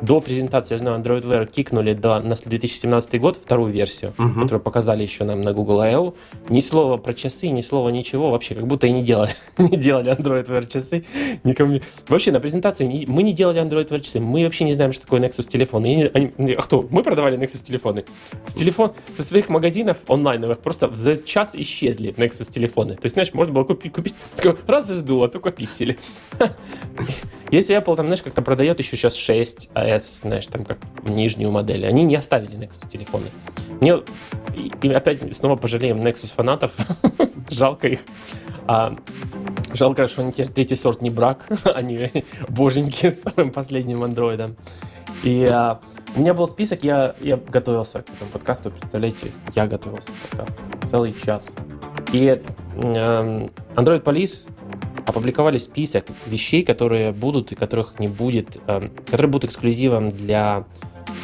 до 0.02 0.20
презентации, 0.20 0.74
я 0.74 0.78
знаю, 0.78 1.00
Android 1.00 1.22
Wear 1.22 1.50
кикнули 1.50 1.92
до, 1.92 2.20
на 2.20 2.34
2017 2.37 3.20
год 3.20 3.37
вторую 3.37 3.72
версию, 3.72 4.12
uh-huh. 4.16 4.34
которую 4.34 4.61
показали 4.61 5.02
еще 5.02 5.24
нам 5.24 5.40
на 5.40 5.52
Google 5.52 5.80
I.O. 5.80 6.14
Ни 6.48 6.61
слова 6.61 6.96
про 6.96 7.14
часы, 7.14 7.48
ни 7.48 7.61
слова 7.61 7.88
ничего, 7.90 8.30
вообще 8.30 8.54
как 8.54 8.66
будто 8.66 8.87
и 8.87 8.92
не 8.92 9.02
делали, 9.02 9.32
не 9.58 9.76
делали 9.76 10.16
Android 10.16 10.46
Wear 10.46 10.66
часы. 10.70 11.04
Никому... 11.44 11.80
Вообще 12.08 12.32
на 12.32 12.40
презентации 12.40 13.06
мы 13.06 13.22
не 13.22 13.32
делали 13.32 13.61
Android 13.61 13.88
Wear 13.88 14.00
часы, 14.00 14.20
мы 14.20 14.44
вообще 14.44 14.64
не 14.64 14.72
знаем, 14.72 14.92
что 14.92 15.02
такое 15.02 15.20
Nexus 15.20 15.48
телефон. 15.48 15.82
Не... 15.82 16.11
Они... 16.14 16.52
А 16.54 16.62
кто? 16.62 16.87
Мы 16.90 17.02
продавали 17.02 17.38
Nexus 17.38 17.64
телефоны. 17.64 18.04
С 18.46 18.54
телефон... 18.54 18.92
Со 19.14 19.24
своих 19.24 19.48
магазинов 19.48 19.98
онлайновых 20.08 20.61
просто 20.61 20.88
за 20.94 21.16
час 21.16 21.54
исчезли 21.54 22.14
Nexus 22.16 22.50
телефоны. 22.50 22.94
То 22.94 23.04
есть, 23.04 23.14
знаешь, 23.14 23.32
можно 23.34 23.52
было 23.52 23.64
купить, 23.64 23.92
купить 23.92 24.14
такой, 24.37 24.56
раз 24.66 24.90
и 24.90 24.94
сдуло, 24.94 25.28
только 25.28 25.50
пиксели. 25.50 25.98
Если 27.50 27.76
Apple 27.76 27.96
там, 27.96 28.06
знаешь, 28.06 28.22
как-то 28.22 28.42
продает 28.42 28.78
еще 28.78 28.96
сейчас 28.96 29.14
6 29.14 29.70
S, 29.96 30.20
знаешь, 30.22 30.46
там 30.46 30.64
как 30.64 30.79
нижнюю 31.09 31.51
модель, 31.51 31.87
они 31.87 32.05
не 32.05 32.16
оставили 32.16 32.59
Nexus 32.59 32.88
телефоны. 32.88 33.27
Мне 33.81 33.98
и 34.83 34.88
опять 34.90 35.37
снова 35.37 35.57
пожалеем 35.57 35.98
Nexus 35.98 36.33
фанатов, 36.35 36.74
жалко 37.51 37.88
их. 37.88 38.01
А, 38.66 38.94
жалко, 39.72 40.07
что 40.09 40.22
они 40.22 40.33
теперь 40.33 40.48
третий 40.48 40.77
сорт 40.77 41.01
не 41.01 41.11
брак, 41.11 41.46
они 41.74 42.24
боженьки 42.48 43.11
с 43.11 43.18
самым 43.22 43.51
последним 43.51 44.03
андроидом. 44.03 44.57
И 45.22 45.44
а, 45.44 45.81
у 46.16 46.20
меня 46.20 46.35
был 46.35 46.46
список, 46.48 46.85
я, 46.85 47.14
я 47.20 47.37
готовился 47.37 48.03
к 48.03 48.11
этому 48.11 48.31
подкасту, 48.31 48.70
представляете, 48.70 49.33
я 49.55 49.66
готовился 49.66 50.09
к 50.09 50.29
подкасту 50.29 50.62
целый 50.87 51.14
час. 51.24 51.55
И 52.12 52.27
э, 52.27 53.48
Android 53.74 54.03
Police 54.03 54.46
опубликовали 55.07 55.59
список 55.59 56.07
вещей, 56.26 56.62
которые 56.62 57.12
будут 57.12 57.52
и 57.52 57.54
которых 57.54 57.98
не 57.98 58.09
будет, 58.09 58.59
э, 58.66 58.88
которые 59.07 59.28
будут 59.28 59.44
эксклюзивом 59.50 60.11
для 60.11 60.64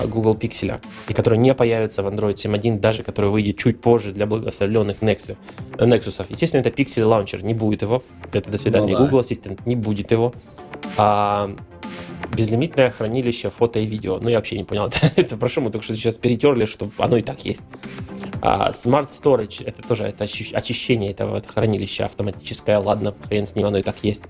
Google 0.02 0.34
Pixel, 0.34 0.80
и 1.08 1.14
которые 1.14 1.38
не 1.38 1.54
появятся 1.54 2.02
в 2.02 2.06
Android 2.06 2.34
7.1, 2.34 2.80
даже 2.80 3.02
который 3.02 3.30
выйдет 3.30 3.58
чуть 3.58 3.80
позже 3.80 4.12
для 4.12 4.26
благословленных 4.26 5.00
Nexus. 5.00 5.36
Nexus. 5.76 6.26
Естественно, 6.28 6.60
это 6.60 6.70
Pixel 6.70 7.08
Launcher, 7.08 7.42
не 7.42 7.54
будет 7.54 7.82
его. 7.82 8.02
Это 8.32 8.50
до 8.50 8.58
свидания. 8.58 8.92
Ну, 8.92 8.98
да. 8.98 9.04
Google 9.04 9.20
Assistant 9.20 9.60
не 9.66 9.76
будет 9.76 10.10
его. 10.10 10.34
А, 10.96 11.54
безлимитное 12.34 12.90
хранилище 12.90 13.50
фото 13.50 13.78
и 13.78 13.86
видео. 13.86 14.18
Ну, 14.20 14.28
я 14.28 14.36
вообще 14.36 14.56
не 14.56 14.64
понял, 14.64 14.86
это, 14.86 15.10
это 15.16 15.36
про 15.36 15.48
что 15.48 15.60
мы 15.60 15.70
только 15.70 15.84
что 15.84 15.94
сейчас 15.94 16.16
перетерли, 16.16 16.64
что 16.64 16.90
оно 16.98 17.16
и 17.16 17.22
так 17.22 17.44
есть. 17.44 17.62
А, 18.44 18.70
Smart 18.72 19.08
Storage, 19.08 19.64
это 19.64 19.82
тоже 19.82 20.04
это 20.04 20.24
очищение 20.24 21.12
этого 21.12 21.40
хранилища 21.40 22.04
автоматическое, 22.04 22.78
ладно, 22.78 23.14
хрен 23.26 23.46
с 23.46 23.54
ним, 23.54 23.66
оно 23.66 23.78
и 23.78 23.82
так 23.82 23.96
есть. 24.02 24.24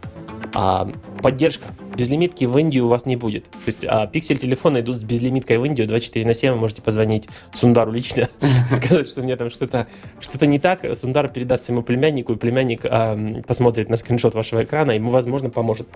А, 0.54 0.88
поддержка. 1.20 1.66
Безлимитки 1.96 2.44
в 2.44 2.56
Индию 2.58 2.86
у 2.86 2.88
вас 2.88 3.06
не 3.06 3.16
будет. 3.16 3.44
То 3.50 3.58
есть 3.66 3.84
а, 3.84 4.06
пиксель 4.06 4.38
телефона 4.38 4.80
идут 4.80 4.98
с 4.98 5.02
безлимиткой 5.02 5.58
в 5.58 5.64
Индию 5.64 5.88
24 5.88 6.24
на 6.26 6.34
7. 6.34 6.52
Вы 6.52 6.58
можете 6.58 6.82
позвонить 6.82 7.28
Сундару 7.52 7.90
лично, 7.92 8.28
сказать, 8.76 9.08
что 9.08 9.22
мне 9.22 9.36
там 9.36 9.50
что-то 9.50 9.88
что 10.20 10.46
не 10.46 10.58
так. 10.58 10.84
Сундар 10.96 11.28
передаст 11.28 11.66
своему 11.66 11.82
племяннику, 11.82 12.32
и 12.32 12.36
племянник 12.36 12.84
а, 12.84 13.18
посмотрит 13.46 13.88
на 13.88 13.96
скриншот 13.96 14.34
вашего 14.34 14.62
экрана, 14.62 14.92
ему, 14.92 15.10
возможно, 15.10 15.50
поможет. 15.50 15.88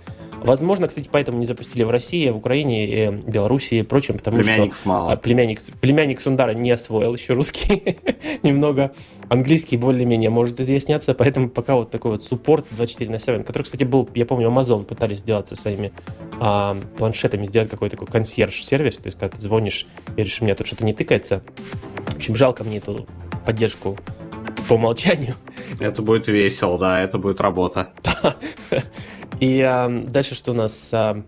Возможно, 0.43 0.89
кстати, 0.89 1.09
поэтому 1.11 1.39
не 1.39 1.47
запустили 1.47 1.85
в 1.85 1.91
России, 1.91 2.29
в 2.31 2.37
Украине, 2.37 2.87
и 2.87 3.11
Беларуси 3.11 3.75
и 3.75 3.83
прочем, 3.83 4.19
потому 4.19 4.43
что 4.43 4.71
мало. 4.85 5.17
племянник, 5.17 5.61
племянник 5.81 6.21
Сундара 6.21 6.55
не 6.55 6.71
освоил 6.71 7.15
еще 7.15 7.33
русский 7.33 7.99
немного. 8.43 8.93
Английский 9.29 9.77
более-менее 9.77 10.31
может 10.31 10.61
изъясняться, 10.61 11.15
поэтому 11.15 11.49
пока 11.49 11.75
вот 11.75 11.91
такой 11.91 12.13
вот 12.13 12.25
суппорт 12.25 12.67
24 12.71 13.11
на 13.11 13.19
7, 13.19 13.43
который, 13.43 13.65
кстати, 13.65 13.85
был, 13.85 14.09
я 14.15 14.27
помню, 14.27 14.49
Amazon 14.49 14.85
пытались 14.85 15.21
сделать 15.21 15.49
со 15.49 15.57
своими 15.57 15.93
а, 16.41 16.77
планшетами, 16.99 17.47
сделать 17.47 17.69
какой-то 17.69 17.97
такой 17.97 18.11
консьерж-сервис, 18.11 18.99
то 18.99 19.07
есть 19.07 19.19
когда 19.19 19.37
ты 19.37 19.43
звонишь 19.43 19.87
и 20.09 20.11
говоришь, 20.13 20.41
у 20.41 20.45
меня 20.45 20.55
тут 20.55 20.67
что-то 20.67 20.85
не 20.85 20.93
тыкается. 20.93 21.43
В 22.07 22.17
общем, 22.17 22.37
жалко 22.37 22.65
мне 22.65 22.79
эту 22.79 23.07
поддержку 23.45 23.97
по 24.69 24.75
умолчанию. 24.75 25.35
Это 25.81 26.03
будет 26.03 26.29
весело, 26.29 26.79
да, 26.79 27.01
это 27.01 27.19
будет 27.19 27.41
работа. 27.41 27.89
И 29.41 29.61
а, 29.61 29.89
дальше 29.89 30.35
что 30.35 30.53
у 30.53 30.55
нас? 30.55 30.91
А, 30.93 31.23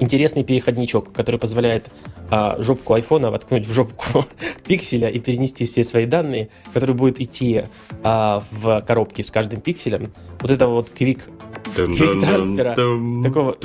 интересный 0.00 0.44
переходничок, 0.44 1.12
который 1.12 1.38
позволяет 1.38 1.90
а, 2.30 2.60
жопку 2.60 2.94
айфона 2.94 3.30
воткнуть 3.30 3.66
в 3.66 3.72
жопку 3.72 4.24
пикселя 4.66 5.08
и 5.08 5.18
перенести 5.18 5.64
все 5.64 5.84
свои 5.84 6.06
данные, 6.06 6.48
который 6.72 6.94
будет 6.94 7.20
идти 7.20 7.64
а, 8.02 8.42
в 8.50 8.82
коробке 8.82 9.22
с 9.22 9.30
каждым 9.30 9.60
пикселем. 9.60 10.12
Вот 10.40 10.50
это 10.50 10.66
вот 10.66 10.90
квик 10.90 11.20
квик 11.74 12.20
трансфера. 12.20 12.70
Такого 13.22 13.56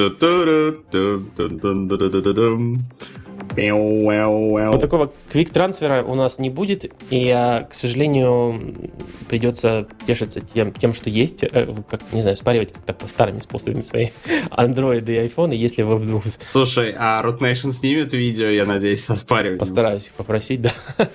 вот 4.71 4.81
такого 4.81 5.11
квик-трансфера 5.31 6.03
у 6.03 6.15
нас 6.15 6.39
не 6.39 6.49
будет, 6.49 6.91
и, 7.09 7.31
к 7.69 7.73
сожалению, 7.73 8.91
придется 9.29 9.87
тешиться 10.05 10.41
тем, 10.41 10.73
тем 10.73 10.93
что 10.93 11.09
есть, 11.09 11.43
э, 11.43 11.73
как 11.89 12.01
не 12.11 12.21
знаю, 12.21 12.37
спаривать 12.37 12.73
как-то 12.73 12.93
по 12.93 13.07
старыми 13.07 13.39
способами 13.39 13.81
свои 13.81 14.09
андроиды 14.51 15.13
и 15.13 15.17
айфоны, 15.17 15.53
если 15.53 15.83
вы 15.83 15.97
вдруг... 15.97 16.23
Слушай, 16.43 16.95
а 16.97 17.21
Root 17.23 17.39
Nation 17.39 17.71
снимет 17.71 18.13
видео, 18.13 18.47
я 18.47 18.65
надеюсь, 18.65 19.03
со 19.03 19.15
спариванием? 19.15 19.59
Постараюсь 19.59 20.07
их 20.07 20.13
попросить, 20.13 20.61
да. 20.61 20.71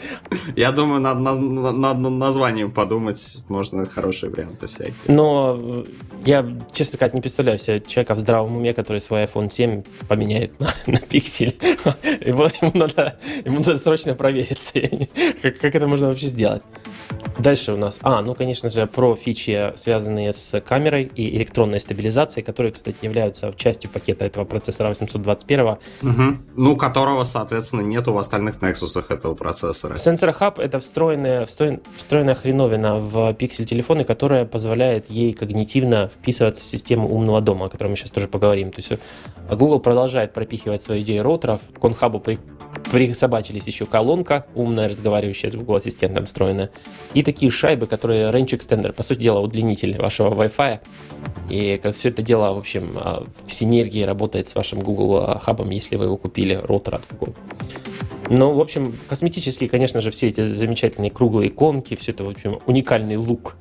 Я 0.56 0.72
думаю, 0.72 1.00
надо 1.00 1.20
над 1.20 2.10
названием 2.10 2.70
подумать, 2.70 3.38
можно 3.48 3.86
хорошие 3.86 4.30
варианты 4.30 4.66
всякие. 4.66 4.94
Но 5.08 5.84
я, 6.24 6.44
честно 6.72 6.94
сказать, 6.94 7.14
не 7.14 7.20
представляю 7.20 7.58
себе 7.58 7.80
человека 7.80 8.14
в 8.14 8.20
здравом 8.20 8.56
уме, 8.56 8.74
который 8.74 9.00
свой 9.00 9.24
iPhone 9.24 9.50
7 9.50 9.82
поменяет 10.08 10.58
на, 10.58 10.68
на 10.86 10.98
пиксель 10.98 11.56
Ему, 12.26 12.48
ему, 12.60 12.72
надо, 12.74 13.16
ему 13.44 13.60
надо 13.60 13.78
срочно 13.78 14.14
провериться, 14.14 14.72
как, 15.42 15.58
как 15.58 15.74
это 15.74 15.86
можно 15.86 16.08
вообще 16.08 16.26
сделать. 16.26 16.62
Дальше 17.38 17.72
у 17.72 17.76
нас, 17.76 17.98
а, 18.02 18.22
ну, 18.22 18.34
конечно 18.34 18.70
же, 18.70 18.86
про 18.86 19.14
фичи, 19.14 19.72
связанные 19.76 20.32
с 20.32 20.60
камерой 20.60 21.10
и 21.14 21.36
электронной 21.36 21.80
стабилизацией, 21.80 22.44
которые, 22.44 22.72
кстати, 22.72 22.96
являются 23.02 23.52
частью 23.56 23.90
пакета 23.90 24.24
этого 24.24 24.44
процессора 24.44 24.88
821. 24.88 25.66
Угу. 25.66 25.78
Ну, 26.56 26.76
которого, 26.76 27.24
соответственно, 27.24 27.82
нету 27.82 28.12
в 28.12 28.18
остальных 28.18 28.56
Nexus 28.62 29.04
этого 29.08 29.34
процессора. 29.34 29.94
Sensor 29.94 30.34
Hub— 30.38 30.54
это 30.60 30.80
встроенная, 30.80 31.46
встроенная 31.46 32.34
хреновина 32.34 32.96
в 32.96 33.34
пиксель 33.34 33.66
телефоны, 33.66 34.04
которая 34.04 34.46
позволяет 34.46 35.10
ей 35.10 35.32
когнитивно 35.32 36.08
вписываться 36.08 36.64
в 36.64 36.66
систему 36.66 37.14
умного 37.14 37.40
дома, 37.40 37.66
о 37.66 37.68
котором 37.68 37.92
мы 37.92 37.96
сейчас 37.96 38.10
тоже 38.10 38.28
поговорим. 38.28 38.70
То 38.70 38.78
есть 38.78 38.92
э, 38.92 38.98
Google 39.54 39.80
продолжает 39.80 40.32
пропихивать 40.32 40.82
свою 40.82 41.02
идею 41.02 41.22
роутеров. 41.22 41.60
К 41.78 41.84
Конхабу 42.20 42.56
при 42.90 43.06
присобачились 43.06 43.66
еще 43.66 43.86
колонка 43.86 44.46
умная, 44.54 44.88
разговаривающая 44.88 45.50
с 45.50 45.54
Google 45.54 45.76
Ассистентом 45.76 46.26
встроенная, 46.26 46.70
и 47.14 47.22
такие 47.22 47.50
шайбы, 47.50 47.86
которые 47.86 48.30
range 48.30 48.58
extender, 48.58 48.92
по 48.92 49.02
сути 49.02 49.20
дела, 49.22 49.40
удлинитель 49.40 49.96
вашего 49.98 50.34
Wi-Fi. 50.34 50.80
И 51.50 51.80
как 51.82 51.94
все 51.94 52.10
это 52.10 52.22
дело, 52.22 52.52
в 52.52 52.58
общем, 52.58 52.92
а, 52.96 53.24
в 53.46 53.52
синергии 53.52 54.02
работает 54.02 54.46
с 54.46 54.54
вашим 54.54 54.80
Google 54.80 55.16
а, 55.16 55.38
хабом, 55.38 55.70
если 55.70 55.96
вы 55.96 56.04
его 56.04 56.16
купили, 56.16 56.54
роутер 56.54 56.96
от 56.96 57.02
Google. 57.10 57.34
Ну, 58.28 58.52
в 58.52 58.60
общем, 58.60 58.94
косметические, 59.08 59.68
конечно 59.68 60.00
же, 60.00 60.10
все 60.10 60.28
эти 60.28 60.42
замечательные 60.42 61.10
круглые 61.10 61.48
иконки, 61.48 61.94
все 61.94 62.12
это, 62.12 62.24
в 62.24 62.28
общем, 62.28 62.60
уникальный 62.66 63.16
лук 63.16 63.56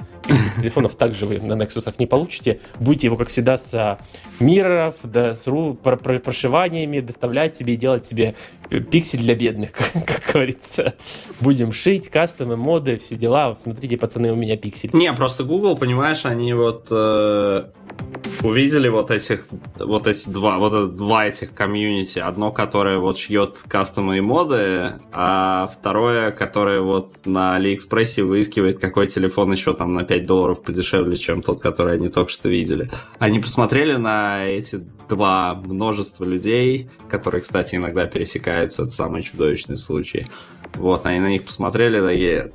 телефонов 0.58 0.95
также 0.95 1.25
вы 1.25 1.39
на 1.39 1.54
Nexus 1.54 1.93
не 1.99 2.06
получите. 2.06 2.60
Будете 2.80 3.08
его, 3.08 3.17
как 3.17 3.30
всегда, 3.30 3.58
с 3.58 3.99
мирроров, 4.39 4.95
да, 5.04 5.36
с 5.36 5.47
ру, 5.47 5.75
про, 5.75 5.97
про, 5.97 6.19
прошиваниями 6.19 6.99
доставлять 6.99 7.56
себе 7.56 7.75
и 7.75 7.78
делать 7.78 8.06
себе 8.06 8.36
пиксель 8.91 9.19
для 9.19 9.36
бедных, 9.36 9.71
как 9.93 10.23
говорится. 10.34 10.95
Будем 11.39 11.71
шить, 11.71 12.10
кастомы, 12.10 12.58
моды, 12.58 12.97
все 12.97 13.15
дела. 13.15 13.56
Смотрите, 13.60 13.97
пацаны, 13.97 14.32
у 14.32 14.36
меня 14.36 14.58
пиксель. 14.58 14.89
Не, 14.93 15.13
просто 15.13 15.43
Google, 15.43 15.78
понимаешь, 15.78 16.25
они 16.25 16.54
вот 16.54 16.88
э, 16.91 17.65
увидели 18.41 18.88
вот 18.88 19.12
этих, 19.12 19.47
вот 19.78 20.08
эти 20.08 20.30
два, 20.30 20.58
вот 20.58 20.95
два 20.95 21.28
этих 21.28 21.54
комьюнити. 21.54 22.19
Одно, 22.19 22.51
которое 22.51 22.97
вот 22.97 23.17
шьет 23.17 23.63
кастомы 23.67 24.17
и 24.17 24.21
моды, 24.21 24.55
а 25.12 25.68
второе, 25.72 26.32
которое 26.32 26.82
вот 26.82 27.26
на 27.26 27.56
Алиэкспрессе 27.56 28.24
выискивает, 28.24 28.80
какой 28.80 29.08
телефон 29.08 29.52
еще 29.52 29.74
там 29.74 29.91
на 29.91 30.04
5 30.04 30.26
долларов 30.26 30.62
подешевле, 30.62 31.18
чем 31.18 31.41
тот, 31.41 31.62
который 31.62 31.96
они 31.96 32.10
только 32.10 32.32
что 32.32 32.50
видели. 32.50 32.89
Они 33.20 33.39
посмотрели 33.39 33.94
на 33.94 34.46
эти 34.46 34.82
два 35.08 35.56
множества 35.56 36.24
людей, 36.24 36.89
которые, 37.10 37.41
кстати, 37.41 37.76
иногда 37.76 38.06
пересекаются, 38.06 38.84
это 38.84 38.91
самые 38.91 39.24
чудовищные 39.24 39.78
случаи. 39.78 40.28
Вот, 40.76 41.06
они 41.06 41.20
на 41.20 41.30
них 41.30 41.44
посмотрели, 41.46 42.02
такие, 42.02 42.52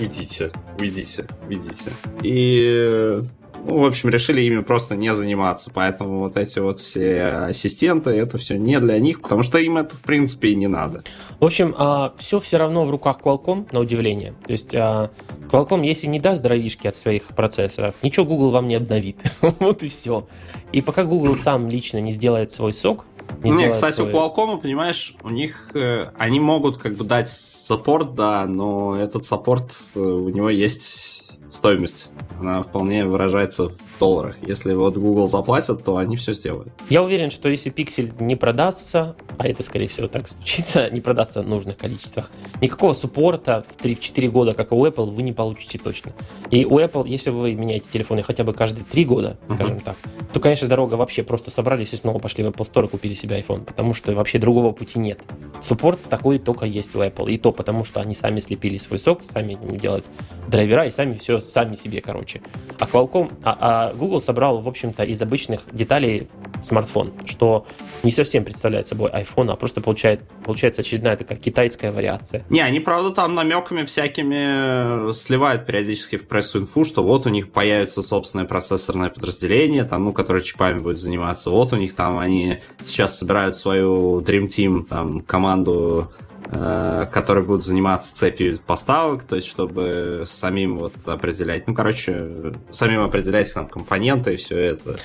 уйдите, 0.00 0.50
уйдите, 0.78 1.26
уйдите. 1.48 1.92
И 2.22 3.20
ну, 3.64 3.78
в 3.78 3.84
общем, 3.84 4.08
решили 4.08 4.40
ими 4.40 4.62
просто 4.62 4.96
не 4.96 5.12
заниматься. 5.14 5.70
Поэтому 5.72 6.20
вот 6.20 6.36
эти 6.36 6.58
вот 6.58 6.80
все 6.80 7.24
ассистенты, 7.48 8.10
это 8.10 8.38
все 8.38 8.58
не 8.58 8.78
для 8.80 8.98
них, 8.98 9.20
потому 9.22 9.42
что 9.42 9.58
им 9.58 9.78
это, 9.78 9.96
в 9.96 10.02
принципе, 10.02 10.48
и 10.48 10.54
не 10.54 10.68
надо. 10.68 11.02
В 11.38 11.44
общем, 11.44 11.74
а, 11.78 12.14
все 12.16 12.40
все 12.40 12.56
равно 12.56 12.84
в 12.84 12.90
руках 12.90 13.20
Qualcomm, 13.22 13.68
на 13.72 13.80
удивление. 13.80 14.34
То 14.44 14.52
есть 14.52 14.74
а, 14.74 15.10
Qualcomm, 15.50 15.84
если 15.84 16.06
не 16.06 16.20
даст 16.20 16.42
дровишки 16.42 16.86
от 16.86 16.96
своих 16.96 17.24
процессоров, 17.28 17.94
ничего 18.02 18.26
Google 18.26 18.50
вам 18.50 18.68
не 18.68 18.76
обновит. 18.76 19.22
вот 19.40 19.82
и 19.82 19.88
все. 19.88 20.26
И 20.72 20.82
пока 20.82 21.04
Google 21.04 21.36
сам 21.36 21.68
лично 21.68 22.00
не 22.00 22.12
сделает 22.12 22.50
свой 22.50 22.72
SoC, 22.72 23.06
не, 23.42 23.50
не 23.52 23.70
кстати, 23.70 23.96
свой... 23.96 24.12
у 24.12 24.16
Qualcomm, 24.16 24.60
понимаешь, 24.60 25.14
у 25.22 25.30
них 25.30 25.70
э, 25.74 26.08
они 26.18 26.40
могут 26.40 26.78
как 26.78 26.94
бы 26.94 27.04
дать 27.04 27.28
support, 27.28 28.14
да, 28.14 28.44
но 28.46 28.96
этот 28.96 29.24
support 29.24 29.72
э, 29.94 30.00
у 30.00 30.28
него 30.28 30.50
есть 30.50 31.29
стоимость. 31.50 32.10
Она 32.38 32.62
вполне 32.62 33.04
выражается 33.04 33.70
долларах. 34.00 34.36
Если 34.42 34.74
вот 34.74 34.96
Google 34.96 35.28
заплатят, 35.28 35.84
то 35.84 35.98
они 35.98 36.16
все 36.16 36.32
сделают. 36.32 36.72
Я 36.88 37.02
уверен, 37.02 37.30
что 37.30 37.48
если 37.48 37.70
пиксель 37.70 38.10
не 38.18 38.34
продастся, 38.34 39.14
а 39.38 39.46
это, 39.46 39.62
скорее 39.62 39.86
всего, 39.86 40.08
так 40.08 40.28
случится, 40.28 40.90
не 40.92 41.00
продастся 41.00 41.42
в 41.42 41.48
нужных 41.48 41.76
количествах, 41.76 42.30
никакого 42.60 42.94
суппорта 42.94 43.64
в 43.68 43.84
3-4 43.84 44.28
года, 44.28 44.54
как 44.54 44.72
у 44.72 44.84
Apple, 44.84 45.10
вы 45.10 45.22
не 45.22 45.32
получите 45.32 45.78
точно. 45.78 46.12
И 46.50 46.64
у 46.64 46.78
Apple, 46.80 47.06
если 47.08 47.30
вы 47.30 47.54
меняете 47.54 47.88
телефоны 47.90 48.22
хотя 48.22 48.42
бы 48.42 48.52
каждые 48.54 48.84
3 48.84 49.04
года, 49.04 49.38
скажем 49.54 49.76
uh-huh. 49.76 49.84
так, 49.84 49.96
то, 50.32 50.40
конечно, 50.40 50.68
дорога 50.68 50.94
вообще 50.94 51.22
просто 51.22 51.50
собрались 51.50 51.92
и 51.92 51.96
снова 51.96 52.18
пошли 52.18 52.42
в 52.44 52.48
Apple 52.48 52.70
Store 52.70 52.86
и 52.86 52.88
купили 52.88 53.14
себе 53.14 53.38
iPhone, 53.38 53.64
потому 53.64 53.94
что 53.94 54.12
вообще 54.14 54.38
другого 54.38 54.72
пути 54.72 54.98
нет. 54.98 55.20
Суппорт 55.60 56.00
такой 56.08 56.38
только 56.38 56.66
есть 56.66 56.94
у 56.94 57.00
Apple. 57.00 57.30
И 57.30 57.38
то 57.38 57.52
потому, 57.52 57.84
что 57.84 58.00
они 58.00 58.14
сами 58.14 58.38
слепили 58.40 58.78
свой 58.78 58.98
сок, 58.98 59.24
сами 59.24 59.58
делают 59.76 60.06
драйвера 60.48 60.86
и 60.86 60.90
сами 60.90 61.14
все 61.14 61.40
сами 61.40 61.74
себе, 61.74 62.00
короче. 62.00 62.40
А 62.78 62.84
Qualcomm, 62.84 63.32
а, 63.42 63.58
а 63.60 63.89
Google 63.94 64.20
собрал, 64.20 64.60
в 64.60 64.68
общем-то, 64.68 65.04
из 65.04 65.20
обычных 65.22 65.62
деталей 65.72 66.28
смартфон, 66.62 67.12
что 67.26 67.66
не 68.02 68.10
совсем 68.10 68.44
представляет 68.44 68.86
собой 68.86 69.10
iPhone, 69.10 69.50
а 69.50 69.56
просто 69.56 69.80
получает, 69.80 70.20
получается 70.44 70.82
очередная 70.82 71.16
такая 71.16 71.38
китайская 71.38 71.92
вариация. 71.92 72.44
Не, 72.50 72.60
они, 72.60 72.80
правда, 72.80 73.10
там 73.10 73.34
намеками 73.34 73.84
всякими 73.84 75.12
сливают 75.12 75.66
периодически 75.66 76.16
в 76.16 76.26
прессу 76.26 76.60
инфу, 76.60 76.84
что 76.84 77.02
вот 77.02 77.26
у 77.26 77.30
них 77.30 77.52
появится 77.52 78.02
собственное 78.02 78.46
процессорное 78.46 79.10
подразделение, 79.10 79.84
там, 79.84 80.04
ну, 80.04 80.12
которое 80.12 80.42
чипами 80.42 80.78
будет 80.78 80.98
заниматься, 80.98 81.50
вот 81.50 81.72
у 81.72 81.76
них 81.76 81.94
там 81.94 82.18
они 82.18 82.58
сейчас 82.84 83.18
собирают 83.18 83.56
свою 83.56 84.20
Dream 84.20 84.46
Team, 84.46 84.84
там, 84.84 85.20
команду 85.20 86.10
Э, 86.10 86.29
которые 86.50 87.44
будут 87.44 87.64
заниматься 87.64 88.14
цепью 88.14 88.58
поставок, 88.58 89.24
то 89.24 89.36
есть 89.36 89.48
чтобы 89.48 90.24
самим 90.26 90.78
вот 90.78 90.94
определять, 91.06 91.68
ну, 91.68 91.74
короче, 91.74 92.54
самим 92.70 93.02
определять 93.02 93.52
там 93.54 93.68
компоненты 93.68 94.34
и 94.34 94.36
все 94.36 94.58
это. 94.58 94.96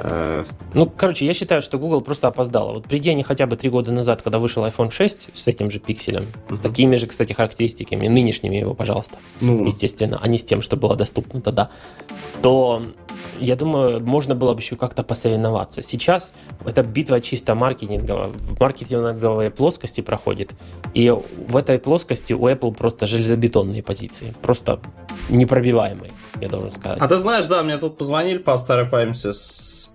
Э, 0.00 0.44
ну, 0.74 0.86
короче, 0.86 1.26
я 1.26 1.34
считаю, 1.34 1.62
что 1.62 1.78
Google 1.78 2.00
просто 2.00 2.28
опоздала. 2.28 2.74
Вот 2.74 2.84
приди 2.84 3.10
они 3.10 3.22
хотя 3.22 3.46
бы 3.46 3.56
три 3.56 3.70
года 3.70 3.92
назад, 3.92 4.22
когда 4.22 4.38
вышел 4.38 4.64
iPhone 4.64 4.90
6 4.90 5.30
с 5.32 5.46
этим 5.46 5.70
же 5.70 5.78
пикселем, 5.78 6.26
uh-huh. 6.48 6.56
с 6.56 6.60
такими 6.60 6.96
же, 6.96 7.06
кстати, 7.06 7.32
характеристиками, 7.32 8.08
нынешними 8.08 8.56
его, 8.56 8.74
пожалуйста, 8.74 9.16
ну. 9.40 9.64
естественно, 9.66 10.18
а 10.22 10.28
не 10.28 10.38
с 10.38 10.44
тем, 10.44 10.62
что 10.62 10.76
было 10.76 10.96
доступно 10.96 11.40
тогда, 11.40 11.70
то 12.42 12.80
я 13.40 13.56
думаю, 13.56 14.00
можно 14.04 14.34
было 14.34 14.54
бы 14.54 14.60
еще 14.60 14.76
как-то 14.76 15.02
посоревноваться. 15.02 15.82
Сейчас 15.82 16.32
это 16.64 16.82
битва 16.82 17.20
чисто 17.20 17.54
маркетинговая, 17.54 18.28
в 18.28 18.60
маркетинговой 18.60 19.50
плоскости 19.50 20.02
проходит. 20.02 20.52
И 20.94 21.10
в 21.10 21.56
этой 21.56 21.78
плоскости 21.78 22.32
у 22.32 22.48
Apple 22.48 22.74
просто 22.74 23.06
железобетонные 23.06 23.82
позиции. 23.82 24.34
Просто 24.42 24.80
непробиваемые, 25.30 26.12
я 26.40 26.48
должен 26.48 26.70
сказать. 26.70 26.98
А 27.00 27.08
ты 27.08 27.16
знаешь, 27.16 27.46
да, 27.46 27.62
мне 27.62 27.78
тут 27.78 27.96
позвонили 27.96 28.38
по 28.38 28.56
старой 28.56 28.86
памяти, 28.86 29.32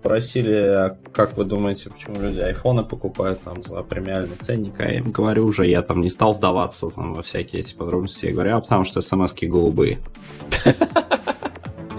спросили, 0.06 0.54
а 0.54 0.96
как 1.12 1.36
вы 1.36 1.44
думаете, 1.44 1.90
почему 1.90 2.20
люди 2.20 2.38
айфоны 2.38 2.84
покупают 2.84 3.42
там 3.42 3.62
за 3.64 3.82
премиальный 3.82 4.36
ценник, 4.40 4.78
а 4.78 4.84
я 4.84 4.98
им 4.98 5.10
говорю 5.10 5.46
уже, 5.46 5.66
я 5.66 5.82
там 5.82 6.00
не 6.00 6.10
стал 6.10 6.32
вдаваться 6.32 6.88
там, 6.90 7.14
во 7.14 7.22
всякие 7.22 7.60
эти 7.60 7.74
подробности, 7.74 8.26
я 8.26 8.32
говорю, 8.32 8.56
а 8.56 8.60
потому 8.60 8.84
что 8.84 9.00
смс-ки 9.00 9.46
голубые. 9.46 9.98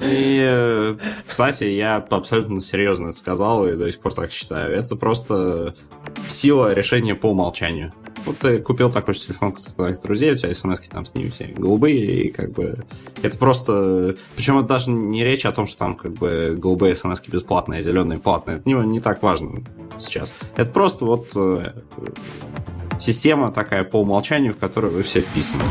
И, 0.08 0.98
кстати, 1.26 1.66
я 1.66 1.98
абсолютно 1.98 2.60
серьезно 2.60 3.10
это 3.10 3.18
сказал 3.18 3.68
и 3.68 3.76
до 3.76 3.92
сих 3.92 4.00
пор 4.00 4.14
так 4.14 4.32
считаю. 4.32 4.74
Это 4.76 4.96
просто 4.96 5.74
сила 6.28 6.74
решения 6.74 7.16
по 7.16 7.28
умолчанию. 7.28 7.94
Вот 8.26 8.40
ты 8.40 8.58
купил 8.60 8.92
такой 8.92 9.14
же 9.14 9.22
телефон, 9.22 9.54
как 9.54 9.64
твоих 9.64 10.02
друзей, 10.02 10.34
у 10.34 10.36
тебя 10.36 10.54
смс 10.54 10.82
там 10.90 11.06
с 11.06 11.16
ними 11.16 11.30
все 11.30 11.46
голубые, 11.46 12.24
и 12.24 12.32
как 12.32 12.52
бы 12.52 12.84
это 13.24 13.38
просто... 13.38 14.16
Причем 14.36 14.58
это 14.60 14.68
даже 14.68 14.92
не 14.92 15.24
речь 15.24 15.46
о 15.46 15.52
том, 15.54 15.66
что 15.66 15.78
там 15.78 15.96
как 15.96 16.14
бы 16.14 16.56
голубые 16.58 16.94
смс 16.96 17.22
бесплатные, 17.26 17.80
а 17.80 17.84
зеленые 17.84 18.20
платные. 18.20 18.58
Это 18.58 18.68
не, 18.68 18.74
не 18.86 19.00
так 19.00 19.24
важно 19.24 19.64
сейчас. 19.98 20.34
Это 20.58 20.70
просто 20.72 21.06
вот 21.06 21.32
э, 21.36 21.74
система 23.00 23.52
такая 23.52 23.84
по 23.86 24.02
умолчанию, 24.02 24.54
в 24.54 24.58
которой 24.58 24.92
вы 24.92 25.04
все 25.04 25.22
вписаны. 25.22 25.64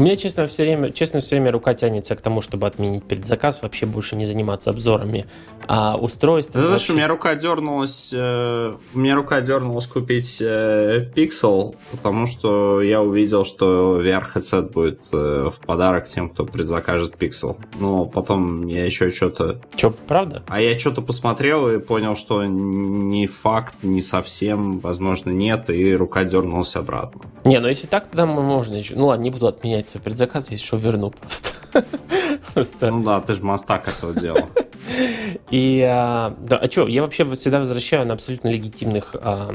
У 0.00 0.02
меня, 0.02 0.16
честно, 0.16 0.46
все 0.46 0.62
время, 0.62 0.92
честно, 0.92 1.20
все 1.20 1.34
время 1.36 1.52
рука 1.52 1.74
тянется 1.74 2.16
к 2.16 2.22
тому, 2.22 2.40
чтобы 2.40 2.66
отменить 2.66 3.04
предзаказ, 3.04 3.60
вообще 3.60 3.84
больше 3.84 4.16
не 4.16 4.24
заниматься 4.24 4.70
обзорами 4.70 5.26
а 5.68 5.96
устройств. 5.96 6.54
Ты 6.54 6.60
знаешь, 6.60 6.72
вообще... 6.72 6.92
у 6.92 6.96
меня 6.96 7.06
рука 7.06 7.34
дернулась, 7.34 8.10
э, 8.12 8.72
у 8.94 8.98
меня 8.98 9.14
рука 9.14 9.42
дернулась 9.42 9.86
купить 9.86 10.38
э, 10.40 11.06
Pixel, 11.14 11.76
потому 11.92 12.26
что 12.26 12.80
я 12.80 13.02
увидел, 13.02 13.44
что 13.44 14.00
VR-headset 14.00 14.72
будет 14.72 15.00
э, 15.12 15.50
в 15.52 15.60
подарок 15.66 16.06
тем, 16.06 16.30
кто 16.30 16.46
предзакажет 16.46 17.16
Pixel. 17.16 17.58
Но 17.78 18.06
потом 18.06 18.66
я 18.66 18.86
еще 18.86 19.10
что-то... 19.10 19.60
Че, 19.76 19.90
правда? 19.90 20.42
А 20.48 20.62
я 20.62 20.78
что-то 20.78 21.02
посмотрел 21.02 21.70
и 21.70 21.78
понял, 21.78 22.16
что 22.16 22.42
не 22.44 23.26
факт, 23.26 23.74
не 23.82 24.00
совсем, 24.00 24.80
возможно, 24.80 25.30
нет, 25.30 25.68
и 25.68 25.94
рука 25.94 26.24
дернулась 26.24 26.74
обратно. 26.74 27.20
Не, 27.44 27.60
ну 27.60 27.68
если 27.68 27.86
так, 27.86 28.06
тогда 28.06 28.24
можно 28.26 28.76
еще... 28.76 28.94
Ну 28.96 29.06
ладно, 29.06 29.22
не 29.22 29.30
буду 29.30 29.46
отменять 29.46 29.89
предзаказ, 29.98 30.50
если 30.50 30.64
что, 30.64 30.76
верну 30.76 31.10
просто. 32.54 32.90
Ну 32.90 33.02
да, 33.02 33.20
ты 33.20 33.34
же 33.34 33.42
мастак 33.42 33.88
этого 33.88 34.14
делал. 34.14 34.48
И, 35.50 35.82
а, 35.82 36.36
да, 36.40 36.58
а 36.58 36.70
что, 36.70 36.86
я 36.86 37.02
вообще 37.02 37.24
всегда 37.34 37.58
возвращаю 37.58 38.06
на 38.06 38.14
абсолютно 38.14 38.48
легитимных 38.48 39.16
а, 39.20 39.52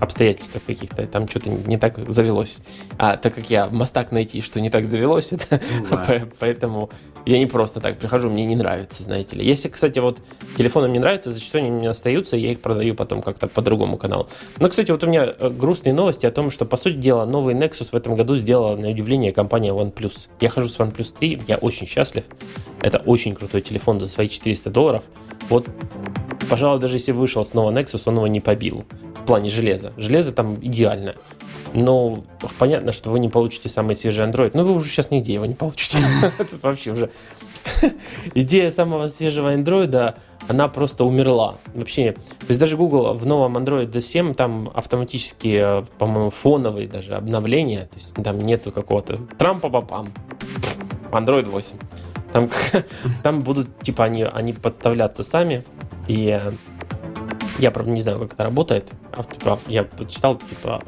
обстоятельствах 0.00 0.62
каких-то, 0.64 1.06
там 1.06 1.28
что-то 1.28 1.50
не 1.50 1.76
так 1.76 2.10
завелось. 2.10 2.58
А 2.98 3.16
так 3.16 3.34
как 3.34 3.50
я 3.50 3.68
мастак 3.68 4.12
найти, 4.12 4.40
что 4.42 4.60
не 4.60 4.70
так 4.70 4.86
завелось, 4.86 5.32
это, 5.32 5.60
ну, 5.90 5.96
да. 5.96 6.22
поэтому 6.38 6.90
я 7.26 7.38
не 7.38 7.46
просто 7.46 7.80
так 7.80 7.98
прихожу, 7.98 8.30
мне 8.30 8.46
не 8.46 8.56
нравится, 8.56 9.02
знаете 9.02 9.36
ли. 9.36 9.44
Если, 9.44 9.68
кстати, 9.68 9.98
вот 9.98 10.18
телефоны 10.56 10.88
мне 10.88 11.00
нравятся, 11.00 11.30
зачастую 11.30 11.64
они 11.64 11.70
у 11.70 11.78
меня 11.78 11.90
остаются, 11.90 12.36
я 12.36 12.52
их 12.52 12.60
продаю 12.60 12.94
потом 12.94 13.20
как-то 13.20 13.48
по 13.48 13.60
другому 13.60 13.98
каналу. 13.98 14.28
Но, 14.58 14.68
кстати, 14.68 14.90
вот 14.90 15.04
у 15.04 15.06
меня 15.06 15.34
э, 15.38 15.50
грустные 15.50 15.92
новости 15.92 16.26
о 16.26 16.30
том, 16.30 16.50
что, 16.50 16.64
по 16.64 16.76
сути 16.76 16.96
дела, 16.96 17.26
новый 17.26 17.54
Nexus 17.54 17.90
в 17.92 17.94
этом 17.94 18.16
году 18.16 18.36
сделала, 18.36 18.76
на 18.76 18.88
удивление, 18.88 19.32
компания 19.32 19.72
OnePlus. 19.72 20.28
Я 20.40 20.48
хожу 20.48 20.68
с 20.68 20.78
OnePlus 20.78 21.16
3, 21.18 21.42
я 21.48 21.56
очень 21.56 21.86
счастлив. 21.86 22.24
Это 22.80 22.98
очень 22.98 23.34
крутой 23.34 23.60
телефон 23.60 24.00
за 24.00 24.08
свои 24.08 24.28
400 24.28 24.70
долларов. 24.70 25.02
Вот, 25.48 25.66
пожалуй, 26.48 26.80
даже 26.80 26.96
если 26.96 27.12
вышел 27.12 27.44
снова 27.44 27.70
Nexus, 27.70 28.02
он 28.06 28.16
его 28.16 28.26
не 28.26 28.40
побил 28.40 28.84
в 29.22 29.26
плане 29.26 29.50
железа. 29.50 29.92
Железо 29.96 30.32
там 30.32 30.56
идеальное. 30.62 31.16
Но 31.74 32.24
понятно, 32.58 32.92
что 32.92 33.10
вы 33.10 33.20
не 33.20 33.28
получите 33.28 33.68
самый 33.68 33.94
свежий 33.94 34.24
Android. 34.24 34.52
Но 34.54 34.64
вы 34.64 34.72
уже 34.72 34.88
сейчас 34.88 35.10
нигде 35.10 35.34
его 35.34 35.46
не 35.46 35.54
получите. 35.54 35.98
Вообще 36.62 36.92
уже... 36.92 37.10
Идея 38.34 38.70
самого 38.70 39.08
свежего 39.08 39.54
Android, 39.54 40.14
она 40.48 40.68
просто 40.68 41.04
умерла. 41.04 41.56
Вообще, 41.74 42.12
то 42.12 42.46
есть 42.48 42.58
даже 42.58 42.76
Google 42.76 43.12
в 43.12 43.26
новом 43.26 43.56
Android 43.58 44.00
7 44.00 44.34
там 44.34 44.70
автоматически, 44.74 45.84
по-моему, 45.98 46.30
фоновые 46.30 46.88
даже 46.88 47.14
обновления. 47.14 47.82
То 47.82 47.96
есть 47.96 48.14
там 48.14 48.38
нету 48.38 48.72
какого-то 48.72 49.18
трампа-папам. 49.38 50.08
Android 51.10 51.48
8. 51.48 51.76
Там, 52.32 52.50
там 53.22 53.42
будут, 53.42 53.82
типа, 53.82 54.04
они, 54.04 54.22
они 54.22 54.52
подставляться 54.52 55.22
сами. 55.22 55.64
И 56.06 56.40
я, 57.58 57.70
правда, 57.70 57.90
не 57.90 58.00
знаю, 58.00 58.20
как 58.20 58.34
это 58.34 58.44
работает. 58.44 58.92
А, 59.12 59.22
типа, 59.24 59.58
я 59.66 59.84
почитал, 59.84 60.36
типа, 60.38 60.80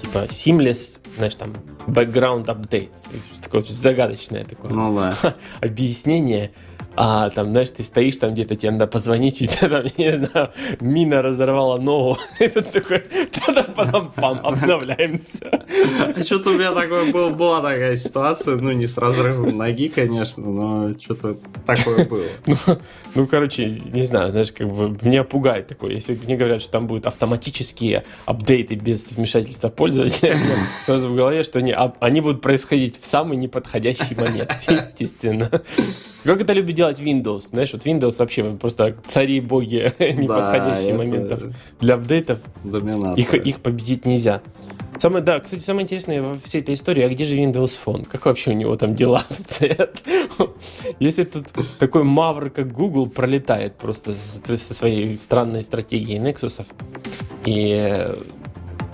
типа 0.00 0.18
seamless, 0.28 0.98
знаешь, 1.16 1.34
там, 1.34 1.54
background 1.86 2.46
updates. 2.46 3.08
Такое 3.42 3.62
загадочное 3.62 4.44
такое 4.44 4.70
ну, 4.70 4.94
да. 4.94 5.14
объяснение. 5.60 6.52
А 6.94 7.30
там, 7.30 7.52
знаешь, 7.52 7.70
ты 7.70 7.84
стоишь 7.84 8.16
там 8.16 8.34
где-то, 8.34 8.54
тебе 8.54 8.72
надо 8.72 8.86
позвонить, 8.86 9.40
у 9.40 9.46
тебя 9.46 9.68
там, 9.68 9.84
не 9.96 10.16
знаю, 10.16 10.50
мина 10.80 11.22
разорвала 11.22 11.78
ногу, 11.78 12.18
и 12.40 12.48
ты 12.48 12.62
такой, 12.62 13.02
тогда 13.30 13.62
потом 13.62 14.12
пам, 14.14 14.40
обновляемся. 14.42 15.62
А 16.14 16.22
что-то 16.22 16.50
у 16.50 16.54
меня 16.54 16.72
такое 16.72 17.10
было, 17.10 17.30
была 17.30 17.62
такая 17.62 17.96
ситуация, 17.96 18.56
ну, 18.56 18.72
не 18.72 18.86
с 18.86 18.98
разрывом 18.98 19.56
ноги, 19.56 19.88
конечно, 19.88 20.44
но 20.44 20.98
что-то 20.98 21.36
такое 21.66 22.04
было. 22.04 22.22
Ну, 22.64 22.78
ну, 23.14 23.26
короче, 23.26 23.66
не 23.68 24.04
знаю, 24.04 24.30
знаешь, 24.30 24.52
как 24.52 24.68
бы 24.68 24.96
меня 25.02 25.24
пугает 25.24 25.66
такое. 25.66 25.92
Если 25.92 26.14
мне 26.14 26.36
говорят, 26.36 26.60
что 26.60 26.72
там 26.72 26.86
будут 26.86 27.06
автоматические 27.06 28.04
апдейты 28.26 28.74
без 28.74 29.10
вмешательства 29.10 29.68
пользователя, 29.68 30.36
сразу 30.84 31.08
в 31.08 31.16
голове, 31.16 31.44
что 31.44 31.58
они, 31.58 31.74
они 32.00 32.20
будут 32.20 32.40
происходить 32.42 33.00
в 33.00 33.06
самый 33.06 33.36
неподходящий 33.36 34.14
момент, 34.14 34.52
естественно. 34.68 35.50
Как 36.24 36.40
это 36.40 36.52
любит 36.52 36.76
делать 36.82 37.00
Windows? 37.00 37.48
Знаешь, 37.50 37.72
вот 37.72 37.86
Windows 37.86 38.18
вообще 38.18 38.44
просто 38.54 38.96
цари 39.06 39.40
боги 39.40 39.92
неподходящих 39.98 40.96
моментов 40.96 41.44
для 41.80 41.94
апдейтов. 41.94 42.40
Их, 43.16 43.34
их 43.34 43.60
победить 43.60 44.04
нельзя. 44.04 44.42
Самое, 44.98 45.24
да, 45.24 45.40
кстати, 45.40 45.60
самое 45.60 45.84
интересное 45.84 46.22
во 46.22 46.34
всей 46.38 46.60
этой 46.60 46.74
истории, 46.74 47.02
а 47.02 47.08
где 47.08 47.24
же 47.24 47.36
Windows 47.36 47.76
Phone? 47.84 48.04
Как 48.04 48.26
вообще 48.26 48.50
у 48.50 48.54
него 48.54 48.74
там 48.76 48.94
дела 48.94 49.22
стоят? 49.38 50.02
Если 51.00 51.24
тут 51.24 51.46
такой 51.78 52.04
мавр, 52.04 52.50
как 52.50 52.72
Google, 52.72 53.08
пролетает 53.08 53.76
просто 53.76 54.14
со 54.14 54.74
своей 54.74 55.16
странной 55.16 55.62
стратегией 55.62 56.18
Nexus, 56.18 56.64
и 57.46 58.06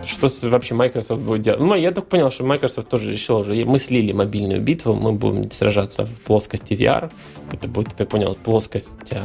что 0.05 0.31
вообще 0.49 0.75
Microsoft 0.75 1.23
будет 1.23 1.43
делать? 1.43 1.61
Ну, 1.61 1.75
я 1.75 1.91
только 1.91 2.09
понял, 2.09 2.31
что 2.31 2.45
Microsoft 2.45 2.89
тоже 2.89 3.11
решил 3.11 3.39
уже, 3.39 3.65
мы 3.65 3.79
слили 3.79 4.13
мобильную 4.13 4.61
битву, 4.61 4.95
мы 4.95 5.13
будем 5.13 5.51
сражаться 5.51 6.05
в 6.05 6.21
плоскости 6.21 6.75
VR. 6.75 7.11
Это 7.53 7.69
будет, 7.69 7.89
я 7.91 7.95
так 7.95 8.09
понял, 8.09 8.37
плоскость 8.43 9.13
а, 9.13 9.25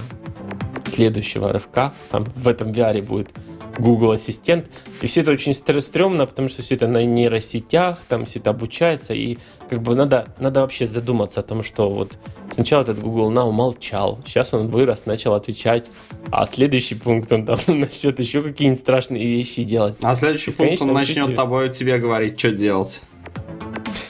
следующего 0.86 1.52
рывка. 1.52 1.94
Там 2.10 2.26
в 2.36 2.48
этом 2.48 2.72
VR 2.72 3.02
будет 3.02 3.30
Google 3.78 4.12
Ассистент. 4.12 4.68
И 5.02 5.08
все 5.08 5.22
это 5.22 5.32
очень 5.32 5.54
стрёмно, 5.54 6.26
потому 6.26 6.48
что 6.48 6.62
все 6.62 6.76
это 6.76 6.88
на 6.88 7.04
нейросетях, 7.04 8.00
там 8.08 8.26
все 8.26 8.40
это 8.40 8.52
обучается, 8.52 9.14
и 9.14 9.38
как 9.70 9.82
бы 9.82 9.96
надо, 9.96 10.28
надо 10.40 10.62
вообще 10.62 10.86
задуматься 10.86 11.40
о 11.40 11.44
том, 11.44 11.64
что 11.64 11.90
вот 11.90 12.14
сначала 12.52 12.84
этот 12.84 13.00
Google 13.00 13.32
Now 13.32 13.52
молчал, 13.52 14.20
сейчас 14.26 14.54
он 14.54 14.70
вырос, 14.70 15.06
начал 15.06 15.34
отвечать, 15.34 15.90
а 16.32 16.46
следующий 16.46 16.96
пункт 16.96 17.32
он 17.32 17.46
там 17.46 17.58
начнет 17.68 18.20
еще 18.20 18.42
какие-нибудь 18.44 18.80
страшные 18.80 19.26
вещи 19.26 19.64
делать. 19.64 19.96
А 20.02 20.14
следующий 20.14 20.52
и, 20.52 20.54
пункт 20.54 20.82
он 20.82 20.94
начнет 20.94 21.28
сети... 21.28 21.36
тобой 21.36 21.70
тебе 21.70 21.98
говорить, 21.98 22.38
что 22.40 22.52
делать. 22.52 23.02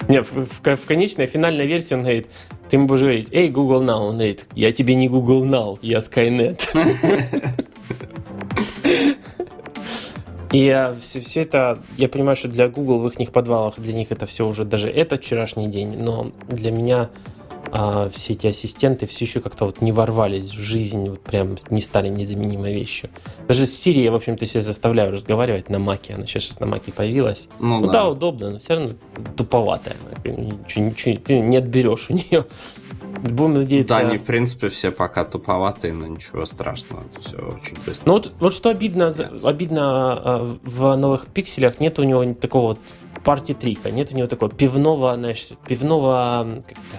Нет, 0.09 0.27
в, 0.29 0.45
в, 0.45 0.75
в 0.75 0.85
конечной 0.85 1.27
финальной 1.27 1.65
версии 1.65 1.93
он 1.93 2.01
говорит, 2.01 2.27
ты 2.69 2.75
ему 2.75 2.87
будешь 2.87 3.01
говорить, 3.01 3.29
эй, 3.31 3.49
Google 3.49 3.83
Now, 3.83 4.09
он 4.09 4.15
говорит, 4.15 4.47
я 4.53 4.71
тебе 4.71 4.95
не 4.95 5.07
Google 5.07 5.45
Now, 5.45 5.79
я 5.81 5.99
Skynet. 5.99 6.61
И 10.53 10.93
все, 10.99 11.19
все 11.19 11.41
это, 11.41 11.79
я 11.97 12.07
понимаю, 12.07 12.35
что 12.35 12.47
для 12.47 12.69
Google 12.69 12.99
в 12.99 13.07
их 13.07 13.31
подвалах, 13.31 13.79
для 13.79 13.93
них 13.93 14.11
это 14.11 14.27
все 14.27 14.47
уже 14.47 14.65
даже 14.65 14.87
этот 14.87 15.23
вчерашний 15.23 15.67
день, 15.67 15.97
но 15.97 16.31
для 16.47 16.69
меня 16.71 17.09
а, 17.75 18.07
все 18.07 18.33
эти 18.33 18.45
ассистенты 18.45 19.07
все 19.07 19.25
еще 19.25 19.39
как-то 19.39 19.65
вот 19.65 19.81
не 19.81 19.91
ворвались 19.91 20.51
в 20.51 20.59
жизнь, 20.59 21.09
вот 21.09 21.21
прям 21.21 21.55
не 21.71 21.81
стали 21.81 22.07
незаменимой 22.07 22.71
вещью. 22.71 23.09
Даже 23.47 23.65
с 23.65 23.83
я, 23.87 24.11
в 24.11 24.15
общем-то, 24.15 24.45
себя 24.45 24.61
заставляю 24.61 25.11
разговаривать 25.11 25.69
на 25.69 25.79
маке, 25.79 26.13
она 26.13 26.27
сейчас 26.27 26.59
на 26.59 26.67
маке 26.67 26.91
появилась. 26.91 27.49
Ну, 27.59 27.79
ну 27.79 27.87
да. 27.87 27.93
да, 27.93 28.09
удобно, 28.09 28.51
но 28.51 28.59
все 28.59 28.75
равно 28.75 28.93
туповатая. 29.35 29.95
Ничего, 30.23 30.85
ничего, 30.85 31.17
ты 31.17 31.39
не 31.39 31.57
отберешь 31.57 32.11
у 32.11 32.13
нее. 32.13 32.45
Будем 33.23 33.55
надеяться... 33.55 33.95
Да, 33.95 34.01
они, 34.01 34.17
в 34.17 34.23
принципе, 34.23 34.69
все 34.69 34.91
пока 34.91 35.25
туповатые, 35.25 35.93
но 35.93 36.05
ничего 36.05 36.45
страшного. 36.45 37.05
Все 37.21 37.37
очень 37.37 37.77
быстро. 37.83 38.03
Ну 38.05 38.13
вот, 38.13 38.31
вот 38.39 38.53
что 38.53 38.69
обидно, 38.69 39.11
обидно 39.43 39.81
а, 39.81 40.57
в 40.61 40.95
новых 40.95 41.25
пикселях, 41.25 41.79
нет 41.79 41.97
у 41.97 42.03
него 42.03 42.23
такого 42.35 42.67
вот 42.67 42.79
парти 43.23 43.53
трика, 43.53 43.91
нет 43.91 44.11
у 44.11 44.15
него 44.15 44.27
такого 44.27 44.51
пивного, 44.51 45.15
знаешь, 45.15 45.49
пивного, 45.67 46.63
как-то, 46.67 46.97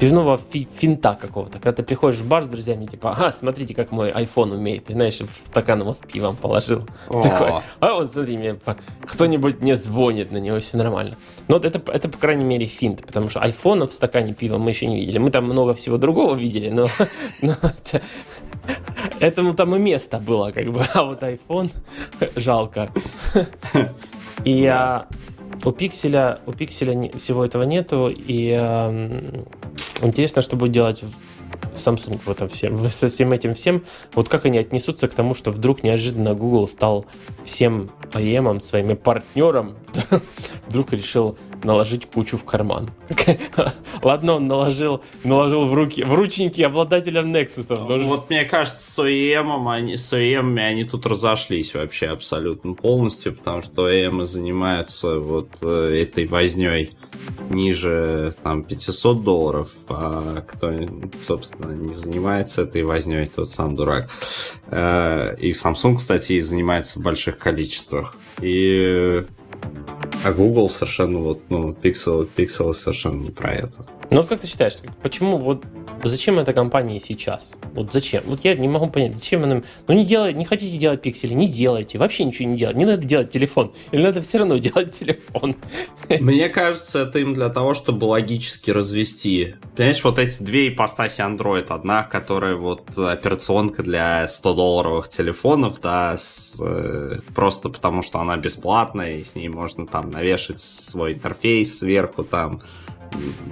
пивного 0.00 0.38
фи 0.38 0.66
финта 0.78 1.16
какого-то. 1.20 1.58
Когда 1.58 1.72
ты 1.72 1.82
приходишь 1.82 2.20
в 2.20 2.26
бар 2.26 2.44
с 2.44 2.46
друзьями, 2.48 2.86
типа, 2.86 3.10
ага, 3.10 3.30
смотрите, 3.32 3.74
как 3.74 3.92
мой 3.92 4.10
iPhone 4.10 4.54
умеет. 4.54 4.88
И, 4.88 4.94
знаешь, 4.94 5.18
в 5.20 5.46
стакан 5.46 5.80
его 5.80 5.92
с 5.92 6.00
пивом 6.00 6.36
положил. 6.36 6.86
Такой, 7.08 7.52
а 7.80 7.94
вот 7.94 8.10
смотри, 8.10 8.38
мне 8.38 8.58
кто-нибудь 9.02 9.60
мне 9.60 9.76
звонит 9.76 10.32
на 10.32 10.38
него, 10.38 10.58
все 10.60 10.78
нормально. 10.78 11.16
Но 11.48 11.56
вот 11.56 11.64
это, 11.66 11.80
это, 11.92 12.08
по 12.08 12.18
крайней 12.18 12.44
мере, 12.44 12.64
финт, 12.64 13.04
потому 13.06 13.28
что 13.28 13.40
iPhone 13.40 13.86
в 13.86 13.92
стакане 13.92 14.32
пива 14.32 14.56
мы 14.56 14.70
еще 14.70 14.86
не 14.86 14.96
видели. 14.96 15.18
Мы 15.18 15.30
там 15.30 15.44
много 15.44 15.74
всего 15.74 15.98
другого 15.98 16.34
видели, 16.34 16.70
но, 16.70 16.86
но 17.42 17.52
это, 17.62 18.02
этому 19.20 19.52
там 19.52 19.76
и 19.76 19.78
место 19.78 20.18
было, 20.18 20.50
как 20.50 20.72
бы. 20.72 20.82
А 20.94 21.04
вот 21.04 21.22
iPhone 21.22 21.70
жалко. 22.36 22.90
И 24.44 24.64
а, 24.66 25.06
у 25.64 25.72
пикселя, 25.72 26.40
у 26.46 26.52
пикселя 26.52 27.10
всего 27.18 27.44
этого 27.44 27.64
нету, 27.64 28.10
и 28.10 28.56
э, 28.58 29.44
интересно, 30.02 30.42
что 30.42 30.56
будет 30.56 30.72
делать 30.72 31.04
Samsung 31.74 32.20
в 32.24 32.30
этом 32.30 32.48
всем, 32.48 32.90
со 32.90 33.08
всем 33.08 33.32
этим 33.32 33.54
всем. 33.54 33.82
Вот 34.14 34.28
как 34.28 34.46
они 34.46 34.58
отнесутся 34.58 35.08
к 35.08 35.14
тому, 35.14 35.34
что 35.34 35.50
вдруг 35.50 35.82
неожиданно 35.82 36.34
Google 36.34 36.68
стал 36.68 37.06
всем 37.44 37.90
OEM, 38.12 38.60
своим 38.60 38.96
партнером, 38.96 39.76
вдруг 40.68 40.92
решил 40.92 41.36
наложить 41.64 42.06
кучу 42.06 42.36
в 42.36 42.44
карман. 42.44 42.90
Ладно, 44.02 44.34
он 44.34 44.48
наложил, 44.48 45.02
наложил 45.24 45.66
в 45.66 45.74
руки, 45.74 46.02
в 46.02 46.14
ручники 46.14 46.62
обладателям 46.62 47.34
Nexus. 47.34 47.66
Но... 47.68 47.98
Вот 47.98 48.30
мне 48.30 48.44
кажется, 48.44 48.90
с 48.90 48.98
OEM, 48.98 49.72
они, 49.72 49.96
с 49.96 50.12
OEM 50.12 50.58
они 50.58 50.84
тут 50.84 51.06
разошлись 51.06 51.74
вообще 51.74 52.06
абсолютно 52.06 52.74
полностью, 52.74 53.34
потому 53.34 53.62
что 53.62 53.90
OEM 53.90 54.24
занимаются 54.24 55.18
вот 55.18 55.58
э, 55.62 56.02
этой 56.02 56.26
возней 56.26 56.90
ниже 57.50 58.34
там 58.42 58.62
500 58.62 59.24
долларов, 59.24 59.72
а 59.88 60.42
кто, 60.46 60.72
собственно, 61.20 61.72
не 61.72 61.94
занимается 61.94 62.62
этой 62.62 62.82
возней, 62.82 63.26
тот 63.26 63.50
сам 63.50 63.76
дурак. 63.76 64.08
Э, 64.68 65.36
и 65.38 65.50
Samsung, 65.50 65.96
кстати, 65.96 66.38
занимается 66.40 66.98
в 66.98 67.02
больших 67.02 67.38
количествах. 67.38 68.16
И 68.40 69.22
а 70.22 70.32
Google 70.32 70.68
совершенно 70.68 71.18
вот, 71.18 71.42
ну, 71.48 71.70
Pixel, 71.72 72.28
Pixel 72.36 72.74
совершенно 72.74 73.22
не 73.22 73.30
про 73.30 73.52
это. 73.52 73.86
Ну 74.10 74.16
вот 74.16 74.28
как 74.28 74.40
ты 74.40 74.48
считаешь, 74.48 74.78
почему 75.02 75.38
вот 75.38 75.64
зачем 76.02 76.40
эта 76.40 76.52
компания 76.52 76.98
сейчас? 76.98 77.52
Вот 77.74 77.92
зачем? 77.92 78.24
Вот 78.26 78.40
я 78.44 78.54
не 78.56 78.66
могу 78.66 78.88
понять, 78.88 79.16
зачем 79.16 79.44
она... 79.44 79.62
Ну 79.86 79.94
не 79.94 80.04
делай, 80.04 80.34
не 80.34 80.44
хотите 80.44 80.76
делать 80.78 81.00
пиксели, 81.00 81.32
не 81.32 81.46
делайте, 81.46 81.96
вообще 81.96 82.24
ничего 82.24 82.48
не 82.48 82.56
делать. 82.56 82.76
Не 82.76 82.86
надо 82.86 83.06
делать 83.06 83.30
телефон, 83.30 83.72
или 83.92 84.02
надо 84.02 84.20
все 84.20 84.38
равно 84.38 84.56
делать 84.58 84.98
телефон. 84.98 85.54
Мне 86.08 86.48
кажется, 86.48 87.02
это 87.02 87.20
им 87.20 87.34
для 87.34 87.50
того, 87.50 87.72
чтобы 87.74 88.06
логически 88.06 88.72
развести. 88.72 89.54
Понимаешь, 89.76 90.02
вот 90.02 90.18
эти 90.18 90.42
две 90.42 90.68
ипостаси 90.68 91.20
Android. 91.20 91.66
Одна, 91.68 92.02
которая 92.02 92.56
вот 92.56 92.98
операционка 92.98 93.84
для 93.84 94.24
100-долларовых 94.24 95.08
телефонов, 95.08 95.80
да, 95.80 96.16
с, 96.16 96.60
э, 96.60 97.20
просто 97.34 97.68
потому 97.68 98.02
что 98.02 98.18
она 98.18 98.36
бесплатная, 98.36 99.18
и 99.18 99.24
с 99.24 99.36
ней 99.36 99.48
можно 99.48 99.86
там 99.86 100.08
навешать 100.08 100.58
свой 100.58 101.12
интерфейс 101.12 101.78
сверху, 101.78 102.24
там, 102.24 102.60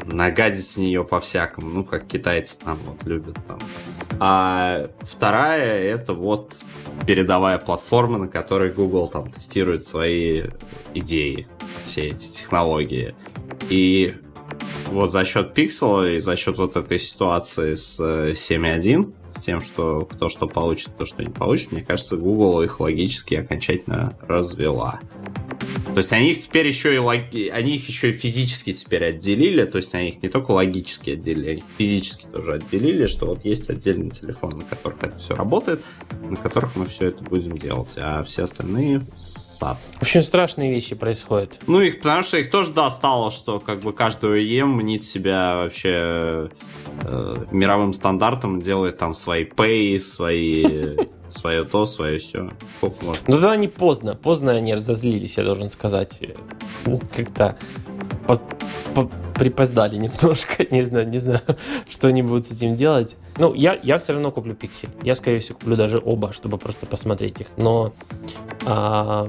нагадить 0.06 0.72
в 0.72 0.76
нее 0.76 1.04
по-всякому, 1.04 1.68
ну, 1.68 1.84
как 1.84 2.06
китайцы 2.06 2.58
там 2.58 2.78
вот 2.86 3.04
любят 3.04 3.36
там. 3.46 3.58
А 4.20 4.88
вторая 5.00 5.82
это 5.82 6.14
вот 6.14 6.56
передовая 7.06 7.58
платформа, 7.58 8.18
на 8.18 8.28
которой 8.28 8.72
Google 8.72 9.08
там 9.08 9.30
тестирует 9.30 9.84
свои 9.84 10.44
идеи, 10.94 11.48
все 11.84 12.08
эти 12.08 12.32
технологии. 12.32 13.14
И 13.68 14.16
вот 14.90 15.12
за 15.12 15.24
счет 15.24 15.56
Pixel 15.56 16.16
и 16.16 16.18
за 16.18 16.36
счет 16.36 16.58
вот 16.58 16.76
этой 16.76 16.98
ситуации 16.98 17.74
с 17.74 18.00
7.1, 18.00 19.10
э, 19.10 19.32
с 19.32 19.40
тем, 19.40 19.60
что 19.60 20.08
кто 20.10 20.28
что 20.28 20.46
получит, 20.46 20.90
кто 20.94 21.04
что 21.04 21.22
не 21.22 21.30
получит, 21.30 21.72
мне 21.72 21.82
кажется, 21.82 22.16
Google 22.16 22.62
их 22.62 22.80
логически 22.80 23.34
окончательно 23.34 24.16
развела. 24.22 25.00
То 25.92 25.98
есть 25.98 26.12
они 26.12 26.30
их 26.30 26.38
теперь 26.38 26.66
еще 26.66 26.94
и 26.94 26.98
логи... 26.98 27.48
они 27.48 27.76
их 27.76 27.88
еще 27.88 28.10
и 28.10 28.12
физически 28.12 28.72
теперь 28.72 29.04
отделили, 29.04 29.64
то 29.64 29.78
есть 29.78 29.94
они 29.94 30.10
их 30.10 30.22
не 30.22 30.28
только 30.28 30.52
логически 30.52 31.10
отделили, 31.10 31.50
они 31.50 31.58
их 31.58 31.64
физически 31.76 32.26
тоже 32.26 32.52
отделили, 32.52 33.06
что 33.06 33.26
вот 33.26 33.44
есть 33.44 33.68
отдельный 33.68 34.10
телефон, 34.10 34.50
на 34.50 34.64
которых 34.64 35.02
это 35.02 35.18
все 35.18 35.34
работает, 35.34 35.84
на 36.22 36.36
которых 36.36 36.76
мы 36.76 36.86
все 36.86 37.06
это 37.06 37.24
будем 37.24 37.56
делать, 37.56 37.94
а 37.96 38.22
все 38.22 38.44
остальные 38.44 39.02
сад. 39.58 39.76
В 39.94 40.02
общем, 40.02 40.22
страшные 40.22 40.70
вещи 40.70 40.94
происходят. 40.94 41.58
Ну, 41.66 41.80
их, 41.80 41.98
потому 41.98 42.22
что 42.22 42.38
их 42.38 42.50
тоже 42.50 42.72
достало, 42.72 43.30
что 43.30 43.58
как 43.58 43.80
бы 43.80 43.92
каждый 43.92 44.44
OEM 44.44 44.66
мнит 44.66 45.02
себя 45.02 45.56
вообще 45.56 46.48
э, 47.02 47.36
мировым 47.50 47.92
стандартом, 47.92 48.60
делает 48.62 48.98
там 48.98 49.12
свои 49.12 49.44
pay, 49.44 49.98
свои 49.98 50.96
свое 51.28 51.64
то, 51.64 51.84
свое 51.84 52.18
все. 52.18 52.48
Ну 52.82 52.92
тогда 53.26 53.56
не 53.56 53.68
поздно. 53.68 54.14
Поздно 54.14 54.52
они 54.52 54.74
разозлились, 54.74 55.36
я 55.38 55.44
должен 55.44 55.70
сказать. 55.70 56.20
Ну, 56.86 57.00
как-то 57.14 57.56
припоздали 59.38 59.96
немножко, 59.96 60.66
не 60.70 60.84
знаю, 60.84 61.08
не 61.08 61.20
знаю, 61.20 61.40
что 61.88 62.08
они 62.08 62.22
будут 62.22 62.46
с 62.48 62.52
этим 62.52 62.76
делать. 62.76 63.16
Ну, 63.38 63.54
я, 63.54 63.78
я 63.82 63.98
все 63.98 64.12
равно 64.12 64.30
куплю 64.30 64.54
пиксель. 64.54 64.90
Я, 65.02 65.14
скорее 65.14 65.38
всего, 65.38 65.58
куплю 65.58 65.76
даже 65.76 66.00
оба, 66.04 66.32
чтобы 66.32 66.58
просто 66.58 66.86
посмотреть 66.86 67.40
их. 67.40 67.46
Но 67.56 67.92
а, 68.66 69.26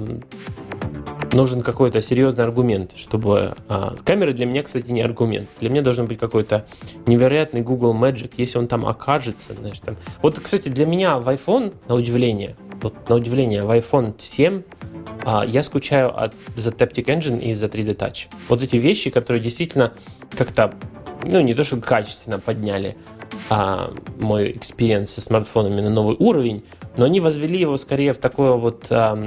нужен 1.33 1.61
какой-то 1.61 2.01
серьезный 2.01 2.43
аргумент, 2.43 2.93
чтобы... 2.95 3.55
А, 3.67 3.95
камера 4.03 4.31
для 4.33 4.45
меня, 4.45 4.63
кстати, 4.63 4.91
не 4.91 5.01
аргумент. 5.01 5.49
Для 5.59 5.69
меня 5.69 5.81
должен 5.81 6.07
быть 6.07 6.19
какой-то 6.19 6.65
невероятный 7.05 7.61
Google 7.61 7.93
Magic, 7.93 8.33
если 8.37 8.57
он 8.57 8.67
там 8.67 8.85
окажется, 8.85 9.53
знаешь, 9.53 9.79
там... 9.79 9.97
Вот, 10.21 10.39
кстати, 10.39 10.69
для 10.69 10.85
меня 10.85 11.19
в 11.19 11.27
iPhone, 11.29 11.73
на 11.87 11.95
удивление, 11.95 12.55
вот 12.81 13.09
на 13.09 13.15
удивление, 13.15 13.63
в 13.63 13.71
iPhone 13.71 14.15
7 14.17 14.63
а, 15.23 15.45
я 15.45 15.63
скучаю 15.63 16.17
от, 16.17 16.33
за 16.55 16.69
Taptic 16.69 17.05
Engine 17.05 17.41
и 17.41 17.53
за 17.53 17.67
3D 17.67 17.95
Touch. 17.95 18.27
Вот 18.47 18.63
эти 18.63 18.77
вещи, 18.77 19.09
которые 19.09 19.41
действительно 19.41 19.93
как-то, 20.35 20.73
ну, 21.23 21.41
не 21.41 21.53
то 21.53 21.63
что 21.63 21.77
качественно 21.77 22.39
подняли 22.39 22.97
а, 23.49 23.93
мой 24.19 24.51
experience 24.51 25.11
со 25.11 25.21
смартфонами 25.21 25.81
на 25.81 25.89
новый 25.89 26.15
уровень, 26.17 26.63
но 26.97 27.05
они 27.05 27.19
возвели 27.19 27.59
его 27.59 27.77
скорее 27.77 28.13
в 28.13 28.17
такое 28.17 28.53
вот, 28.53 28.87
а, 28.89 29.17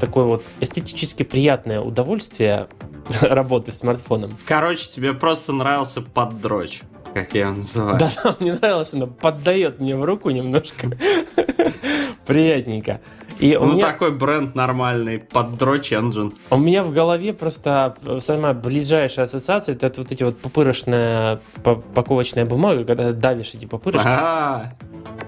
такое 0.00 0.24
вот 0.24 0.44
эстетически 0.60 1.22
приятное 1.22 1.80
удовольствие 1.80 2.68
работы 3.20 3.72
с 3.72 3.78
смартфоном. 3.78 4.36
Короче, 4.46 4.88
тебе 4.88 5.12
просто 5.12 5.52
нравился 5.52 6.02
поддрочь 6.02 6.82
как 7.20 7.34
я 7.34 7.40
его 7.42 7.52
называю. 7.52 7.98
Да, 7.98 8.10
да, 8.22 8.36
мне 8.40 8.54
нравилось, 8.54 8.92
она 8.94 9.06
поддает 9.06 9.80
мне 9.80 9.96
в 9.96 10.04
руку 10.04 10.30
немножко. 10.30 10.90
Приятненько. 12.26 13.00
И 13.40 13.56
ну, 13.56 13.72
меня... 13.72 13.86
такой 13.86 14.12
бренд 14.12 14.54
нормальный, 14.54 15.20
поддрочь 15.20 15.92
engine. 15.92 16.34
У 16.50 16.58
меня 16.58 16.82
в 16.82 16.92
голове 16.92 17.32
просто 17.32 17.94
самая 18.20 18.52
ближайшая 18.52 19.24
ассоциация, 19.24 19.74
это 19.74 19.92
вот 19.96 20.10
эти 20.10 20.24
вот 20.24 20.38
пупырочная 20.38 21.40
паковочная 21.62 22.44
бумага, 22.44 22.84
когда 22.84 23.12
давишь 23.12 23.54
эти 23.54 23.64
пупырышки. 23.64 24.06
А, 24.08 24.72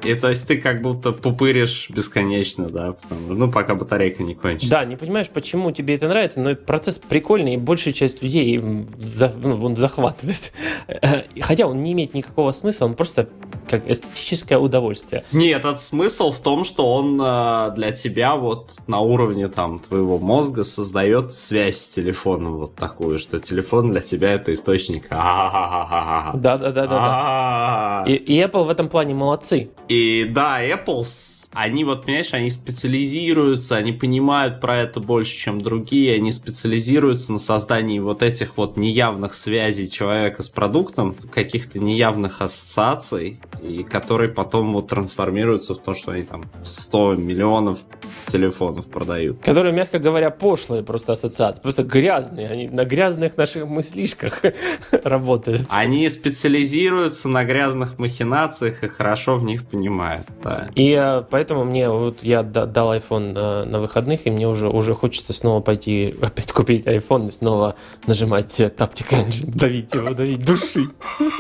и 0.05 0.15
то 0.15 0.29
есть 0.29 0.49
ты 0.49 0.61
как 0.61 0.83
будто 0.83 1.13
пупыришь 1.13 1.91
бесконечно, 1.91 2.69
да? 2.69 2.97
Ну, 3.29 3.51
пока 3.51 3.75
батарейка 3.75 4.23
не 4.23 4.35
кончится. 4.35 4.71
Да, 4.71 4.85
не 4.85 4.97
понимаешь, 4.97 5.29
почему 5.29 5.71
тебе 5.73 5.95
это 5.95 6.09
нравится, 6.09 6.41
но 6.41 6.55
процесс 6.55 6.99
прикольный, 6.99 7.55
и 7.55 7.57
большая 7.59 7.93
часть 7.93 8.23
людей 8.23 8.59
ну, 8.59 9.65
он 9.65 9.77
захватывает. 9.77 10.53
Хотя 11.41 11.67
он 11.67 11.80
не 11.83 11.93
имеет 11.93 12.15
никакого 12.15 12.53
смысла, 12.53 12.87
он 12.87 12.95
просто 12.95 13.29
как 13.69 13.89
эстетическое 13.89 14.59
удовольствие. 14.59 15.25
Нет, 15.33 15.61
этот 15.61 15.81
смысл 15.81 16.33
в 16.33 16.39
том, 16.41 16.65
что 16.65 16.93
он 16.95 17.21
э, 17.23 17.73
для 17.77 17.93
тебя 17.93 18.35
вот 18.35 18.77
на 18.89 19.01
уровне 19.01 19.49
там 19.49 19.79
твоего 19.79 20.19
мозга 20.19 20.65
создает 20.65 21.33
связь 21.33 21.79
с 21.79 21.89
телефоном 21.89 22.57
вот 22.57 22.75
такую, 22.75 23.19
что 23.19 23.39
телефон 23.39 23.91
для 23.91 24.01
тебя 24.01 24.33
это 24.33 24.53
источник. 24.53 25.09
Да, 25.11 26.33
да, 26.35 26.59
да, 26.59 26.71
да, 26.71 26.87
да. 26.87 28.05
И 28.07 28.41
Apple 28.41 28.65
в 28.65 28.71
этом 28.71 28.89
плане 28.89 29.15
молодцы. 29.15 29.71
И 29.89 30.27
да, 30.29 30.63
Apple 30.65 31.05
они 31.53 31.85
вот, 31.85 32.05
понимаешь, 32.05 32.33
они 32.33 32.49
специализируются, 32.49 33.77
они 33.77 33.93
понимают 33.93 34.61
про 34.61 34.79
это 34.79 35.01
больше, 35.01 35.37
чем 35.37 35.61
другие, 35.61 36.15
они 36.15 36.31
специализируются 36.31 37.33
на 37.33 37.39
создании 37.39 37.99
вот 37.99 38.23
этих 38.23 38.57
вот 38.57 38.77
неявных 38.77 39.35
связей 39.35 39.91
человека 39.91 40.43
с 40.43 40.49
продуктом, 40.49 41.17
каких-то 41.33 41.81
неявных 41.81 42.41
ассоциаций, 42.41 43.41
и 43.63 43.83
которые 43.83 44.31
потом 44.31 44.73
вот 44.73 44.87
трансформируются 44.89 45.75
в 45.75 45.79
то, 45.79 45.93
что 45.93 46.13
они 46.13 46.23
там 46.23 46.45
100 46.63 47.17
миллионов 47.17 47.79
телефонов 48.27 48.87
продают. 48.87 49.43
Которые, 49.43 49.75
мягко 49.75 49.99
говоря, 49.99 50.31
пошлые 50.31 50.83
просто 50.85 51.15
ассоциации, 51.15 51.61
просто 51.61 51.83
грязные, 51.83 52.49
они 52.49 52.69
на 52.69 52.85
грязных 52.85 53.37
наших 53.37 53.67
мыслишках 53.67 54.43
работают. 54.93 55.67
Они 55.69 56.09
специализируются 56.09 57.29
на 57.29 57.45
грязных 57.45 57.99
махинациях 57.99 58.85
и 58.85 58.89
хорошо 58.89 59.37
в 59.37 59.43
них 59.43 59.67
понимают, 59.67 60.27
да. 60.43 60.69
И 60.75 60.93
э, 60.93 61.23
поэтому 61.41 61.65
мне 61.65 61.89
вот 61.89 62.23
я 62.23 62.43
дал 62.43 62.93
iPhone 62.93 63.33
на, 63.33 63.65
на 63.65 63.81
выходных, 63.81 64.27
и 64.27 64.31
мне 64.31 64.47
уже, 64.47 64.69
уже 64.69 64.95
хочется 64.95 65.33
снова 65.33 65.63
пойти 65.63 66.15
опять 66.23 66.53
купить 66.53 66.87
iPhone 66.87 67.29
и 67.29 67.31
снова 67.31 67.77
нажимать 68.07 68.61
Taptic 68.61 69.09
Engine, 69.11 69.51
давить 69.55 69.95
его, 69.95 70.11
давить, 70.13 70.45
душить. 70.45 70.91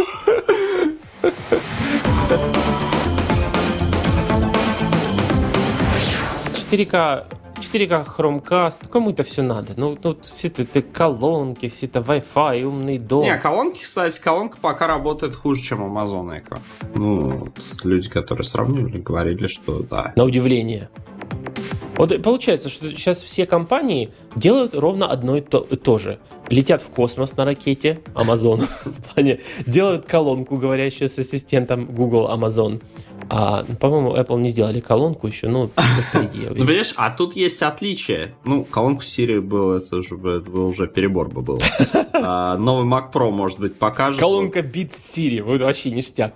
4К 6.70 7.39
4К 7.72 8.06
Chromecast, 8.16 8.78
ну, 8.82 8.88
кому 8.88 9.10
это 9.10 9.22
все 9.22 9.42
надо? 9.42 9.74
Ну, 9.76 9.96
ну 10.02 10.16
все 10.22 10.48
это, 10.48 10.62
это 10.62 10.82
колонки, 10.82 11.68
все 11.68 11.86
это 11.86 12.00
Wi-Fi, 12.00 12.62
умный 12.62 12.98
дом. 12.98 13.22
Не, 13.22 13.36
колонки, 13.38 13.82
кстати, 13.82 14.20
колонка 14.20 14.58
пока 14.60 14.86
работает 14.86 15.34
хуже, 15.34 15.62
чем 15.62 15.82
Amazon 15.82 16.36
Echo. 16.36 16.58
Ну, 16.94 17.30
вот, 17.30 17.58
люди, 17.84 18.08
которые 18.08 18.44
сравнивали, 18.44 18.98
говорили, 18.98 19.46
что 19.46 19.80
да. 19.80 20.12
На 20.16 20.24
удивление. 20.24 20.90
Вот 21.96 22.22
получается, 22.22 22.68
что 22.70 22.88
сейчас 22.88 23.20
все 23.22 23.46
компании 23.46 24.10
делают 24.34 24.74
ровно 24.74 25.06
одно 25.06 25.36
и 25.36 25.40
то, 25.40 25.66
и 25.68 25.76
то 25.76 25.98
же. 25.98 26.18
Летят 26.50 26.82
в 26.82 26.88
космос 26.88 27.36
на 27.36 27.44
ракете, 27.44 28.00
Amazon, 28.14 28.66
в 28.84 29.14
плане, 29.14 29.40
делают 29.66 30.06
колонку, 30.06 30.56
говорящую 30.56 31.08
с 31.08 31.18
ассистентом 31.18 31.86
Google, 31.86 32.28
Amazon. 32.28 32.82
А, 33.32 33.64
по-моему, 33.78 34.16
Apple 34.16 34.40
не 34.40 34.50
сделали 34.50 34.80
колонку 34.80 35.28
еще, 35.28 35.46
ну, 35.46 35.70
впереди. 35.76 36.48
Ну, 36.48 36.54
понимаешь, 36.66 36.92
а 36.96 37.10
тут 37.10 37.36
есть 37.36 37.62
отличие. 37.62 38.34
Ну, 38.44 38.64
колонку 38.64 39.02
Siri 39.02 39.40
был, 39.40 39.72
это 39.72 39.96
уже, 39.96 40.16
это 40.16 40.50
был 40.50 40.66
уже 40.66 40.88
перебор 40.88 41.28
бы 41.28 41.42
был. 41.42 41.60
А, 42.22 42.58
новый 42.58 42.84
Mac 42.84 43.12
Pro, 43.12 43.30
может 43.30 43.58
быть, 43.60 43.78
покажет. 43.78 44.20
Колонка 44.20 44.60
Beats 44.60 44.92
Siri, 44.92 45.42
вот 45.42 45.62
вообще 45.62 45.90
ништяк. 45.90 46.34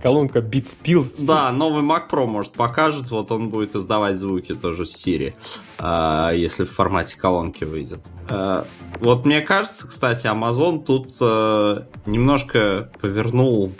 Колонка 0.00 0.38
Beats 0.38 0.76
Pills. 0.80 1.26
Да, 1.26 1.50
новый 1.50 1.82
Mac 1.82 2.02
Pro, 2.08 2.26
может, 2.26 2.52
покажет, 2.52 3.10
вот 3.10 3.32
он 3.32 3.48
будет 3.48 3.74
издавать 3.74 4.16
звуки 4.16 4.54
тоже 4.54 4.84
Siri, 4.84 5.34
а, 5.78 6.30
если 6.30 6.64
в 6.64 6.70
формате 6.70 7.18
колонки 7.18 7.64
выйдет. 7.64 8.02
А, 8.28 8.64
вот 9.00 9.26
мне 9.26 9.37
кажется, 9.40 9.86
кстати, 9.86 10.26
Amazon 10.26 10.84
тут 10.84 11.16
а, 11.20 11.86
немножко 12.06 12.90
повернул 13.00 13.72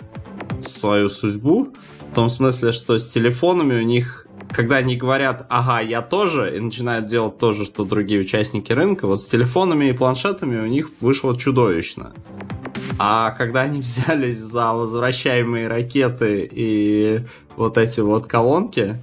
свою 0.61 1.09
судьбу, 1.09 1.73
в 2.11 2.15
том 2.15 2.29
смысле, 2.29 2.71
что 2.71 2.97
с 2.97 3.07
телефонами 3.07 3.79
у 3.79 3.83
них 3.83 4.25
когда 4.51 4.77
они 4.77 4.95
говорят, 4.95 5.45
ага, 5.49 5.79
я 5.79 6.01
тоже, 6.01 6.57
и 6.57 6.59
начинают 6.59 7.05
делать 7.05 7.37
то 7.37 7.51
же, 7.51 7.65
что 7.65 7.85
другие 7.85 8.21
участники 8.21 8.71
рынка, 8.71 9.05
вот 9.05 9.21
с 9.21 9.25
телефонами 9.27 9.89
и 9.89 9.93
планшетами 9.93 10.59
у 10.59 10.65
них 10.65 10.89
вышло 10.99 11.37
чудовищно. 11.37 12.13
А 12.97 13.31
когда 13.31 13.61
они 13.61 13.79
взялись 13.81 14.37
за 14.37 14.73
возвращаемые 14.73 15.67
ракеты 15.67 16.49
и 16.51 17.21
вот 17.55 17.77
эти 17.77 17.99
вот 17.99 18.27
колонки, 18.27 19.01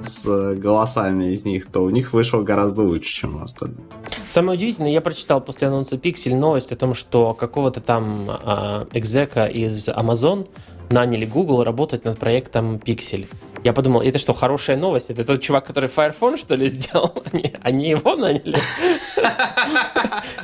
с 0.00 0.54
голосами 0.54 1.32
из 1.32 1.44
них, 1.44 1.66
то 1.66 1.82
у 1.82 1.90
них 1.90 2.12
вышло 2.12 2.42
гораздо 2.42 2.82
лучше, 2.82 3.12
чем 3.12 3.36
у 3.36 3.44
остальных. 3.44 3.80
Самое 4.26 4.56
удивительное, 4.56 4.90
я 4.90 5.00
прочитал 5.00 5.40
после 5.40 5.68
анонса 5.68 5.96
Pixel 5.96 6.34
новость 6.36 6.72
о 6.72 6.76
том, 6.76 6.94
что 6.94 7.34
какого-то 7.34 7.80
там 7.80 8.30
э, 8.30 8.86
экзека 8.92 9.46
из 9.46 9.88
Amazon 9.88 10.48
наняли 10.90 11.24
Google 11.24 11.64
работать 11.64 12.04
над 12.04 12.18
проектом 12.18 12.76
Pixel. 12.76 13.26
Я 13.62 13.72
подумал, 13.74 14.00
это 14.00 14.18
что, 14.18 14.32
хорошая 14.32 14.76
новость? 14.76 15.10
Это 15.10 15.24
тот 15.24 15.42
чувак, 15.42 15.66
который 15.66 15.90
Fire 15.90 16.14
Phone, 16.18 16.36
что 16.36 16.54
ли, 16.54 16.68
сделал? 16.68 17.22
Они, 17.32 17.52
они 17.62 17.90
его 17.90 18.16
наняли? 18.16 18.56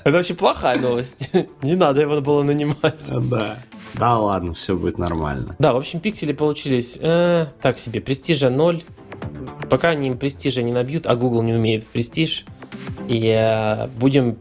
Это 0.04 0.12
вообще 0.12 0.34
плохая 0.34 0.78
новость. 0.78 1.30
Не 1.62 1.76
надо 1.76 2.02
его 2.02 2.20
было 2.20 2.42
нанимать. 2.42 3.00
Да. 3.08 3.58
Да 3.94 4.18
ладно, 4.18 4.52
все 4.52 4.76
будет 4.76 4.98
нормально. 4.98 5.56
Да, 5.58 5.72
в 5.72 5.76
общем, 5.76 6.00
пиксели 6.00 6.32
получились 6.32 6.98
э, 7.00 7.46
так 7.62 7.78
себе. 7.78 8.02
Престижа 8.02 8.50
ноль. 8.50 8.82
Пока 9.70 9.90
они 9.90 10.08
им 10.08 10.18
престижа 10.18 10.62
не 10.62 10.72
набьют, 10.72 11.06
а 11.06 11.16
Google 11.16 11.42
не 11.42 11.54
умеет 11.54 11.84
в 11.84 11.88
престиж, 11.88 12.44
и 13.08 13.28
э, 13.28 13.86
будем, 13.98 14.36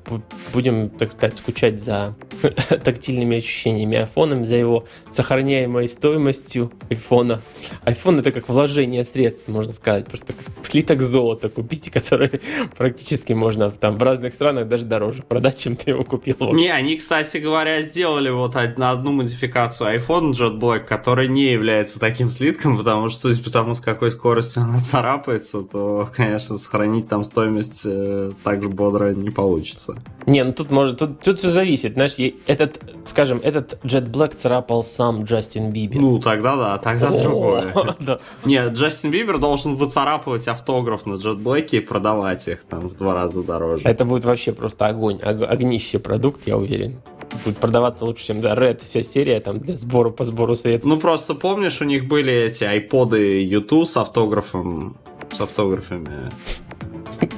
будем, 0.53 0.89
так 0.89 1.11
сказать, 1.11 1.37
скучать 1.37 1.81
за 1.81 2.15
тактильными 2.83 3.37
ощущениями 3.37 3.97
айфона, 3.97 4.43
за 4.45 4.55
его 4.55 4.85
сохраняемой 5.09 5.87
стоимостью 5.87 6.71
айфона. 6.89 7.41
Айфон 7.83 8.19
это 8.19 8.31
как 8.31 8.49
вложение 8.49 9.05
средств, 9.05 9.47
можно 9.47 9.71
сказать, 9.71 10.07
просто 10.07 10.33
как 10.33 10.65
слиток 10.65 11.01
золота 11.01 11.49
купите, 11.49 11.91
который 11.95 12.41
практически 12.77 13.33
можно 13.33 13.69
там 13.69 13.97
в 13.97 14.03
разных 14.03 14.33
странах 14.33 14.67
даже 14.67 14.85
дороже 14.85 15.21
продать, 15.21 15.59
чем 15.59 15.75
ты 15.75 15.91
его 15.91 16.03
купил. 16.03 16.35
Не, 16.53 16.69
они, 16.69 16.97
кстати 16.97 17.37
говоря, 17.37 17.81
сделали 17.81 18.29
вот 18.29 18.55
на 18.77 18.91
одну 18.91 19.11
модификацию 19.11 19.95
iPhone 19.97 20.31
Jet 20.31 20.59
Black, 20.59 20.79
который 20.79 21.27
не 21.27 21.51
является 21.51 21.99
таким 21.99 22.29
слитком, 22.29 22.77
потому 22.77 23.09
что, 23.09 23.19
судя 23.21 23.43
по 23.43 23.49
тому, 23.49 23.75
с 23.75 23.81
какой 23.81 24.11
скоростью 24.11 24.63
она 24.63 24.79
царапается, 24.81 25.63
то, 25.63 26.09
конечно, 26.13 26.57
сохранить 26.57 27.07
там 27.07 27.23
стоимость 27.23 27.81
э, 27.85 28.31
так 28.43 28.63
же 28.63 28.69
бодро 28.69 29.13
не 29.13 29.29
получится. 29.29 29.95
Не, 30.25 30.43
ну 30.43 30.53
тут 30.53 30.71
может, 30.71 30.97
тут, 30.97 31.19
тут 31.19 31.39
все 31.39 31.49
зависит. 31.49 31.93
Знаешь, 31.93 32.15
этот, 32.47 32.81
скажем, 33.05 33.39
этот 33.43 33.79
Jet 33.83 34.09
Black 34.09 34.35
царапал 34.35 34.83
сам 34.83 35.23
Джастин 35.23 35.71
Бибер. 35.71 36.01
Ну, 36.01 36.19
тогда 36.19 36.55
да, 36.55 36.77
тогда 36.79 37.11
другое. 37.11 37.63
Нет, 38.45 38.73
Джастин 38.73 39.11
Бибер 39.11 39.37
должен 39.37 39.75
выцарапывать 39.75 40.47
автограф 40.47 41.05
на 41.05 41.13
Jet 41.13 41.37
Black 41.37 41.69
и 41.71 41.79
продавать 41.79 42.47
их 42.47 42.63
там 42.63 42.87
в 42.87 42.95
два 42.95 43.13
раза 43.13 43.43
дороже. 43.43 43.83
Это 43.87 44.05
будет 44.05 44.25
вообще 44.25 44.51
просто 44.51 44.87
огонь, 44.87 45.19
огнище 45.21 45.99
продукт, 45.99 46.47
я 46.47 46.57
уверен. 46.57 47.01
будет 47.43 47.57
продаваться 47.57 48.05
лучше, 48.05 48.25
чем 48.25 48.41
да, 48.41 48.55
Red, 48.55 48.83
вся 48.83 49.03
серия 49.03 49.39
там 49.39 49.59
для 49.59 49.77
сбора 49.77 50.09
по 50.09 50.23
сбору 50.23 50.55
средств. 50.55 50.87
Ну, 50.87 50.97
просто 50.97 51.35
помнишь, 51.35 51.81
у 51.81 51.85
них 51.85 52.07
были 52.07 52.33
эти 52.33 52.63
айподы 52.63 53.43
YouTube 53.43 53.87
с 53.87 53.97
автографом, 53.97 54.97
с 55.31 55.39
автографами. 55.39 56.31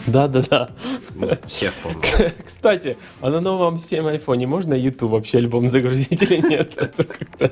Да-да-да. 0.08 0.70
Всех 1.48 1.74
помню. 1.84 2.02
Кстати, 2.46 2.98
а 3.22 3.30
на 3.30 3.42
новом 3.42 3.78
7 3.78 4.08
айфоне 4.08 4.48
можно 4.48 4.74
YouTube 4.74 5.12
вообще 5.12 5.40
альбом 5.40 5.68
загрузить 5.68 6.22
или 6.22 6.48
нет? 6.48 6.74
Это 6.78 7.04
как-то... 7.04 7.52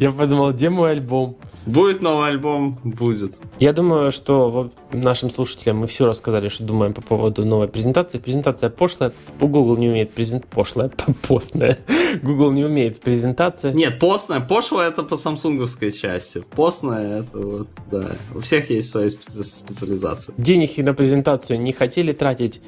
Я 0.00 0.10
подумал, 0.10 0.52
где 0.52 0.70
мой 0.70 0.92
альбом? 0.92 1.36
Будет 1.66 2.02
новый 2.02 2.28
альбом? 2.28 2.78
Будет. 2.84 3.38
Я 3.58 3.72
думаю, 3.72 4.12
что 4.12 4.70
нашим 5.00 5.30
слушателям 5.30 5.78
мы 5.78 5.86
все 5.86 6.06
рассказали, 6.06 6.48
что 6.48 6.64
думаем 6.64 6.92
по 6.92 7.02
поводу 7.02 7.44
новой 7.44 7.68
презентации. 7.68 8.18
Презентация 8.18 8.70
пошлая. 8.70 9.12
Google 9.40 9.76
не 9.76 9.88
умеет 9.88 10.12
презент... 10.12 10.46
Пошлая, 10.46 10.90
постная. 11.28 11.78
Google 12.22 12.52
не 12.52 12.64
умеет 12.64 13.00
презентация. 13.00 13.72
Нет, 13.72 13.98
постная, 13.98 14.40
пошлая 14.40 14.88
это 14.88 15.02
по 15.02 15.16
самсунговской 15.16 15.92
части. 15.92 16.42
Постная 16.54 17.20
это 17.20 17.38
вот, 17.38 17.68
да. 17.90 18.06
У 18.34 18.40
всех 18.40 18.70
есть 18.70 18.90
свои 18.90 19.06
спе- 19.06 19.42
специализации. 19.42 20.34
Денег 20.36 20.76
на 20.78 20.94
презентацию 20.94 21.60
не 21.60 21.72
хотели 21.72 22.12
тратить. 22.12 22.60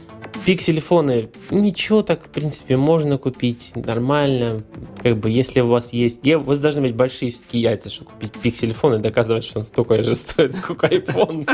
Пиксельфоны, 0.44 1.28
ничего 1.50 2.02
так, 2.02 2.24
в 2.24 2.28
принципе, 2.28 2.76
можно 2.76 3.18
купить 3.18 3.72
нормально. 3.74 4.62
Как 5.02 5.18
бы, 5.18 5.30
если 5.30 5.60
у 5.60 5.66
вас 5.66 5.92
есть... 5.92 6.26
У 6.26 6.40
вас 6.40 6.60
должны 6.60 6.82
быть 6.82 6.94
большие 6.94 7.30
все-таки 7.30 7.58
яйца, 7.58 7.90
чтобы 7.90 8.10
купить 8.12 8.32
пиксельфон 8.32 8.94
и 8.94 8.98
доказывать, 8.98 9.44
что 9.44 9.58
он 9.60 9.64
столько 9.64 10.02
же 10.02 10.14
стоит, 10.14 10.54
сколько 10.54 10.86
iPhone. 10.86 11.48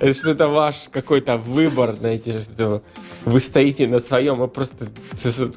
Это 0.00 0.12
Что 0.12 0.30
это 0.30 0.48
ваш 0.48 0.88
какой-то 0.90 1.36
выбор, 1.36 1.94
знаете, 1.98 2.40
что 2.40 2.82
вы 3.24 3.40
стоите 3.40 3.86
на 3.86 3.98
своем, 3.98 4.42
и 4.42 4.48
просто 4.48 4.86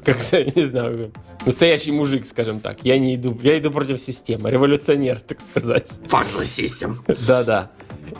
как-то, 0.04 0.44
не 0.44 0.64
знаю, 0.66 1.12
настоящий 1.44 1.92
мужик, 1.92 2.26
скажем 2.26 2.60
так. 2.60 2.78
Я 2.84 2.98
не 2.98 3.16
иду, 3.16 3.36
я 3.42 3.58
иду 3.58 3.70
против 3.70 4.00
системы, 4.00 4.50
революционер, 4.50 5.20
так 5.20 5.40
сказать. 5.40 5.90
Fuck 6.04 6.26
the 6.26 6.42
system. 6.44 6.94
Да-да. 7.26 7.70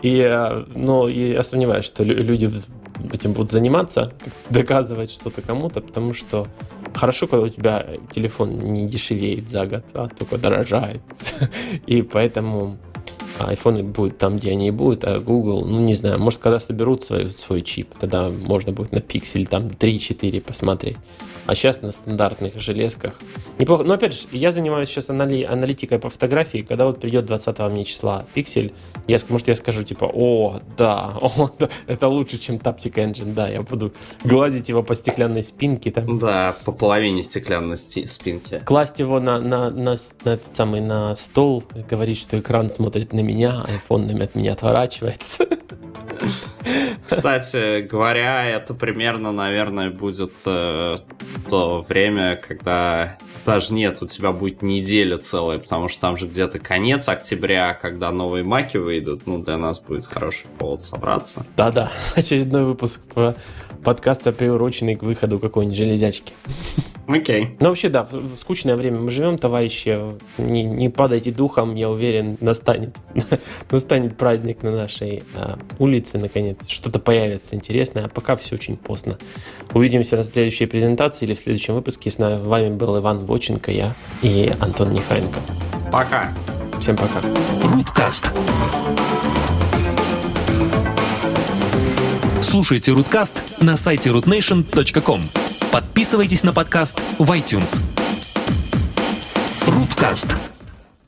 И, 0.03 0.19
э, 0.19 0.65
ну, 0.75 1.09
я 1.09 1.43
сомневаюсь, 1.45 1.85
что 1.85 2.03
лю- 2.05 2.23
люди 2.23 2.51
этим 3.13 3.33
будут 3.33 3.51
заниматься, 3.51 4.13
доказывать 4.51 5.11
что-то 5.11 5.43
кому-то, 5.43 5.81
потому 5.81 6.15
что 6.15 6.47
хорошо, 6.95 7.27
когда 7.27 7.47
у 7.47 7.49
тебя 7.49 7.87
телефон 8.13 8.59
не 8.59 8.87
дешевеет 8.87 9.49
за 9.49 9.67
год, 9.67 9.85
а 9.95 10.09
только 10.09 10.39
дорожает. 10.39 11.03
И 11.87 12.03
поэтому 12.03 12.79
айфоны 13.39 13.83
будут 13.83 14.19
там, 14.19 14.37
где 14.39 14.51
они 14.53 14.69
и 14.69 14.71
будут, 14.71 15.05
а 15.05 15.19
Google, 15.21 15.65
ну 15.65 15.81
не 15.81 15.95
знаю, 15.95 16.19
может, 16.21 16.41
когда 16.41 16.59
соберут 16.61 17.03
свой, 17.03 17.31
свой 17.31 17.63
чип, 17.63 17.89
тогда 17.99 18.31
можно 18.31 18.73
будет 18.73 18.93
на 18.93 19.01
пиксель 19.01 19.47
там 19.47 19.69
3-4 19.69 20.41
посмотреть. 20.41 20.97
А 21.47 21.55
сейчас 21.55 21.83
на 21.83 21.93
стандартных 21.93 22.59
железках 22.59 23.21
неплохо. 23.59 23.85
Но 23.85 23.93
опять 23.95 24.15
же, 24.15 24.21
я 24.33 24.51
занимаюсь 24.51 24.89
сейчас 24.89 25.11
анали- 25.11 25.45
аналитикой 25.45 25.99
по 25.99 26.09
фотографии, 26.09 26.63
когда 26.63 26.87
вот 26.87 27.01
придет 27.01 27.27
20 27.27 27.59
мне 27.71 27.85
числа 27.85 28.25
пиксель, 28.33 28.73
я, 29.07 29.19
может, 29.29 29.49
я 29.49 29.55
скажу 29.55 29.85
типа, 29.85 30.11
о, 30.11 30.61
да, 30.79 31.15
о, 31.21 31.51
да, 31.59 31.69
это 31.87 32.09
лучше, 32.09 32.39
чем 32.39 32.57
Taptic 32.57 32.95
Engine, 32.95 33.35
да, 33.35 33.47
я 33.49 33.61
буду 33.61 33.93
гладить 34.25 34.71
его 34.71 34.83
по 34.83 34.95
стеклянной 34.95 35.43
спинке, 35.43 35.91
там, 35.91 36.19
Да, 36.19 36.57
по 36.65 36.73
половине 36.73 37.23
стеклянной 37.23 37.77
спинки. 37.77 38.63
класть 38.65 38.99
его 39.01 39.21
на, 39.21 39.39
на, 39.39 39.69
на, 39.69 39.99
с- 39.99 40.17
на 40.25 40.31
этот 40.31 40.55
самый 40.55 40.81
на 40.81 41.15
стол, 41.15 41.63
говорить, 41.91 42.17
что 42.19 42.39
экран 42.39 42.71
смотрит 42.71 43.13
на 43.13 43.21
меня, 43.25 43.65
айфон 43.67 44.09
от 44.21 44.35
меня 44.35 44.53
отворачивается. 44.53 45.47
Кстати 47.07 47.83
говоря, 47.83 48.45
это 48.45 48.75
примерно, 48.75 49.33
наверное, 49.33 49.91
будет 49.91 50.33
э, 50.47 50.97
то 51.49 51.85
время, 51.89 52.37
когда 52.37 53.17
даже 53.45 53.75
нет, 53.75 53.99
у 54.01 54.07
тебя 54.07 54.33
будет 54.33 54.63
неделя 54.63 55.19
целая, 55.19 55.59
потому 55.59 55.89
что 55.89 56.01
там 56.01 56.17
же 56.17 56.27
где-то 56.27 56.59
конец 56.59 57.09
октября, 57.09 57.75
когда 57.75 58.11
новые 58.11 58.43
маки 58.43 58.79
выйдут, 58.79 59.27
ну, 59.27 59.43
для 59.43 59.59
нас 59.59 59.81
будет 59.81 60.07
хороший 60.07 60.47
повод 60.59 60.83
собраться. 60.83 61.45
Да-да, 61.57 61.91
очередной 62.15 62.65
выпуск 62.65 63.01
по- 63.13 63.35
подкаста, 63.85 64.33
приуроченный 64.33 64.97
к 64.97 65.03
выходу 65.03 65.39
какой-нибудь 65.39 65.77
железячки. 65.77 66.33
Окей. 67.07 67.57
Ну, 67.61 67.69
вообще, 67.69 67.89
да, 67.89 68.05
в 68.05 68.35
в 68.35 68.37
скучное 68.37 68.77
время 68.77 68.99
мы 68.99 69.11
живем, 69.11 69.39
товарищи. 69.39 69.99
Не, 70.39 70.63
не 70.65 70.89
падайте 70.89 71.31
духом, 71.31 71.75
я 71.75 71.91
уверен, 71.91 72.37
настанет, 72.41 72.97
настанет 73.71 74.17
праздник 74.17 74.63
на 74.63 74.71
нашей 74.71 75.23
а, 75.35 75.59
улице, 75.79 76.19
наконец. 76.19 76.67
Что-то 76.67 76.99
появится 76.99 77.55
интересное, 77.55 78.07
а 78.07 78.09
пока 78.09 78.37
все 78.37 78.55
очень 78.57 78.77
поздно. 78.77 79.19
Увидимся 79.73 80.17
на 80.17 80.25
следующей 80.25 80.67
презентации 80.67 81.27
или 81.27 81.35
в 81.35 81.41
следующем 81.41 81.75
выпуске. 81.75 82.11
С 82.11 82.19
вами 82.19 82.75
был 82.75 82.99
Иван 82.99 83.25
Воченко, 83.25 83.71
я 83.71 83.95
и 84.23 84.51
Антон 84.61 84.93
Нехайенко. 84.93 85.41
Пока. 85.93 86.33
Всем 86.81 86.97
пока. 86.97 87.21
Руткаст. 87.63 88.31
Слушайте 92.41 92.93
Руткаст 92.93 93.63
на 93.63 93.77
сайте 93.77 94.11
rootnation.com. 94.11 95.44
Подписывайтесь 95.75 96.45
на 96.45 96.53
подкаст 96.53 97.01
в 97.19 97.29
iTunes. 97.33 97.77
Руткаст. 99.67 100.37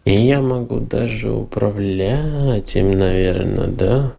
Я 0.05 0.41
могу 0.41 0.81
даже 0.81 1.31
управлять 1.31 2.75
им, 2.75 2.91
наверное, 2.91 3.69
да? 3.69 4.17